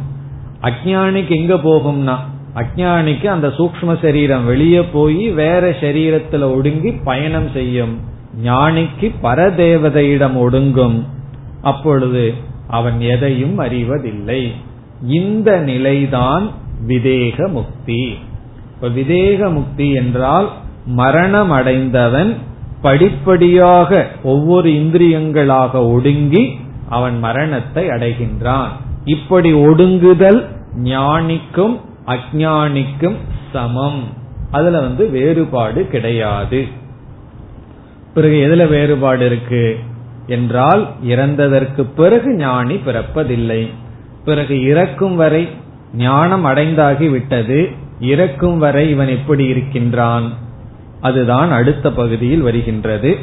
அஜானிக்கு 0.62 1.28
எங்க 1.28 1.54
போகும்னா 1.54 2.16
அஜானிக்கு 2.54 3.26
அந்த 3.26 3.48
சூக்ம 3.48 4.00
சரீரம் 4.02 4.46
வெளியே 4.46 4.82
போய் 4.82 5.30
வேற 5.30 5.70
சரீரத்துல 5.70 6.54
ஒடுங்கி 6.54 6.90
பயணம் 6.90 7.50
செய்யும். 7.54 8.00
ஞானிக்கு 8.44 9.10
பரதேவதையிடம் 9.22 10.36
ஒடுங்கும். 10.36 11.02
அப்பொழுது 11.62 12.34
அவன் 12.68 13.00
எதையும் 13.00 13.58
அறிவதில்லை. 13.58 14.52
இந்த 15.06 15.56
நிலைதான் 15.56 16.50
விதேக 16.86 17.48
முக்தி. 17.48 18.18
இப்ப 18.74 18.88
விதேக 18.88 19.52
முக்தி 19.52 19.90
என்றால் 19.90 20.50
மரணம் 20.86 21.50
அடைந்தவன் 21.50 22.36
படிப்படியாக 22.82 24.08
ஒவ்வொரு 24.22 24.68
இந்திரியங்களாக 24.70 25.72
ஒடுங்கி 25.72 26.58
அவன் 26.88 27.18
மரணத்தை 27.18 27.86
அடைகின்றான். 27.86 28.68
இப்படி 29.04 29.52
ஒடுங்குதல் 29.52 30.46
ஞானிக்கும் 30.82 31.80
அஜானிக்கும் 32.06 33.16
சமம். 33.52 34.02
அதுல 34.50 34.80
வந்து 34.80 35.08
வேறுபாடு 35.08 35.86
கிடையாது. 35.86 36.66
பிறகு 38.14 38.34
எதுல 38.34 38.68
வேறுபாடு 38.68 39.26
இருக்கு? 39.26 39.78
என்றால் 40.26 40.88
இறந்ததற்கு 41.04 41.86
பிறகு 41.96 42.34
ஞானி 42.34 42.74
பிறப்பதில்லை. 42.74 43.70
பிறகு 44.24 44.62
இறக்கும் 44.62 45.16
வரை 45.16 45.48
ஞானம் 45.94 46.46
அடைந்தாகி 46.46 47.10
விட்டது. 47.10 47.68
இறக்கும் 48.00 48.58
வரை 48.58 48.90
இவன் 48.90 49.08
எப்படி 49.08 49.44
இருக்கின்றான்? 49.44 50.32
அதுதான் 51.00 51.52
அடுத்த 51.52 51.92
பகுதியில் 51.92 52.40
வருகின்றது. 52.40 53.16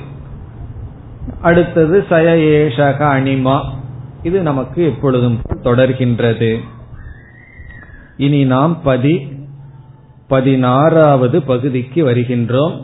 அடுத்தது 1.41 2.05
சய 2.09 2.36
ஏஷக 2.36 2.99
அனிமா. 2.99 3.61
இது 4.23 4.41
நமக்கு 4.41 4.86
எப்பொழுதும் 4.86 5.41
தொடர்கின்றது. 5.63 6.59
இனி 8.20 8.43
நாம் 8.43 8.82
பதி 8.82 9.28
பதினாறாவது 10.28 11.41
பகுதிக்கு 11.41 12.05
வருகின்றோம். 12.05 12.82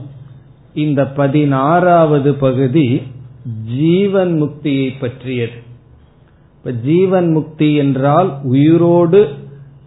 இந்த 0.73 1.05
பதினாறாவது 1.05 2.33
பகுதி 2.33 3.01
ஜீவன் 3.77 4.43
முக்தியை 4.43 4.93
பற்றியது. 4.99 5.59
இப்ப 6.57 6.71
ஜீவன் 6.71 7.31
முக்தி 7.31 7.75
என்றால் 7.75 8.37
உயிரோடு 8.43 9.33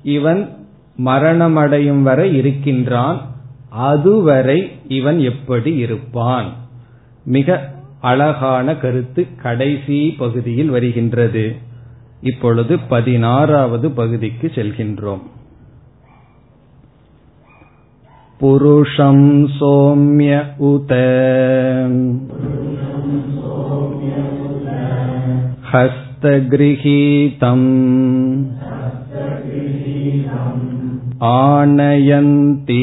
இவன் 0.02 0.56
மரணமடையும் 1.04 2.02
வரை 2.02 2.36
இருக்கின்றான். 2.36 3.18
அதுவரை 3.68 4.70
இவன் 4.88 5.18
எப்படி 5.20 5.76
இருப்பான்? 5.76 6.52
மிக 7.24 7.74
அழகான 8.00 8.76
கருத்து 8.76 9.26
கடைசி 9.42 10.14
பகுதியில் 10.18 10.68
வருகின்றது. 10.68 11.56
இப்பொழுது 12.22 12.78
பதினாறாவது 12.78 13.90
பகுதிக்கு 13.90 14.52
செல்கின்றோம். 14.54 15.22
पुरुषं 18.41 19.19
सोम्य 19.57 20.39
उत 20.69 20.93
हस्तगृहीतम् 25.73 27.67
आनयन्ति 31.31 32.81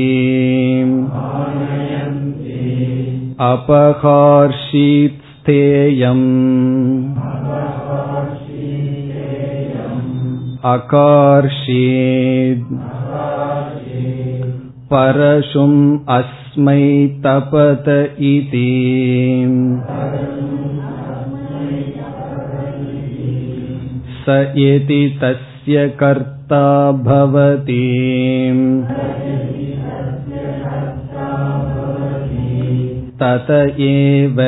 अपहार्षीत् 3.51 5.21
स्थेयम् 5.41 6.25
अकार्षीत् 10.73 12.73
परशुम् 14.95 15.81
अस्मै 16.15 16.83
तपत 17.27 17.89
इति 18.31 18.69
स 24.23 24.37
यति 24.57 25.03
तस्य 25.23 25.89
कर्ता 26.01 26.65
भवति 27.07 27.85
तत 33.23 33.51
एव 33.87 34.41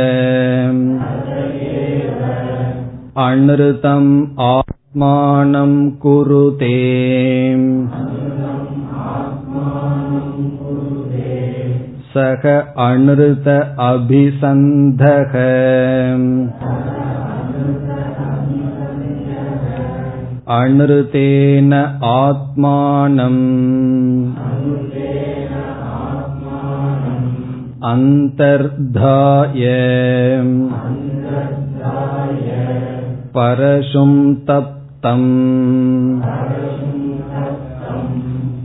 अनृतम् 3.26 4.12
आत्मानं 4.42 5.74
कुरुते 6.04 6.72
सः 12.16 12.44
अनृत 12.84 13.48
अभिसन्धः 13.88 15.34
अनृतेन 20.56 21.72
आत्मानम् 22.12 23.42
अन्तर्धाय 27.92 29.64
परशुं 33.36 34.12
तप्तम् 34.48 35.30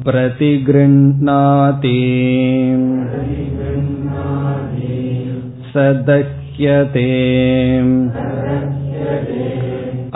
प्रतिगृह्णाति 0.06 1.98
स 5.72 5.84
दह्यते 6.08 7.06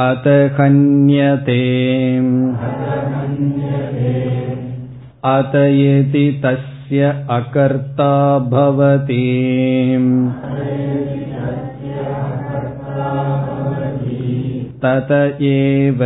अत 0.05 0.27
हन्यते 0.59 1.59
अत 5.31 5.55
यदि 5.55 6.25
तस्य 6.45 7.11
अकर्ता 7.29 8.13
भवति 8.53 9.27
तत 14.85 15.11
एव 15.51 16.03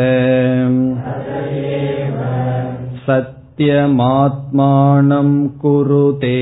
सत्यमात्मानं 3.59 5.30
कुरुते 5.61 6.39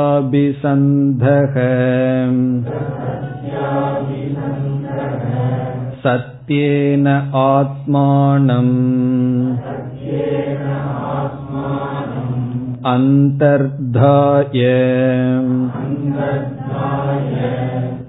सत्येन 6.04 7.06
आत्मानम् 7.44 8.72
अन्तर्धाय 12.94 14.62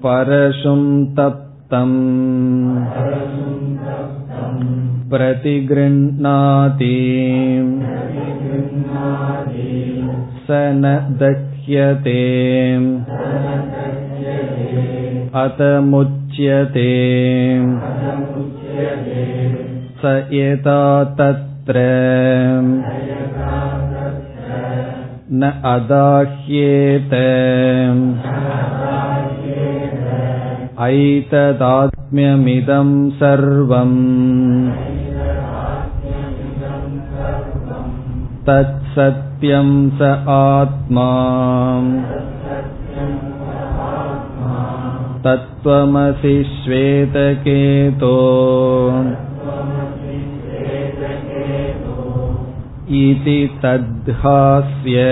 परशुं 0.04 0.82
तप्तम् 1.70 1.94
प्रतिगृह्णाति 5.10 6.96
स 10.46 10.58
न 10.80 10.92
दह्यते 11.20 12.22
अत 15.42 15.62
मुच्यते 15.84 16.90
स 20.02 20.14
यथा 20.32 20.82
तत्र 21.20 21.84
न 25.32 25.52
अदाह्येत 25.74 27.14
ऐतदात्म्यमिदं 30.88 32.90
सर्वम् 33.20 33.96
तत्सत्यं 38.48 39.70
स 39.98 40.10
आत्मा 40.34 41.08
तत्त्वमसि 45.26 46.34
श्वेतकेतो 46.50 48.12
इति 53.00 53.38
तद्हास्य 53.62 55.02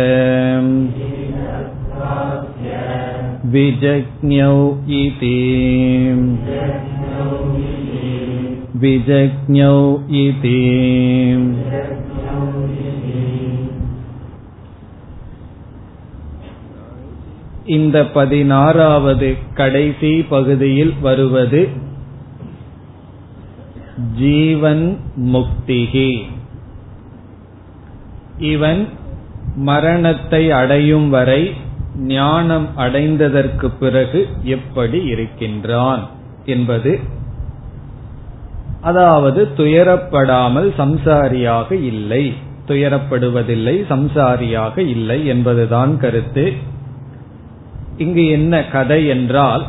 विजज्ञौ 3.51 4.55
इति 4.97 5.37
विजज्ञौ 8.81 9.77
इति 10.23 10.59
இந்த 17.67 17.99
பதினாறாவது 18.07 19.29
கடைசி 19.55 20.11
பகுதியில் 20.29 20.95
வருவது 21.01 21.63
ஜீவன் 24.19 24.85
முக்திகி 25.33 26.11
இவன் 28.53 28.83
மரணத்தை 29.61 30.43
அடையும் 30.51 31.09
வரை 31.11 31.43
ஞானம் 32.00 32.68
அடைந்ததற்கு 32.78 33.72
பிறகு 33.80 34.28
எப்படி 34.44 35.04
இருக்கின்றான் 35.04 36.08
என்பது 36.46 37.00
அதாவது 38.82 39.48
துயரப்படாமல் 39.58 40.70
சம்சாரியாக 40.78 41.72
இல்லை 41.72 42.34
துயரப்படுவதில்லை 42.68 43.76
சம்சாரியாக 43.90 44.78
இல்லை 44.78 45.26
என்பதுதான் 45.26 45.98
கருத்து. 45.98 46.54
இங்கு 47.98 48.28
என்ன 48.28 48.66
கதை 48.66 49.08
என்றால் 49.08 49.66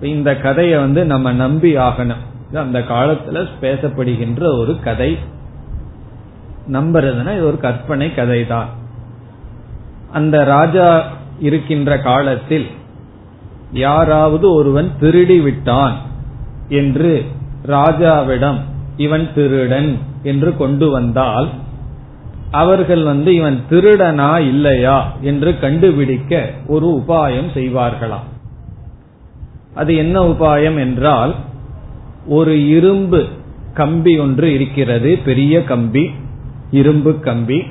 இந்த 0.00 0.36
கதையை 0.36 0.78
வந்து 0.78 1.04
நம்ம 1.04 1.32
நம்பி 1.32 1.76
ஆகணும். 1.76 2.24
அந்த 2.54 2.78
காலத்துல 2.78 3.46
பேசப்படுகின்ற 3.60 4.58
ஒரு 4.58 4.80
கதை. 4.80 5.18
நம்புறதுன்னா 6.72 7.32
இது 7.32 7.46
ஒரு 7.46 7.58
கற்பனை 7.58 8.14
கதை 8.14 8.46
தான் 8.46 8.68
அந்த 10.12 10.44
ராஜா 10.44 11.04
இருக்கின்ற 11.40 11.98
காலத்தில் 11.98 12.66
யாராவது 13.72 14.54
ஒருவன் 14.54 14.90
திருடி 15.00 15.40
விட்டான் 15.40 15.96
என்று 16.68 17.24
ராஜாவிடம் 17.66 18.58
இவன் 18.96 19.28
திருடன் 19.34 19.98
என்று 20.22 20.56
கொண்டு 20.56 20.90
வந்தால் 20.90 21.48
அவர்கள் 22.50 23.02
வந்து 23.02 23.34
இவன் 23.34 23.60
திருடனா 23.70 24.38
இல்லையா 24.38 25.12
என்று 25.20 25.58
கண்டுபிடிக்க 25.58 26.50
ஒரு 26.66 27.02
உபாயம் 27.06 27.50
செய்வார்களாம். 27.54 28.28
அது 29.74 29.96
என்ன 29.96 30.22
உபாயம் 30.22 30.78
என்றால் 30.78 31.34
ஒரு 32.26 32.68
இரும்பு 32.68 33.26
கம்பி 33.74 34.18
ஒன்று 34.18 34.52
இருக்கிறது 34.52 35.18
பெரிய 35.24 35.64
கம்பி 35.64 36.10
இரும்பு 36.70 37.20
கம்பி. 37.20 37.62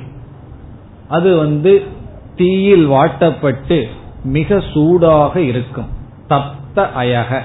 அது 1.08 1.36
வந்து 1.36 1.82
தீயில் 2.36 2.88
வாட்டப்பட்டு 2.88 3.88
மிக 4.24 4.62
சூடாக 4.72 5.40
இருக்கும். 5.40 5.86
தப்த 6.28 6.88
அயக. 6.98 7.40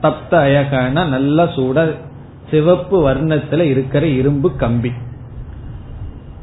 தப்த 0.00 0.30
அயகன 0.30 1.08
நல்ல 1.08 1.48
சூட 1.54 1.94
சிவப்பு 2.50 3.10
வர்ணத்துல 3.10 3.60
இருக்கிற 3.60 4.06
இரும்பு 4.06 4.56
கம்பி. 4.56 4.92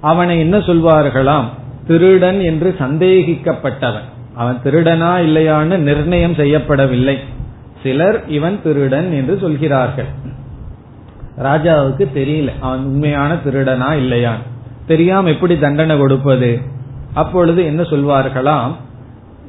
அவனை 0.01 0.39
என்ன 0.39 0.57
சொல்வார்களாம்? 0.57 1.43
திருடன் 1.87 2.39
என்று 2.39 2.75
சந்தேகிக்கப்பட்டவன். 2.79 4.07
அவன் 4.33 4.59
திருடனா 4.63 5.21
இல்லையான்னு 5.21 5.77
நிர்ணயம் 5.77 6.33
செய்யப்படவில்லை. 6.33 7.17
சிலர் 7.83 8.27
இவன் 8.27 8.59
திருடன் 8.63 9.11
என்று 9.11 9.37
சொல்கிறார்கள். 9.41 10.05
ராஜாவுக்கு 11.37 12.07
தெரியல. 12.15 12.49
அவன் 12.59 12.79
உண்மையான 12.79 13.33
திருடனா 13.33 13.93
இல்லையான் 13.93 14.41
தெரியாம 14.87 15.29
எப்படி 15.29 15.59
தண்டனை 15.59 15.97
கொடுப்பது? 15.97 16.59
அப்பொழுது 17.13 17.65
என்ன 17.65 17.81
சொல்வார்களாம்? 17.81 18.71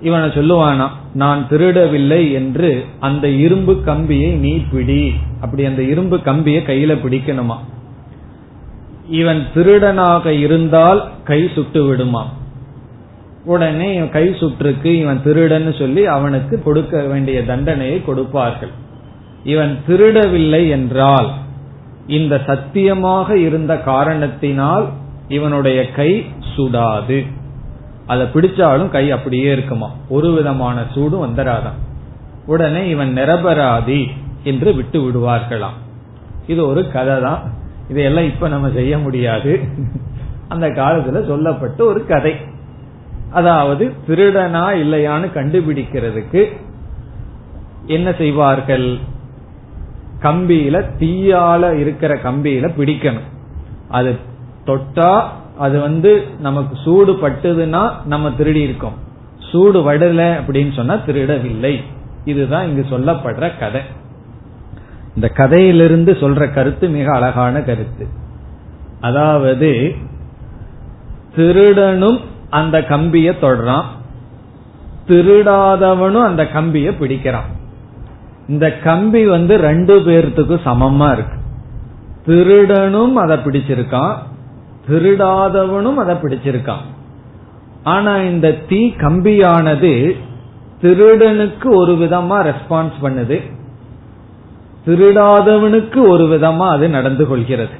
இவனை 0.02 0.28
சொல்லுவானா 0.28 0.88
நான் 1.14 1.48
திருடவில்லை 1.48 2.32
என்று 2.32 2.84
அந்த 3.00 3.28
இரும்பு 3.28 3.82
கம்பியை 3.82 4.30
நீ 4.30 4.62
பிடி. 4.72 5.14
அப்படி 5.40 5.64
அந்த 5.64 5.82
இரும்பு 5.82 6.22
கம்பியை 6.22 6.62
கையில 6.66 6.94
பிடிக்கணுமா? 6.94 7.56
இவன் 9.08 9.46
திருடனாக 9.54 10.26
இருந்தால் 10.26 11.08
கை 11.24 11.50
சுட்டு 11.54 11.84
விடுமா? 11.84 12.28
உடனே 13.44 14.08
கை 14.08 14.34
சுற்றுக்கு 14.34 14.98
இவன் 14.98 15.20
திருடன்னு 15.24 15.78
சொல்லி 15.78 16.06
அவனுக்கு 16.06 16.62
கொடுக்க 16.62 17.02
வேண்டிய 17.02 17.44
தண்டனையை 17.44 18.04
கொடுப்பார்கள். 18.04 18.70
இவன் 19.44 19.78
திருடவில்லை 19.88 20.68
என்றால் 20.68 21.30
இந்த 22.06 22.42
சத்தியமாக 22.46 23.38
இருந்த 23.38 23.78
காரணத்தினால் 23.78 24.88
இவனுடைய 25.28 25.90
கை 25.90 26.24
சுடாது. 26.56 27.26
அதை 28.07 28.26
பிடிச்சாலும் 28.26 28.88
கை 28.88 29.11
அப்படியே 29.11 29.52
இருக்குமா? 29.52 29.90
ஒரு 30.09 30.32
விதமான 30.32 30.84
சூடும் 30.94 31.24
வந்துடாதான் 31.24 31.78
உடனே 32.46 32.88
இவன் 32.88 33.12
நிரபராதி 33.16 34.09
என்று 34.42 34.74
விட்டு 34.74 35.00
விடுவார்களாம். 35.00 35.78
இது 36.46 36.66
ஒரு 36.66 36.90
கதை 36.90 37.20
தான் 37.20 37.42
இதையெல்லாம் 37.88 38.24
இப்ப 38.24 38.48
நம்ம 38.48 38.70
செய்ய 38.70 38.98
முடியாது. 38.98 39.61
அந்த 40.48 40.66
காலத்துல 40.68 41.26
சொல்லப்பட்ட 41.26 41.84
ஒரு 41.84 42.07
கதை. 42.07 42.34
அதாவது 43.30 43.92
திருடனா 44.09 44.64
இல்லையான்னு 44.82 45.28
கண்டுபிடிக்கிறதுக்கு 45.34 46.42
என்ன 47.86 48.12
செய்வார்கள்? 48.12 48.98
கம்பியில 50.22 50.76
தீயால 50.98 51.72
இருக்கிற 51.72 52.14
கம்பியில 52.14 52.66
பிடிக்கணும். 52.78 53.30
அது 53.88 54.16
தொட்டா 54.64 55.28
அது 55.59 55.80
வந்து 55.80 56.22
நமக்கு 56.40 56.76
சூடு 56.84 57.12
பட்டதுன்னா 57.12 57.90
நம்ம 58.07 58.30
திருடி 58.30 58.61
இருக்கோம். 58.61 58.92
சூடு 59.38 59.92
வடல 59.92 60.34
அப்படின்னு 60.46 60.72
சொன்னா 60.72 60.94
திருடவில்லை. 60.94 61.80
இதுதான் 62.24 62.66
இங்கு 62.66 62.86
சொல்லப்படுற 62.90 63.59
கதை. 63.59 63.80
இந்த 65.14 65.28
கதையிலிருந்து 65.28 66.12
சொல்ற 66.12 66.52
கருத்து 66.52 66.88
மிக 66.88 67.12
அழகான 67.12 67.61
கருத்து. 67.61 68.07
அதாவது 69.00 69.94
திருடனும் 71.36 72.20
அந்த 72.50 72.80
கம்பிய 72.80 73.32
தொடறான். 73.40 73.84
திருடாதவனும் 75.09 76.22
அந்த 76.22 76.42
கம்பிய 76.42 76.90
பிடிக்கிறான். 76.90 77.52
இந்த 78.48 78.72
கம்பி 78.72 79.26
வந்து 79.26 79.57
ரெண்டு 79.57 80.00
பேர்த்துக்கும் 80.00 80.61
சமமா 80.64 81.12
இருக்கு. 81.12 81.38
திருடனும் 82.26 83.16
அதை 83.16 83.36
பிடிச்சிருக்கான். 83.36 84.14
திருடாதவனும் 84.89 85.95
அதை 85.95 86.14
பிடிச்சிருக்கான். 86.14 86.85
ஆனா 87.82 88.16
இந்த 88.16 88.53
தீ 88.68 88.95
கம்பியானது 88.99 90.16
திருடனுக்கு 90.82 91.74
ஒரு 91.74 91.93
விதமா 91.93 92.53
ரெஸ்பான்ஸ் 92.53 92.93
பண்ணுது. 93.03 93.53
திருடாதவனுக்கு 94.87 96.09
ஒரு 96.09 96.24
விதமா 96.24 96.68
அது 96.68 96.89
நடந்து 96.89 97.26
கொள்கிறது. 97.26 97.72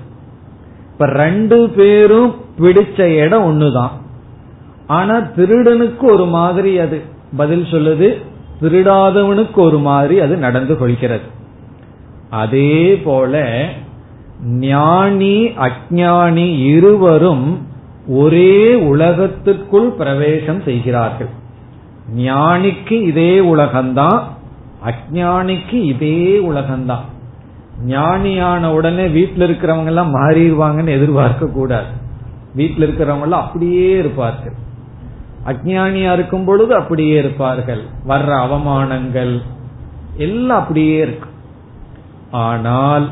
இப்ப 0.93 1.07
ரெண்டு 1.07 1.69
பேரும் 1.69 2.35
பிடிச்ச 2.59 3.01
இடம் 3.01 3.45
ஒண்ணுதான். 3.45 3.91
ஆனா 4.87 5.17
திருடனுக்கு 5.19 6.13
ஒரு 6.13 6.27
மாதிரி 6.27 6.79
அது 6.79 7.03
பதில் 7.37 7.65
சொல்லுது 7.65 8.23
திருடாதவனுக்கு 8.63 9.55
ஒரு 9.55 9.79
மாதிரி 9.79 10.21
அது 10.21 10.37
நடந்து 10.37 10.79
கொள்கிறது. 10.79 11.23
அதே 12.31 12.97
போல 12.97 13.65
ஞானி 14.45 15.47
அஜானி 15.47 16.65
இருவரும் 16.65 17.67
ஒரே 18.09 18.75
உலகத்திற்குள் 18.75 19.91
பிரவேசம் 19.91 20.63
செய்கிறார்கள். 20.63 21.29
ஞானிக்கு 22.17 22.93
இதே 22.93 23.41
உலகம்தான் 23.41 24.23
அஜானிக்கு 24.85 25.73
இதே 25.73 26.39
உலகம்தான். 26.39 27.05
ஞானியான 27.87 28.67
உடனே 28.67 29.07
வீட்டில் 29.07 29.49
இருக்கிறவங்க 29.49 29.85
எல்லாம் 29.85 30.15
மாறிடுவாங்கன்னு 30.15 30.89
எதிர்பார்க்க 30.89 31.47
கூடாது. 31.47 31.87
வீட்டில் 32.55 32.89
இருக்கிறவங்க 32.89 33.21
எல்லாம் 33.21 33.43
அப்படியே 33.43 33.99
இருப்பார்கள். 33.99 34.53
அஜானியா 35.47 36.13
இருக்கும் 36.13 36.45
பொழுது 36.45 36.75
அப்படியே 36.75 37.19
இருப்பார்கள். 37.19 37.83
வர்ற 38.09 38.31
அவமானங்கள் 38.47 39.43
எல்லாம் 40.17 40.61
அப்படியே 40.61 41.01
இருக்கு 41.01 41.29
ஆனால் 42.31 43.09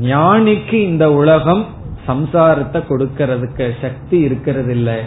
ஞானிக்கு 0.00 0.72
இந்த 0.72 1.12
உலகம் 1.12 1.64
சம்சாரத்தை 2.06 2.82
கொடுக்கறதுக்கு 2.88 3.70
சக்தி 3.80 4.20
இருக்கிறது 4.20 4.70
இல்ல 4.70 5.00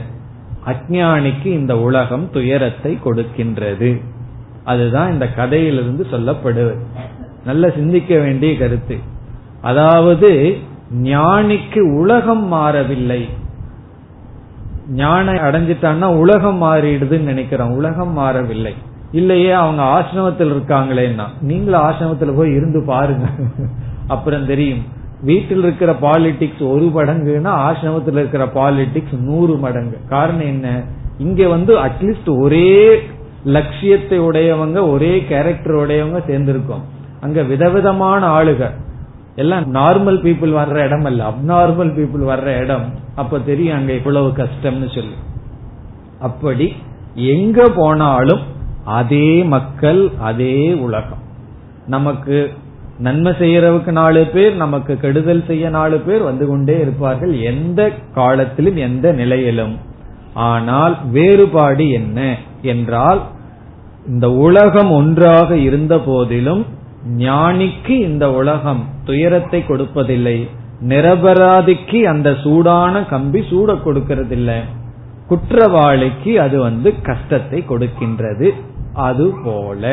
அஜானிக்கு 0.66 1.46
இந்த 1.46 1.80
உலகம் 1.80 2.30
துயரத்தை 2.32 2.98
கொடுக்கின்றது. 3.06 4.02
அதுதான் 4.64 5.12
இந்த 5.12 5.28
கதையிலிருந்து 5.28 6.08
சொல்லப்படுவது 6.12 6.78
நல்ல 7.46 7.70
சிந்திக்க 7.70 8.20
வேண்டிய 8.20 8.58
கருத்து. 8.58 8.98
அதாவது 9.62 10.58
ஞானிக்கு 11.04 11.80
உலகம் 11.80 12.46
மாறவில்லை. 12.46 13.30
ஞானம் 14.90 15.36
அடைஞ்சிட்டான்னா 15.36 16.16
உலகம் 16.16 16.64
மாறிடுதுன்னு 16.64 17.30
நினைக்கிறோம். 17.32 17.72
உலகம் 17.72 18.14
மாறவில்லை. 18.14 18.74
இல்லையே 19.12 19.52
அவங்க 19.52 19.84
ஆசிரமத்தில் 19.84 20.54
இருக்காங்களேன்னா. 20.56 21.24
நீங்களும் 21.42 21.82
ஆசிரமத்துல 21.82 22.36
போய் 22.36 22.54
இருந்து 22.54 22.84
பாருங்க. 22.86 23.26
அப்புறம் 24.08 24.46
தெரியும். 24.46 24.84
வீட்டில் 25.22 25.58
இருக்கிற 25.58 25.96
பாலிடிக்ஸ் 26.02 26.60
ஒரு 26.60 26.92
மடங்குன்னா 26.96 27.54
ஆசிரமத்தில் 27.68 28.20
இருக்கிற 28.24 28.46
பாலிடிக்ஸ் 28.46 29.20
நூறு 29.20 29.56
மடங்கு. 29.56 29.98
காரணம் 30.10 30.46
என்ன? 30.46 30.84
இங்க 31.18 31.48
வந்து 31.48 31.80
அட்லீஸ்ட் 31.80 32.40
ஒரே 32.40 33.00
லட்சியத்தை 33.44 34.20
உடையவங்க 34.20 34.90
ஒரே 34.90 35.26
கேரக்டர் 35.30 35.76
உடையவங்க 35.76 36.20
சேர்ந்திருக்கோம். 36.28 36.84
அங்க 37.20 37.44
விதவிதமான 37.44 38.28
ஆளுக 38.28 38.72
எல்லாம் 39.36 39.74
நார்மல் 39.74 40.20
பீப்புள் 40.22 40.52
வர்ற 40.52 40.76
இடம் 40.76 41.06
அல்ல. 41.06 41.30
அப்நார்மல் 41.30 41.92
பீப்புள் 41.98 42.26
வர்ற 42.28 42.60
இடம். 42.60 42.86
அப்ப 43.16 43.40
தெரியும் 43.40 43.78
அங்க 43.78 43.94
இவ்வளவு 43.94 44.28
கஷ்டம்னு 44.28 44.96
சொல்லி. 44.96 45.18
அப்படி 46.20 46.76
எங்க 47.14 47.70
போனாலும் 47.76 48.40
அதே 48.84 49.44
மக்கள் 49.44 50.12
அதே 50.20 50.74
உலகம். 50.74 51.24
நமக்கு 51.88 52.54
நன்மை 53.00 53.32
செய்யறவுக்கு 53.40 53.92
நாலு 53.92 54.22
பேர் 54.26 54.54
நமக்கு 54.56 54.94
கெடுதல் 55.00 55.44
செய்ய 55.48 55.70
நாலு 55.70 55.98
பேர் 56.00 56.22
வந்து 56.22 56.46
கொண்டே 56.48 56.76
இருப்பார்கள். 56.80 57.34
எந்த 57.42 57.82
காலத்திலும் 58.14 58.80
எந்த 58.88 59.12
நிலையிலும். 59.12 59.76
ஆனால் 60.34 60.96
வேறுபாடு 61.12 61.86
என்ன 61.90 62.20
என்றால் 62.62 63.22
இந்த 64.08 64.28
உலகம் 64.48 64.92
ஒன்றாக 64.92 65.50
இருந்த 65.58 65.94
போதிலும் 66.00 66.64
ஞானிக்கு 67.18 67.96
இந்த 68.10 68.26
உலகம் 68.32 68.82
துயரத்தை 69.04 69.60
கொடுப்பதில்லை. 69.68 70.38
நிரபராதிக்கு 70.90 72.00
அந்த 72.04 72.30
சூடான 72.44 73.04
கம்பி 73.06 73.42
சூட 73.50 73.74
கொடுக்கறதில்லை. 73.86 74.60
குற்றவாளிக்கு 75.28 76.34
அது 76.40 76.58
வந்து 76.60 76.90
கஷ்டத்தை 77.02 77.60
கொடுக்கின்றது. 77.70 78.50
அது 78.94 79.26
போல 79.44 79.84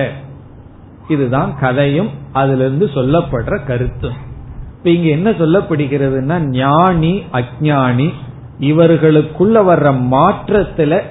இதுதான் 1.09 1.59
கதையும் 1.59 2.09
அதிலிருந்து 2.33 2.87
சொல்லப்படுற 2.87 3.67
கருத்தும் 3.67 4.33
இப்ப 4.77 4.91
இங்க 4.91 5.09
என்ன 5.09 5.31
சொல்லப்படுகிறதுனா 5.31 6.39
ஞானி 6.39 7.23
அஜானி 7.33 8.13
இவர்களுக்குள்ள 8.61 9.63
வர்ற 9.69 9.95
மாற்றத்துல 10.11 11.03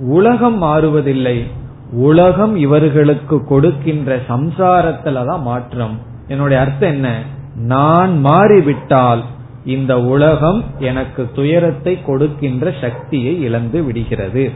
உலகம் 0.00 0.62
மாறுவதில்லை. 0.62 1.42
உலகம் 1.92 2.56
இவர்களுக்கு 2.56 3.44
கொடுக்கின்ற 3.44 4.20
சம்சாரத்துலதான் 4.28 5.42
மாற்றம். 5.42 5.98
என்னுடைய 6.28 6.62
அர்த்தம் 6.62 6.90
என்ன? 6.90 7.22
நான் 7.56 8.18
மாறிவிட்டால் 8.18 9.22
இந்த 9.64 10.00
உலகம் 10.00 10.64
எனக்கு 10.78 11.30
துயரத்தை 11.34 12.02
கொடுக்கின்ற 12.02 12.74
சக்தியை 12.80 13.42
இழந்து 13.42 13.82
விடுகிறது. 13.82 14.50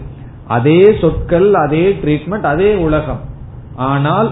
அதே 0.47 0.97
சொற்கள் 1.01 1.55
அதே 1.55 1.99
ட்ரீட்மெண்ட் 2.05 2.43
அதே 2.43 2.75
உலகம். 2.75 3.21
ஆனால் 3.77 4.31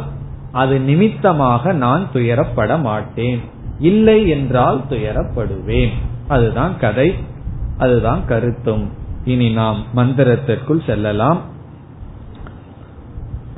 அது 0.56 0.80
நிமித்தமாக 0.80 1.72
நான் 1.72 2.06
துயரப்பட 2.14 2.80
மாட்டேன். 2.80 3.40
இல்லை 3.80 4.18
என்றால் 4.28 4.80
துயரப்படுவேன். 4.90 5.94
அதுதான் 6.28 6.78
கதை. 6.78 7.14
அதுதான் 7.78 8.22
கருத்தும். 8.26 8.84
இனி 9.24 9.48
நாம் 9.52 9.80
மந்திரத்திற்குள் 9.96 10.86
செல்லலாம். 10.86 11.40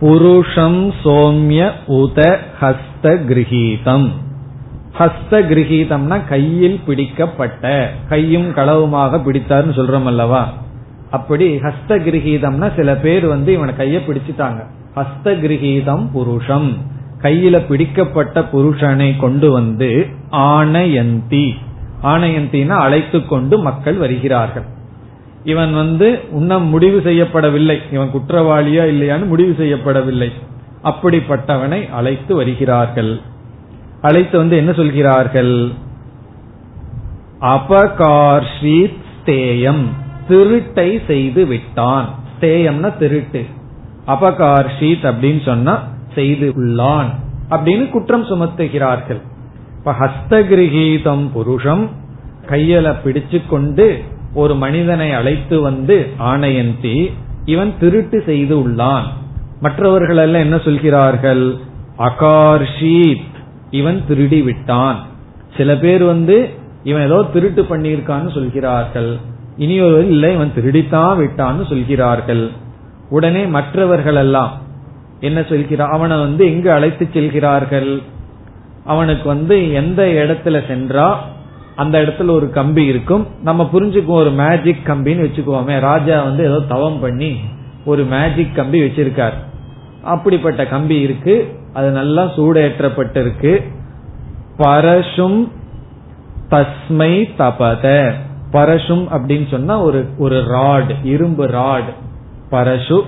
புருஷம் 0.01 0.81
சோம்ய 1.05 1.71
உத 1.89 2.37
ஹஸ்த 2.61 3.03
கிரகீதம் 3.03 4.09
ஹஸ்த 4.99 5.31
கிரகீதம்னா 5.31 6.17
கையில் 6.29 6.81
பிடிக்கப்பட்ட 6.87 7.93
கையும் 8.09 8.49
களவுமாக 8.55 9.21
பிடித்தார்னு 9.25 9.75
சொல்றோம் 9.79 10.05
அல்லவா? 10.05 10.43
அப்படி 11.11 11.57
ஹஸ்த 11.57 11.89
கிரகீதம்னா 11.89 12.77
சில 12.77 12.97
பேர் 12.97 13.27
வந்து 13.27 13.53
இவனை 13.53 13.75
கைய 13.75 13.99
பிடிச்சிட்டாங்க. 13.99 14.61
ஹஸ்தகிரகீதம் 14.97 16.09
புருஷம். 16.15 16.77
கையில 17.23 17.67
பிடிக்கப்பட்ட 17.67 18.41
புருஷனை 18.41 19.17
கொண்டு 19.17 19.51
வந்து 19.51 20.07
ஆனயந்தி 20.31 21.53
ஆனயந்தினா 22.03 22.69
அழைத்து 22.69 23.27
கொண்டு 23.27 23.59
மக்கள் 23.59 23.95
வருகிறார்கள். 23.95 24.63
இவன் 25.45 25.75
வந்து 25.75 26.21
உன்னம் 26.31 26.67
முடிவு 26.67 27.01
செய்யப்படவில்லை. 27.05 27.79
இவன் 27.93 28.11
குற்றவாளியா 28.15 28.83
இல்லையான்னு 28.85 29.27
முடிவு 29.27 29.55
செய்யப்படவில்லை. 29.59 30.33
அப்படிப்பட்டவனை 30.85 31.91
அழைத்து 31.91 32.35
வருகிறார்கள். 32.35 33.21
அழைத்து 34.03 34.39
வந்து 34.39 34.57
என்ன 34.57 34.73
சொல்கிறார்கள்? 34.73 35.69
அபகார்ஷித் 37.41 38.97
ஸ்தேயம். 39.25 39.85
திருட்டை 40.29 41.07
செய்து 41.07 41.47
விட்டான். 41.47 42.15
ஸ்தேயம்னா 42.41 42.97
திருட்டு. 42.97 43.45
அபகார்ஷித் 44.09 45.07
அப்படின்னு 45.11 45.43
சொன்னா 45.45 45.75
செய்து 46.15 46.47
உள்ளான் 46.57 47.11
அப்படின்னு 47.51 47.91
குற்றம் 47.91 48.27
சுமத்துகிறார்கள். 48.27 49.21
இப்ப 49.79 49.95
ஹஸ்தகிரகீதம் 50.01 51.25
புருஷம் 51.35 51.85
கையில 52.47 52.95
பிடிச்சு 53.05 53.39
கொண்டு 53.49 54.03
ஒரு 54.35 54.55
மனிதனை 54.55 55.13
அழைத்து 55.13 55.61
வந்து 55.61 55.97
ஆணையந்தி 56.21 57.13
இவன் 57.45 57.73
திருட்டு 57.81 58.23
செய்து 58.27 58.69
உள்ளான் 58.69 59.07
மற்றவர்கள் 59.61 60.17
எல்லாம் 60.17 60.43
என்ன 60.43 60.59
சொல்கிறார்கள்? 60.59 61.45
அகார்ஷீத் 61.99 63.27
இவன் 63.71 64.03
திருடி 64.09 64.41
விட்டான் 64.43 64.99
சில 65.57 65.77
பேர் 65.77 66.05
வந்து 66.05 66.37
இவன் 66.83 67.03
ஏதோ 67.03 67.19
திருட்டு 67.33 67.63
பண்ணியிருக்கான்னு 67.63 68.35
சொல்கிறார்கள். 68.35 69.11
இனி 69.57 69.81
ஒரு 69.81 70.09
இல்லை 70.09 70.35
இவன் 70.35 70.53
திருடித்தான் 70.57 71.21
விட்டான்னு 71.23 71.69
சொல்கிறார்கள். 71.69 72.45
உடனே 73.11 73.45
மற்றவர்கள் 73.45 74.15
எல்லாம் 74.15 74.59
என்ன 75.21 75.43
சொல்கிறார் 75.43 75.91
அவனை 75.91 76.19
வந்து 76.19 76.47
எங்கு 76.47 76.73
அழைத்து 76.73 77.09
செல்கிறார்கள்? 77.13 78.03
அவனுக்கு 78.85 79.29
வந்து 79.29 79.73
எந்த 79.73 80.03
இடத்துல 80.05 80.61
சென்றா? 80.69 81.15
அந்த 81.77 81.99
இடத்துல 81.99 82.31
ஒரு 82.31 82.51
கம்பி 82.51 82.85
இருக்கும். 82.85 83.27
நம்ம 83.43 83.71
புரிஞ்சுக்குவோம் 83.73 84.07
ஒரு 84.07 84.31
மேஜிக் 84.31 84.87
கம்பின்னு 84.87 85.29
வச்சுக்குவோமே. 85.29 85.81
ராஜா 85.81 86.23
வந்து 86.23 86.45
ஏதோ 86.45 86.61
தவம் 86.61 87.01
பண்ணி 87.01 87.37
ஒரு 87.85 88.05
மேஜிக் 88.05 88.55
கம்பி 88.55 88.81
வச்சிருக்கார். 88.81 89.33
அப்படிப்பட்ட 90.03 90.67
கம்பி 90.67 91.01
இருக்கு. 91.01 91.61
அது 91.73 91.91
நல்லா 91.91 92.25
சூடேற்றப்பட்டிருக்கு. 92.25 93.63
பரசும் 94.59 95.49
தஸ்மை 96.51 97.31
தபத. 97.39 98.13
பரசும் 98.53 99.07
அப்படின்னு 99.11 99.49
சொன்னா 99.51 99.81
ஒரு 99.81 100.09
ஒரு 100.19 100.45
ராட் 100.45 100.95
இரும்பு 101.03 101.47
ராட் 101.47 101.93
பரசு 102.51 102.99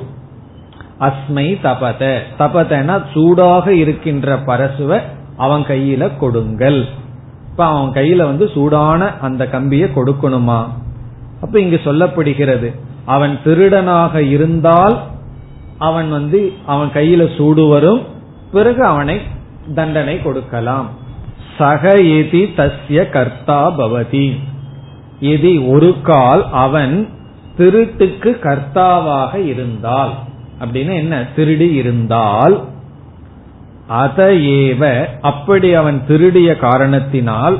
அஸ்மை 1.00 1.46
தபத. 1.64 2.18
தபதனா 2.38 3.02
சூடாக 3.12 3.74
இருக்கின்ற 3.74 4.36
பரசுவ 4.36 5.00
அவன் 5.36 5.62
கையில 5.62 6.16
கொடுங்கள். 6.18 6.84
இப்ப 7.50 7.64
அவன் 7.64 7.90
கையில 7.90 8.16
வந்து 8.16 8.50
சூடான 8.54 9.18
அந்த 9.20 9.46
கம்பியை 9.46 9.88
கொடுக்கணுமா? 9.88 10.60
அப்ப 11.42 11.60
இங்கு 11.60 11.80
சொல்லப்படுகிறது 11.84 12.74
அவன் 13.04 13.38
திருடனாக 13.44 14.14
இருந்தால் 14.30 14.96
அவன் 15.78 16.10
வந்து 16.10 16.52
அவன் 16.66 16.88
கையில 16.88 17.36
சூடு 17.36 17.68
வரும் 17.68 18.00
பிறகு 18.52 18.84
அவனை 18.84 19.20
தண்டனை 19.74 20.22
கொடுக்கலாம். 20.22 20.88
சக 21.58 21.94
எதி 21.96 22.42
தஸ்ய 22.56 23.10
கர்த்தா 23.10 23.78
பவதி. 23.78 24.38
எதி 25.20 25.70
ஒரு 25.70 25.96
கால் 26.02 26.46
அவன் 26.52 27.08
திருட்டுக்கு 27.60 28.30
கர்த்தாவாக 28.40 29.46
இருந்தால். 29.46 30.12
அப்படின்னு 30.60 30.94
என்ன? 30.94 31.26
திருடி 31.36 31.74
இருந்தால். 31.74 32.64
அத 33.86 34.26
ஏவ 34.26 35.04
அப்படி 35.20 35.74
அவன் 35.74 36.06
திருடிய 36.06 36.56
காரணத்தினால் 36.56 37.58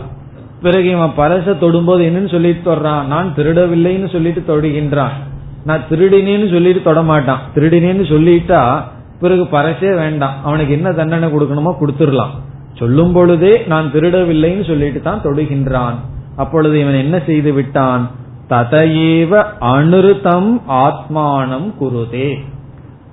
பிறகு 0.62 0.90
இவன் 0.90 1.12
பரச 1.16 1.50
தொடும்போது 1.50 2.02
என்னன்னு 2.08 2.30
சொல்லிட்டு 2.30 2.74
தொடறான். 2.74 3.04
நான் 3.04 3.34
திருடவில்லைன்னு 3.36 4.12
சொல்லிட்டு 4.12 4.42
தொடுகின்றான். 4.46 5.16
நான் 5.64 5.84
திருடினேன்னு 5.90 6.50
சொல்லிட்டு 6.50 6.94
தொடமாட்டான். 6.94 7.38
திருடினேன்னு 7.54 8.04
சொல்லிட்டா 8.12 8.82
பிறகு 9.20 9.42
பரசே 9.42 9.94
வேண்டாம். 9.94 10.44
அவனுக்கு 10.44 10.72
என்ன 10.72 10.92
தண்டனை 10.92 11.28
கொடுக்கணுமோ 11.28 11.76
கொடுத்துடலாம். 11.80 12.30
சொல்லும் 12.74 13.12
பொழுதே 13.12 13.64
நான் 13.66 13.92
திருடவில்லைன்னு 13.92 14.66
சொல்லிட்டு 14.66 15.00
தான் 15.00 15.22
தொடுகின்றான். 15.22 15.94
அப்பொழுது 16.36 16.80
இவன் 16.80 16.94
என்ன 16.94 17.20
செய்து 17.26 17.52
விட்டான்? 17.52 18.10
ததையேவ 18.50 19.44
அனுருதம் 19.60 20.60
ஆத்மானம் 20.68 21.72
குருதே. 21.80 22.38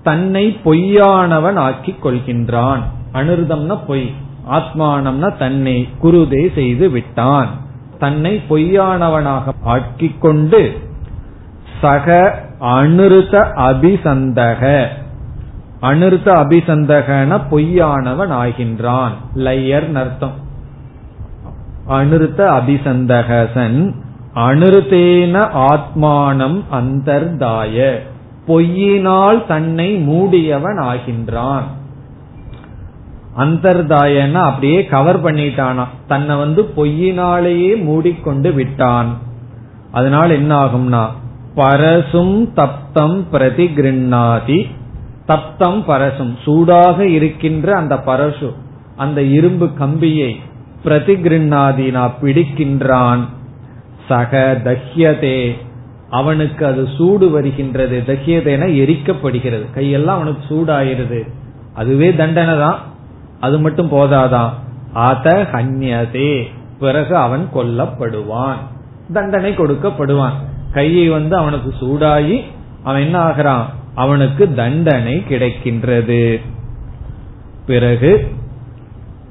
தன்னை 0.04 0.58
பொய்யானவன் 0.66 1.56
ஆக்கிக் 1.56 2.06
கொள்கின்றான். 2.06 2.80
அனுருதம்னா 3.14 3.80
பொய். 3.88 4.14
ஆத்மானம்னா 4.52 5.38
தன்னை 5.38 5.88
குருதே 6.04 6.54
செய்து 6.54 6.90
விட்டான். 6.90 7.48
தன்னை 8.00 8.42
பொய்யானவனாக 8.50 9.44
ஆக்கிக் 9.64 10.22
கொண்டு 10.22 10.80
சக 11.82 12.40
அனுருத 12.60 13.52
அபிசந்தக. 13.56 14.86
அனுருத்த 15.82 16.26
அபிசந்தகன 16.26 17.42
பொய்யானவன் 17.52 18.32
ஆகின்றான். 18.32 19.12
லையர் 19.36 19.94
அர்த்தம். 19.94 20.46
அனுருத்த 21.90 22.60
அபிசந்தகசன் 22.60 24.06
அனுருத்தேன 24.46 25.36
ஆத்மானம் 25.70 26.60
அந்தர்தாய. 26.72 27.78
பொய்யினால் 28.48 29.40
தன்னை 29.46 29.88
மூடியவன் 30.08 30.80
ஆகின்றான் 30.92 31.68
அந்தர்தாயன்னா 33.38 34.42
அப்படியே 34.50 34.80
கவர் 34.86 35.24
பண்ணிட்டானா. 35.24 35.86
தன்னை 36.08 36.36
வந்து 36.36 36.62
பொய்யினாலேயே 36.76 37.72
மூடிக்கொண்டு 37.84 38.54
விட்டான். 38.54 39.10
அதனால் 39.92 40.30
என்ன 40.30 40.52
ஆகும்னா 40.66 41.04
பரசும் 41.56 42.38
தப்தம் 42.56 43.18
பிரதி 43.32 43.66
கிருண்ணாதி 43.76 44.60
தப்தம் 45.28 45.80
பரசும் 45.88 46.34
சூடாக 46.44 47.06
இருக்கின்ற 47.06 47.76
அந்த 47.76 47.96
பரசு 48.06 48.50
அந்த 48.96 49.22
இரும்பு 49.38 49.74
கம்பியை 49.74 50.40
பிரதி 50.84 51.14
கிருண்ணாதினா 51.14 51.92
நான் 51.92 52.20
பிடிக்கின்றான். 52.22 53.24
சக 54.08 54.62
தஹ்யதே. 54.64 55.56
அவனுக்கு 56.10 56.66
அது 56.66 56.88
சூடு 56.98 57.30
வருகின்றது. 57.30 58.04
தஹ்யதேன 58.08 58.68
எரிக்கப்படுகிறது. 58.68 59.66
கையெல்லாம் 59.76 60.06
அவனுக்கு 60.06 60.56
சூடாயிருது. 60.56 61.30
அதுவே 61.74 62.16
தண்டனை 62.16 62.58
தான் 62.58 62.80
அது 63.40 63.60
மட்டும் 63.60 63.92
போதாதான் 63.92 64.50
அத 64.94 65.48
ஹன்யதே. 65.52 66.44
பிறகு 66.80 67.16
அவன் 67.16 67.50
கொல்லப்படுவான். 67.56 68.58
தண்டனை 69.14 69.52
கொடுக்கப்படுவான். 69.52 70.34
கையை 70.72 71.10
வந்து 71.10 71.36
அவனுக்கு 71.36 71.86
சூடாகி 71.86 72.44
அவன் 72.84 73.02
என்ன 73.02 73.18
ஆகிறான்? 73.18 73.70
அவனுக்கு 73.96 74.54
தண்டனை 74.54 75.24
கிடைக்கின்றது. 75.30 76.42
பிறகு 77.66 78.32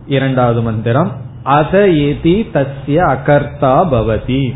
இரண்டாவது 0.07 0.62
மந்திரம் 0.62 1.12
அத 1.43 1.91
ஏதி 1.91 2.51
தஸ்ய 2.55 2.97
அகர்த்தா 2.97 3.89
பவதி. 3.91 4.55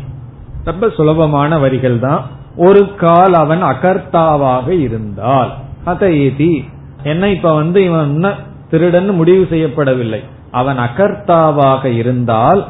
ரொம்ப 0.63 0.89
சுலபமான 0.89 1.59
வரிகள் 1.59 1.99
தான் 1.99 2.25
ஒரு 2.55 2.95
கால் 2.95 3.33
அவன் 3.33 3.63
அகர்த்தாவாக 3.63 4.69
இருந்தால். 4.69 5.51
அத 5.83 6.11
ஏதி 6.11 6.69
என்ன 7.03 7.29
இப்ப 7.29 7.53
வந்து 7.53 7.83
இவன் 7.83 8.25
திருடன் 8.69 9.09
முடிவு 9.09 9.47
செய்யப்படவில்லை. 9.49 10.23
அவன் 10.51 10.77
அகர்த்தாவாக 10.77 11.85
இருந்தால் 11.85 12.65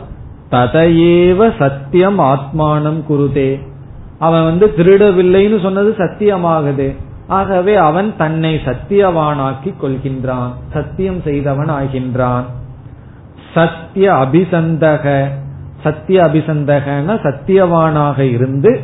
ததையேவ 0.52 1.58
சத்தியம் 1.58 2.20
ஆத்மானம் 2.20 3.04
குருதே. 3.10 3.60
அவன் 4.20 4.44
வந்து 4.44 4.74
திருடவில்லைன்னு 4.78 5.62
சொன்னது 5.62 5.96
சத்தியமாகுது. 5.98 6.96
ஆகவே 7.28 7.76
அவன் 7.76 8.14
தன்னை 8.18 8.60
சத்தியவானாக்கி 8.66 9.74
கொள்கின்றான். 9.82 10.52
சத்தியம் 10.74 11.22
செய்தவன் 11.22 11.70
ஆகின்றான். 11.70 12.44
சத்திய 13.54 14.12
அபிசந்தக 14.14 15.26
சத்திய 15.84 16.21
அபிசந்தகன 16.21 17.15
சத்தியவானாக 17.23 18.19
இருந்து 18.19 18.82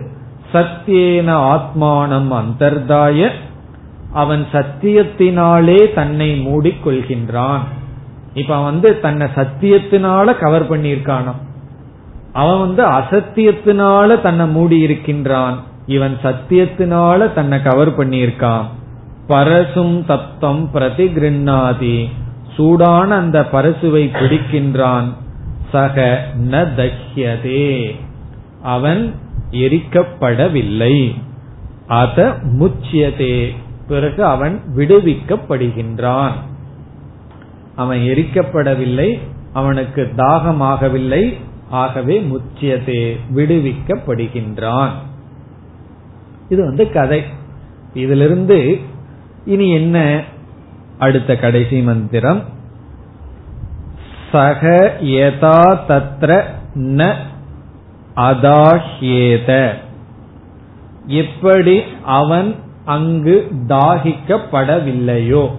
சத்தியேன 0.54 1.30
ஆத்மானம் 1.54 2.30
அந்தர்தாய 2.32 3.30
அவன் 4.14 4.46
சத்தியத்தினாலே 4.52 5.94
தன்னை 5.94 6.48
மூடிக்கொள்கின்றான். 6.48 7.66
இப்ப 8.34 8.64
வந்து 8.64 9.00
தன்னை 9.00 9.28
சத்தியத்தினால 9.36 10.38
கவர் 10.38 10.70
பண்ணியிருக்கானாம். 10.72 11.42
அவன் 12.34 12.60
வந்து 12.60 12.84
அசத்தியத்தினால 12.86 14.22
தன்னை 14.22 14.48
மூடி 14.48 14.80
இருக்கின்றான் 14.80 15.58
இவன் 15.86 16.18
சத்தியத்தினால 16.24 17.34
தன்னை 17.34 17.62
கவர் 17.62 17.98
பண்ணியிருக்கான். 17.98 18.66
பரசும் 19.28 19.96
தப்தம் 20.08 20.68
பிரதி 20.72 21.06
கிருண்ணாதி 21.06 22.06
சூடான 22.56 23.16
அந்த 23.16 23.46
பரசுவை 23.52 24.04
பிடிக்கின்றான் 24.12 25.08
சக 25.72 26.26
ந 26.50 26.68
தஹ்யதே. 26.78 27.96
அவன் 28.62 29.14
எரிக்கப்படவில்லை. 29.52 31.14
அத 31.88 32.36
முச்சியதே. 32.44 33.56
பிறகு 33.88 34.24
அவன் 34.24 34.62
விடுவிக்கப்படுகின்றான். 34.76 36.32
அவன் 37.76 38.00
எரிக்கப்படவில்லை 38.00 39.20
அவனுக்கு 39.54 40.12
தாகமாகவில்லை 40.18 41.34
ஆகவே 41.70 42.22
முச்சியதே 42.22 43.18
விடுவிக்கப்படுகின்றான். 43.36 44.90
இது 46.50 46.66
வந்து 46.66 46.92
கதை. 46.92 47.24
இதிலிருந்து 47.94 48.80
இனி 49.46 49.72
என்ன 49.72 50.24
அடுத்த 51.00 51.36
கடைசி 51.36 51.82
மந்திரம்? 51.82 52.44
சக 54.32 54.94
யதா 55.02 55.78
தத்ர 55.88 56.44
ந 56.76 57.14
அதாஹ்யேத. 58.16 59.74
எப்படி 61.06 61.82
அவன் 62.06 62.56
அங்கு 62.86 63.48
தாகிக்கப்படவில்லையோ? 63.68 65.50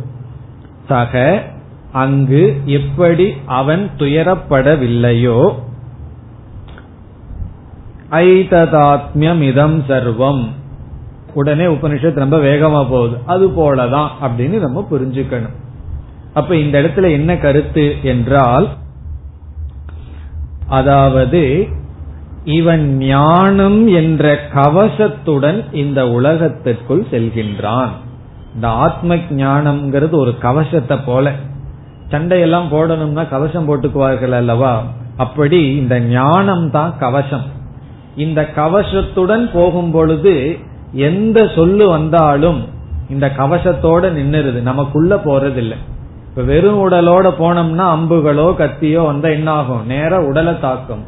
சக 0.89 1.43
அங்கு 1.93 2.61
எப்படி 2.65 3.37
அவன் 3.47 3.91
துயரப்படவில்லையோ? 3.97 5.55
ஐததாத்மியம் 8.11 9.41
இதம் 9.41 9.83
சர்வம். 9.83 10.49
உடனே 11.35 11.65
உபனிஷத் 11.65 12.15
ரொம்ப 12.15 12.39
வேகமா 12.39 12.89
போகுது. 12.91 13.17
அது 13.27 13.49
போலதான் 13.49 14.09
அப்படின்னு 14.23 14.59
நம்ம 14.61 14.87
புரிஞ்சுக்கணும். 14.91 15.55
அப்ப 16.41 16.57
இந்த 16.57 16.77
இடத்துல 16.83 17.07
என்ன 17.11 17.31
கருத்து 17.37 17.85
என்றால் 18.03 18.69
அதாவது 20.69 21.43
இவன் 22.59 22.85
ஞானம் 22.97 23.81
என்ற 24.01 24.25
கவசத்துடன் 24.55 25.59
இந்த 25.73 26.01
உலகத்திற்குள் 26.09 27.03
செல்கின்றான். 27.11 27.93
இந்த 28.55 28.67
ஆத்ம 28.85 29.17
ஞானம்ங்கிறது 29.17 30.15
ஒரு 30.23 30.33
கவசத்தை 30.39 30.97
போல. 31.07 31.33
சண்டையெல்லாம் 32.11 32.69
போடணும்னா 32.75 33.25
கவசம் 33.29 33.67
போட்டுக்குவார்கள் 33.69 34.35
அல்லவா? 34.41 34.73
அப்படி 35.17 35.61
இந்த 35.77 35.95
ஞானம் 36.01 36.67
தான் 36.71 36.93
கவசம். 36.99 37.47
இந்த 38.17 38.41
கவசத்துடன் 38.57 39.45
போகும் 39.53 39.91
பொழுது 39.91 40.35
எந்த 40.93 41.39
சொல்லு 41.55 41.89
வந்தாலும் 41.89 42.61
இந்த 43.11 43.27
கவசத்தோட 43.37 44.05
நின்னுருது. 44.19 44.61
நமக்குள்ள 44.63 45.15
போறதில்லை. 45.25 45.79
இப்ப 46.39 46.53
வெறும் 46.53 46.91
உடலோட 46.91 47.33
போனோம்னா 47.39 47.97
அம்புகளோ 47.97 48.55
கத்தியோ 48.57 49.05
வந்தா 49.05 49.29
என்ன 49.29 49.51
ஆகும் 49.51 49.87
நேர 49.87 50.21
உடலை 50.21 50.61
தாக்கும். 50.61 51.03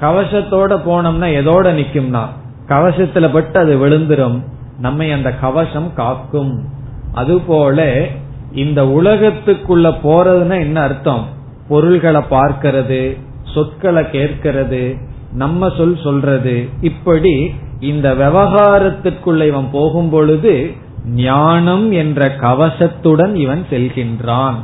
கவசத்தோட 0.00 0.80
போனோம்னா 0.86 1.28
எதோட 1.30 1.66
நிக்கும்னா? 1.74 2.22
கவசத்துல 2.68 3.32
பட்டு 3.32 3.58
அது 3.58 3.88
விழுந்துரும். 3.88 4.42
நம்மை 4.78 5.12
அந்த 5.12 5.34
கவசம் 5.34 5.94
காக்கும். 5.94 6.64
அதுபோல 7.12 8.06
இந்த 8.52 8.82
உலகத்துக்குள்ள 8.82 9.94
போறதுன்னா 10.02 10.58
என்ன 10.58 10.80
அர்த்தம்? 10.80 11.26
பொருள்களை 11.68 12.20
பார்க்கிறது 12.30 13.20
சொற்களை 13.44 14.10
கேட்கிறது 14.10 14.96
நம்ம 15.32 15.70
சொல் 15.76 15.98
சொல்றது. 16.02 16.68
இப்படி 16.80 17.54
இந்த 17.80 18.14
விவகாரத்திற்குள்ள 18.14 19.46
இவன் 19.46 19.68
போகும் 19.72 20.10
பொழுது 20.10 20.72
ஞானம் 21.04 21.92
என்ற 21.92 22.28
கவசத்துடன் 22.28 23.34
இவன் 23.34 23.64
செல்கின்றான். 23.70 24.54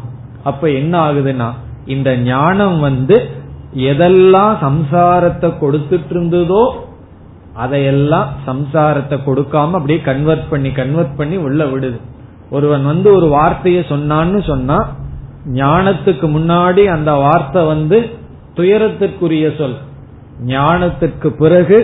அப்ப 0.43 0.71
என்ன 0.71 1.11
ஆகுதுன்னா 1.11 1.49
இந்த 1.87 2.17
ஞானம் 2.17 2.81
வந்து 2.81 3.17
எதெல்லாம் 3.75 4.55
சம்சாரத்தை 4.61 5.49
கொடுத்துட்டு 5.61 6.13
இருந்ததோ 6.15 6.63
அதையெல்லாம் 7.55 8.29
சம்சாரத்தை 8.47 9.19
கொடுக்காம 9.27 9.77
அப்படியே 9.79 10.01
கன்வெர்ட் 10.01 10.49
பண்ணி 10.49 10.71
கன்வெர்ட் 10.71 11.17
பண்ணி 11.17 11.37
உள்ள 11.37 11.65
விடுது. 11.65 11.99
ஒருவன் 12.51 12.85
வந்து 12.85 13.15
ஒரு 13.15 13.29
வார்த்தையை 13.29 13.83
சொன்னான்னு 13.83 14.47
சொன்னா 14.47 14.79
ஞானத்துக்கு 15.53 16.27
முன்னாடி 16.37 16.85
அந்த 16.85 17.13
வார்த்தை 17.13 17.65
வந்து 17.65 18.11
துயரத்திற்குரிய 18.57 19.57
சொல். 19.57 19.77
ஞானத்துக்கு 20.47 21.29
பிறகு 21.29 21.79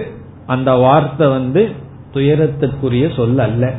அந்த 0.47 0.73
வார்த்தை 0.73 1.29
வந்து 1.29 1.71
துயரத்திற்குரிய 2.15 3.15
சொல் 3.17 3.39
அல்ல. 3.39 3.75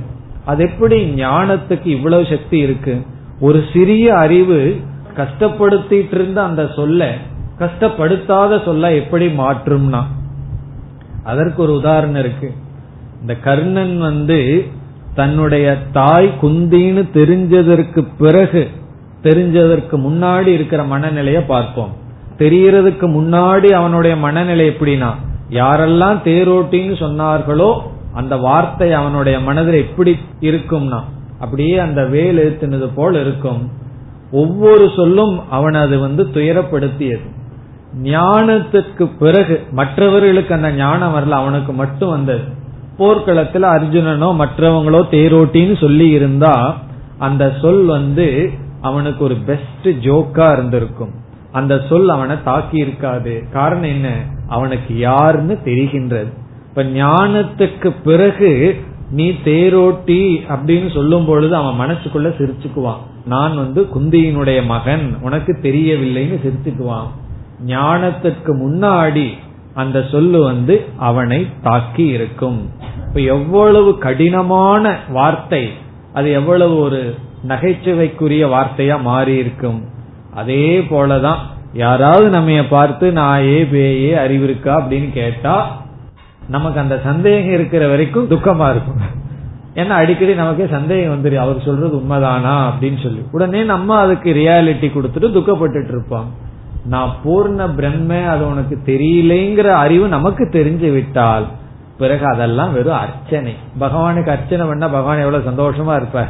அது 0.46 0.64
எப்படி 0.64 1.04
ஞானத்துக்கு 1.14 1.86
இவ்வளவு 1.86 2.26
சக்தி 2.30 2.58
இருக்கு? 2.58 3.06
ஒரு 3.40 3.64
சிறிய 3.74 4.18
அறிவு 4.18 4.76
கஷ்டப்படுத்திட்டு 5.18 6.14
இருந்த 6.14 6.44
அந்த 6.44 6.72
சொல்ல 6.76 7.16
கஷ்டப்படுத்தாத 7.60 8.66
சொல்ல 8.66 8.94
எப்படி 8.94 9.28
மாற்றும்னா? 9.28 10.02
அதற்கு 11.24 11.62
ஒரு 11.62 11.74
உதாரணம் 11.74 12.20
இருக்கு. 12.20 12.54
இந்த 13.22 13.36
கர்ணன் 13.36 14.00
வந்து 14.00 14.66
தன்னுடைய 15.16 15.78
தாய் 15.92 16.34
குந்தின்னு 16.42 17.04
தெரிஞ்சதற்கு 17.14 18.08
பிறகு 18.18 18.70
தெரிஞ்சதற்கு 19.24 19.96
முன்னாடி 20.08 20.46
இருக்கிற 20.46 20.84
மனநிலைய 20.84 21.44
பார்ப்போம். 21.48 21.94
தெரியறதுக்கு 22.38 23.08
முன்னாடி 23.18 23.72
அவனுடைய 23.72 24.16
மனநிலை 24.16 24.68
எப்படின்னா 24.70 25.12
யாரெல்லாம் 25.50 26.18
தேரோட்டின்னு 26.24 26.96
சொன்னார்களோ 27.00 27.82
அந்த 28.16 28.36
வார்த்தை 28.38 28.94
அவனுடைய 28.94 29.40
மனதில் 29.40 29.84
எப்படி 29.84 30.12
இருக்கும்னா 30.42 31.00
அப்படியே 31.40 31.78
அந்த 31.78 32.02
வேல் 32.06 32.38
எழுத்தினது 32.38 32.88
போல் 32.96 33.18
இருக்கும். 33.22 33.62
ஒவ்வொரு 34.32 34.86
சொல்லும் 34.96 35.34
அவன் 35.50 35.74
அது 35.74 36.00
வந்து 36.00 36.24
துயரப்படுத்தியது. 36.34 37.26
ஞானத்துக்கு 38.04 39.06
பிறகு 39.20 39.56
மற்றவர்களுக்கு 39.72 40.54
அந்த 40.54 40.72
ஞானம் 40.72 41.14
வரல 41.16 41.30
அவனுக்கு 41.30 41.74
மட்டும் 41.74 42.10
வந்தது. 42.10 42.46
போர்க்களத்துல 43.00 43.66
அர்ஜுனனோ 43.76 44.30
மற்றவங்களோ 44.42 45.02
தேரோட்டின்னு 45.12 45.76
சொல்லி 45.80 46.08
இருந்தா 46.10 46.56
அந்த 47.20 47.44
சொல் 47.62 47.86
வந்து 47.86 48.50
அவனுக்கு 48.82 49.24
ஒரு 49.24 49.36
பெஸ்ட் 49.46 49.88
ஜோக்கா 50.06 50.48
இருந்திருக்கும். 50.52 51.14
அந்த 51.52 51.74
சொல் 51.90 52.10
அவனை 52.10 52.36
தாக்கி 52.44 52.78
இருக்காது 52.78 53.34
காரணம் 53.52 53.92
என்ன? 53.96 54.10
அவனுக்கு 54.48 54.98
யாருன்னு 54.98 55.56
தெரிகின்றது. 55.66 56.32
இப்ப 56.76 56.90
ஞானத்துக்கு 56.90 57.94
பிறகு 58.04 58.80
நீ 59.12 59.30
தேரோட்டி 59.30 60.38
அப்படின்னு 60.50 60.94
சொல்லும் 60.94 61.26
பொழுது 61.26 61.56
அவன் 61.56 61.90
மனசுக்குள்ள 61.90 62.34
சிரிச்சுக்குவான். 62.38 62.98
நான் 63.26 63.56
வந்து 63.56 63.88
குந்தியினுடைய 63.96 64.66
மகன் 64.66 65.18
உனக்கு 65.22 65.58
தெரியவில்லைன்னு 65.62 66.40
சிரிச்சுக்குவான். 66.46 67.08
ஞானத்துக்கு 67.66 68.48
முன்னாடி 68.48 69.30
அந்த 69.74 70.06
சொல்லு 70.12 70.44
வந்து 70.44 70.86
அவனை 70.98 71.48
தாக்கி 71.62 72.06
இருக்கும். 72.06 72.70
இப்ப 73.08 73.20
எவ்வளவு 73.20 73.98
கடினமான 73.98 75.00
வார்த்தை 75.10 75.70
அது 76.14 76.32
எவ்வளவு 76.32 76.80
ஒரு 76.80 77.16
நகைச்சுவைக்குரிய 77.48 78.48
வார்த்தையா 78.48 79.02
மாறி 79.02 79.36
இருக்கும் 79.36 79.84
அதே 80.34 80.80
போலதான் 80.80 81.38
யாராவது 81.74 82.30
நம்ம 82.30 82.64
பார்த்து 82.64 83.12
நான் 83.12 83.42
ஏ 83.42 83.64
பேயே 83.66 84.14
அறிவு 84.14 84.44
இருக்கா? 84.44 84.82
அப்படின்னு 84.82 85.12
கேட்டா 85.12 85.85
நமக்கு 86.50 86.80
அந்த 86.80 87.02
சந்தேகம் 87.04 87.54
இருக்கிற 87.54 87.88
வரைக்கும் 87.88 88.30
துக்கமா 88.30 88.70
இருக்கும். 88.70 89.24
ஏன்னா 89.76 89.88
அடிக்கடி 89.88 90.34
நமக்கே 90.34 90.68
சந்தேகம் 90.68 91.14
வந்துரு 91.14 91.36
அவர் 91.36 91.62
சொல்றது 91.66 91.98
உண்மைதானா? 91.98 92.70
அப்படின்னு 92.70 93.04
சொல்லி. 93.04 93.22
உடனே 93.32 93.64
நம்ம 93.64 93.98
அதுக்கு 93.98 94.34
ரியாலிட்டி 94.34 94.88
கொடுத்துட்டு 94.88 95.38
துக்கப்பட்டுட்டு 95.38 95.88
இருப்போம். 95.88 96.32
நான் 96.86 97.16
பூர்ண 97.26 97.76
பிரம்ம 97.76 98.28
அது 98.28 98.48
உனக்கு 98.48 98.80
தெரியலேங்கிற 98.86 99.64
அறிவு 99.64 100.08
நமக்கு 100.08 100.50
தெரிஞ்சு 100.52 100.94
விட்டால் 100.94 101.46
பிறகு 101.98 102.26
அதெல்லாம் 102.26 102.74
வெறும் 102.74 102.98
அர்ச்சனை. 102.98 103.56
பகவானுக்கு 103.80 104.28
அர்ச்சனை 104.28 104.66
பண்ணா 104.66 104.88
பகவான் 104.88 105.20
எவ்வளவு 105.20 105.50
சந்தோஷமா 105.50 105.96
இருப்ப 105.96 106.28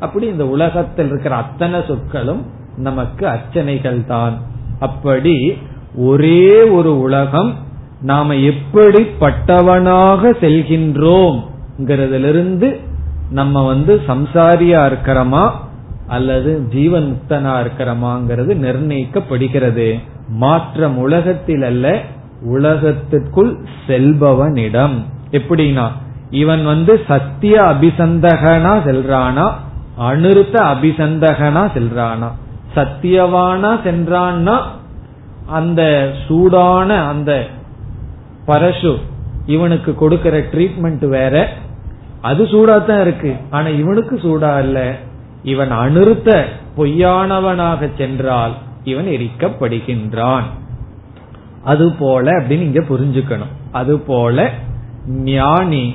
அப்படி 0.00 0.26
இந்த 0.26 0.46
உலகத்தில் 0.46 1.06
இருக்கிற 1.06 1.34
அத்தனை 1.34 1.82
சொற்களும் 1.86 2.46
நமக்கு 2.76 3.26
அர்ச்சனைகள் 3.26 4.06
தான் 4.06 4.38
அப்படி 4.80 5.58
ஒரே 5.96 6.62
ஒரு 6.62 7.00
உலகம் 7.00 7.54
நாம 8.00 8.34
எப்படிப்பட்டவனாக 8.34 10.36
செல்கின்றோம்ங்கிறதிலிருந்து 10.40 12.80
நம்ம 13.30 13.66
வந்து 13.66 14.02
சம்சாரியா 14.06 14.86
இருக்கிறோமா 14.86 15.50
அல்லது 16.06 16.68
ஜீவன் 16.68 17.10
முக்தனா 17.10 17.32
இருக்கிறோமாங்கிறது 17.32 18.56
நிர்ணயிக்கப்படுகிறது. 18.56 20.00
மாற்றம் 20.28 20.98
உலகத்தில் 20.98 21.62
அல்ல 21.62 22.00
உலகத்திற்குள் 22.42 23.58
செல்பவனிடம். 23.86 24.98
எப்படின்னா 25.30 25.88
இவன் 26.30 26.64
வந்து 26.64 27.04
சத்திய 27.08 27.60
அபிசந்தகனா 27.60 28.86
செல்றானா 28.86 29.50
அனுருத்த 30.00 30.52
அபிசந்தகனா 30.52 31.70
செல்றானா. 31.74 32.28
சத்தியவானா 32.76 33.78
சென்றான்னா 33.84 34.62
அந்த 35.46 36.12
சூடான 36.28 37.08
அந்த 37.08 37.46
பரசு 38.46 38.98
இவனுக்கு 39.46 39.94
கொடுக்கிற 39.94 40.38
ட்ரீட்மெண்ட் 40.38 41.08
வேற. 41.08 41.52
அது 42.20 42.44
சூடாத்தான் 42.44 43.00
இருக்கு. 43.00 43.36
ஆனா 43.50 43.68
இவனுக்கு 43.68 44.16
சூடா 44.16 44.58
இல்ல. 44.58 44.96
இவன் 45.42 45.72
அனுருத்த 45.72 46.44
பொய்யானவனாக 46.76 47.90
சென்றால் 47.96 48.52
இவன் 48.84 49.06
எரிக்கப்படுகின்றான். 49.06 50.42
அது 51.64 51.92
போல 51.92 52.30
அப்படின்னு 52.30 52.50
இங்க 52.50 52.80
புரிஞ்சுக்கணும். 52.80 53.54
அது 53.72 53.98
போல 53.98 54.50
ஞானி 55.08 55.94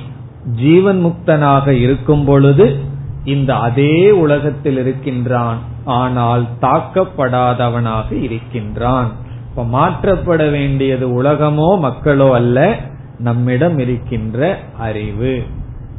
ஜீவன் 0.56 1.04
முக்தனாக 1.04 1.66
இருக்கும் 1.66 2.24
பொழுது 2.24 2.78
இந்த 3.24 3.56
அதே 3.56 4.10
உலகத்தில் 4.10 4.78
இருக்கின்றான். 4.78 5.58
ஆனால் 5.84 6.46
தாக்கப்படாதவனாக 6.60 8.22
இருக்கின்றான். 8.22 9.12
இப்ப 9.54 9.64
மாற்றப்பட 9.64 10.50
வேண்டியது 10.50 11.22
உலகமோ 11.22 11.78
மக்களோ 11.78 12.32
அல்ல 12.32 12.76
நம்மிடம் 13.18 13.78
இருக்கின்ற 13.78 14.58
அறிவு. 14.78 15.42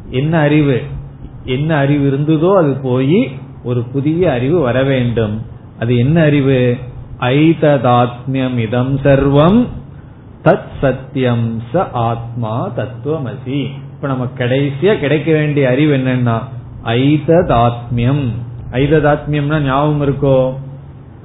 என்ன 0.09 0.39
அறிவு? 0.39 0.81
என்ன 1.45 1.75
அறிவு 1.75 2.05
இருந்ததோ 2.07 2.55
அது 2.55 2.77
போய் 2.81 3.31
ஒரு 3.63 3.81
புதிய 3.81 4.31
அறிவு 4.31 4.59
வர 4.59 4.83
வேண்டும். 4.83 5.45
அது 5.79 5.97
என்ன 5.97 6.21
அறிவு? 6.21 6.77
ஐததாத்மியம் 7.19 8.57
இதம் 8.57 8.97
சர்வம் 8.97 9.67
தத் 10.43 10.71
சத்தியம் 10.81 11.61
ச 11.73 11.91
ஆத்மா 11.91 12.69
தத்துவமசி. 12.69 13.61
இப்ப 13.93 14.07
நம்ம 14.07 14.27
கடைசியா 14.37 14.99
கிடைக்க 14.99 15.31
வேண்டிய 15.31 15.69
அறிவு 15.69 15.97
என்னன்னா 15.97 16.41
ஐததாத்மியம். 16.85 18.29
ஐததாத்மியம்னா 18.71 19.59
ஞாபகம் 19.61 20.01
இருக்கோ? 20.01 20.53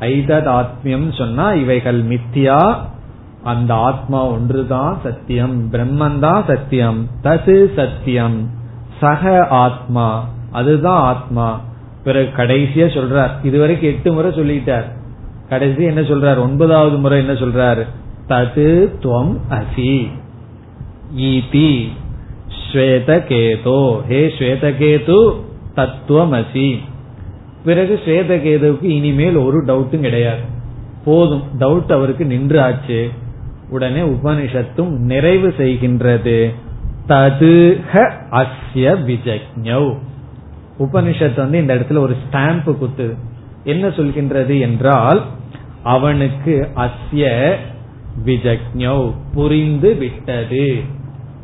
ஐததாத்மியம் 0.01 1.17
சொன்னா 1.19 1.53
இவைகள் 1.53 2.05
மித்தியா 2.05 2.77
அந்த 3.43 3.75
ஆத்மா 3.75 4.25
ஒன்றுதான் 4.25 5.01
சத்தியம் 5.03 5.73
பிரம்மன் 5.73 6.19
தான் 6.19 6.45
சத்தியம் 6.47 7.09
தது 7.23 7.75
சத்தியம் 7.75 8.51
சக 9.01 9.47
ஆத்மா 9.47 10.29
அதுதான் 10.53 11.03
ஆத்மா. 11.03 11.61
பிறகு 12.05 12.43
கடைசியா 12.43 12.89
சொல்றார் 12.89 13.31
இதுவரைக்கும் 13.43 13.91
எட்டு 13.91 14.13
முறை 14.13 14.31
சொல்லிட்டார். 14.31 14.85
கடைசி 15.49 15.83
என்ன 15.83 16.01
சொல்றார்? 16.01 16.39
ஒன்பதாவது 16.39 16.97
முறை 16.97 17.19
என்ன 17.19 17.33
சொல்றார்? 17.33 17.87
தது 18.29 18.89
துவம் 19.03 19.39
அசி. 19.51 20.11
ஈதி 21.17 21.89
ஸ்வேதகேதோ. 22.73 24.01
ஹே 24.01 24.27
ஸ்வேதகேது 24.27 25.35
தத்துவமசி 25.77 26.79
பிறகு 27.65 28.01
ஸ்வேதகேதுவுக்கு 28.05 28.85
இனிமேல் 28.85 29.37
ஒரு 29.37 29.65
டவுட்டும் 29.65 30.01
கிடையாது. 30.01 30.41
போதும். 31.05 31.43
டவுட் 31.59 31.93
அவருக்கு 31.93 32.25
நின்று 32.25 32.63
ஆச்சு 32.63 33.11
உடனே 33.71 34.01
உபனிஷத்தும் 34.01 34.89
நிறைவு 34.89 35.55
செய்கின்றது. 35.59 36.55
ததுஹ 37.09 38.13
அஸ்ய 38.31 38.97
விஜக்ஞவ் 39.07 39.99
உபனிஷத்து 40.79 41.37
வந்து 41.37 41.59
இந்த 41.59 41.75
இடத்துல 41.75 41.99
ஒரு 41.99 42.17
ஸ்டாம்ப் 42.31 42.77
குத்து 42.77 43.15
என்ன 43.65 43.89
சொல்கின்றது 43.89 44.61
என்றால் 44.61 45.25
அவனுக்கு 45.83 46.69
அஸ்ய 46.77 47.55
விஜக்ஞவ் 48.25 49.15
புரிந்து 49.35 49.95
விட்டது. 49.95 50.77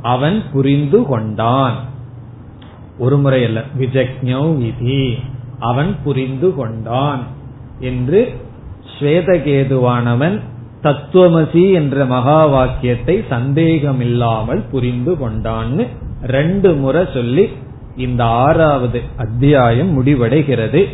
அவன் 0.02 0.42
புரிந்து 0.52 1.02
கொண்டான். 1.02 1.74
ஒரு 2.98 3.18
முறை 3.18 3.44
அல்ல. 3.44 3.62
விஜக்ஞவ் 3.78 4.56
விதி 4.56 5.18
அவன் 5.58 5.96
புரிந்து 6.04 6.54
கொண்டான் 6.54 7.22
என்று 7.80 8.32
ஸ்வேதகேதுவானவன் 8.98 10.40
தத்துவமசி 10.82 11.72
என்ற 11.72 12.04
மகா 12.04 12.46
வாக்கியத்தை 12.46 13.24
சந்தேகமில்லாமல் 13.28 14.62
புரிந்து 14.70 15.12
கொண்டான்னு 15.12 15.86
ரெண்டு 16.22 16.72
முறை 16.72 17.04
சொல்லி 17.14 17.48
இந்த 17.96 18.24
ஆறாவது 18.24 19.00
அத்தியாயம் 19.16 20.02
முடிவடைகிறது. 20.02 20.84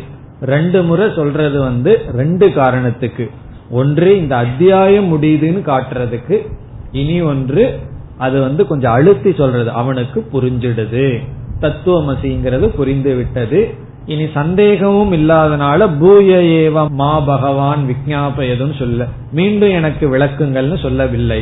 ரெண்டு 0.41 0.83
முறை 0.83 1.11
சொல்றது 1.15 1.59
வந்து 1.59 2.01
ரெண்டு 2.15 2.53
காரணத்துக்கு. 2.53 3.29
ஒன்று 3.69 4.17
இந்த 4.17 4.35
அத்தியாயம் 4.35 5.09
முடியுதுன்னு 5.13 5.61
காட்டுறதுக்கு 5.65 6.47
இனி 6.91 7.21
ஒன்று 7.21 7.79
அது 8.17 8.41
வந்து 8.41 8.67
கொஞ்சம் 8.67 8.91
அழுத்தி 8.91 9.33
சொல்றது 9.33 9.71
அவனுக்கு 9.71 10.27
புரிஞ்சிடுது. 10.33 11.19
தத்துவமசிங்கிறது 11.61 12.67
புரிந்து 12.67 13.15
விட்டது. 13.15 13.73
இனி 14.13 14.25
சந்தேகமும் 14.37 15.11
இல்லாதனால 15.17 15.87
பூய 15.99 16.37
ஏவ 16.59 16.85
மா 17.01 17.11
பகவான் 17.31 17.81
விஜாபயதும் 17.89 18.73
சொல்ல. 18.79 19.07
மீண்டும் 19.39 19.73
எனக்கு 19.79 20.05
விளக்குங்கள்னு 20.13 20.77
சொல்லவில்லை. 20.85 21.41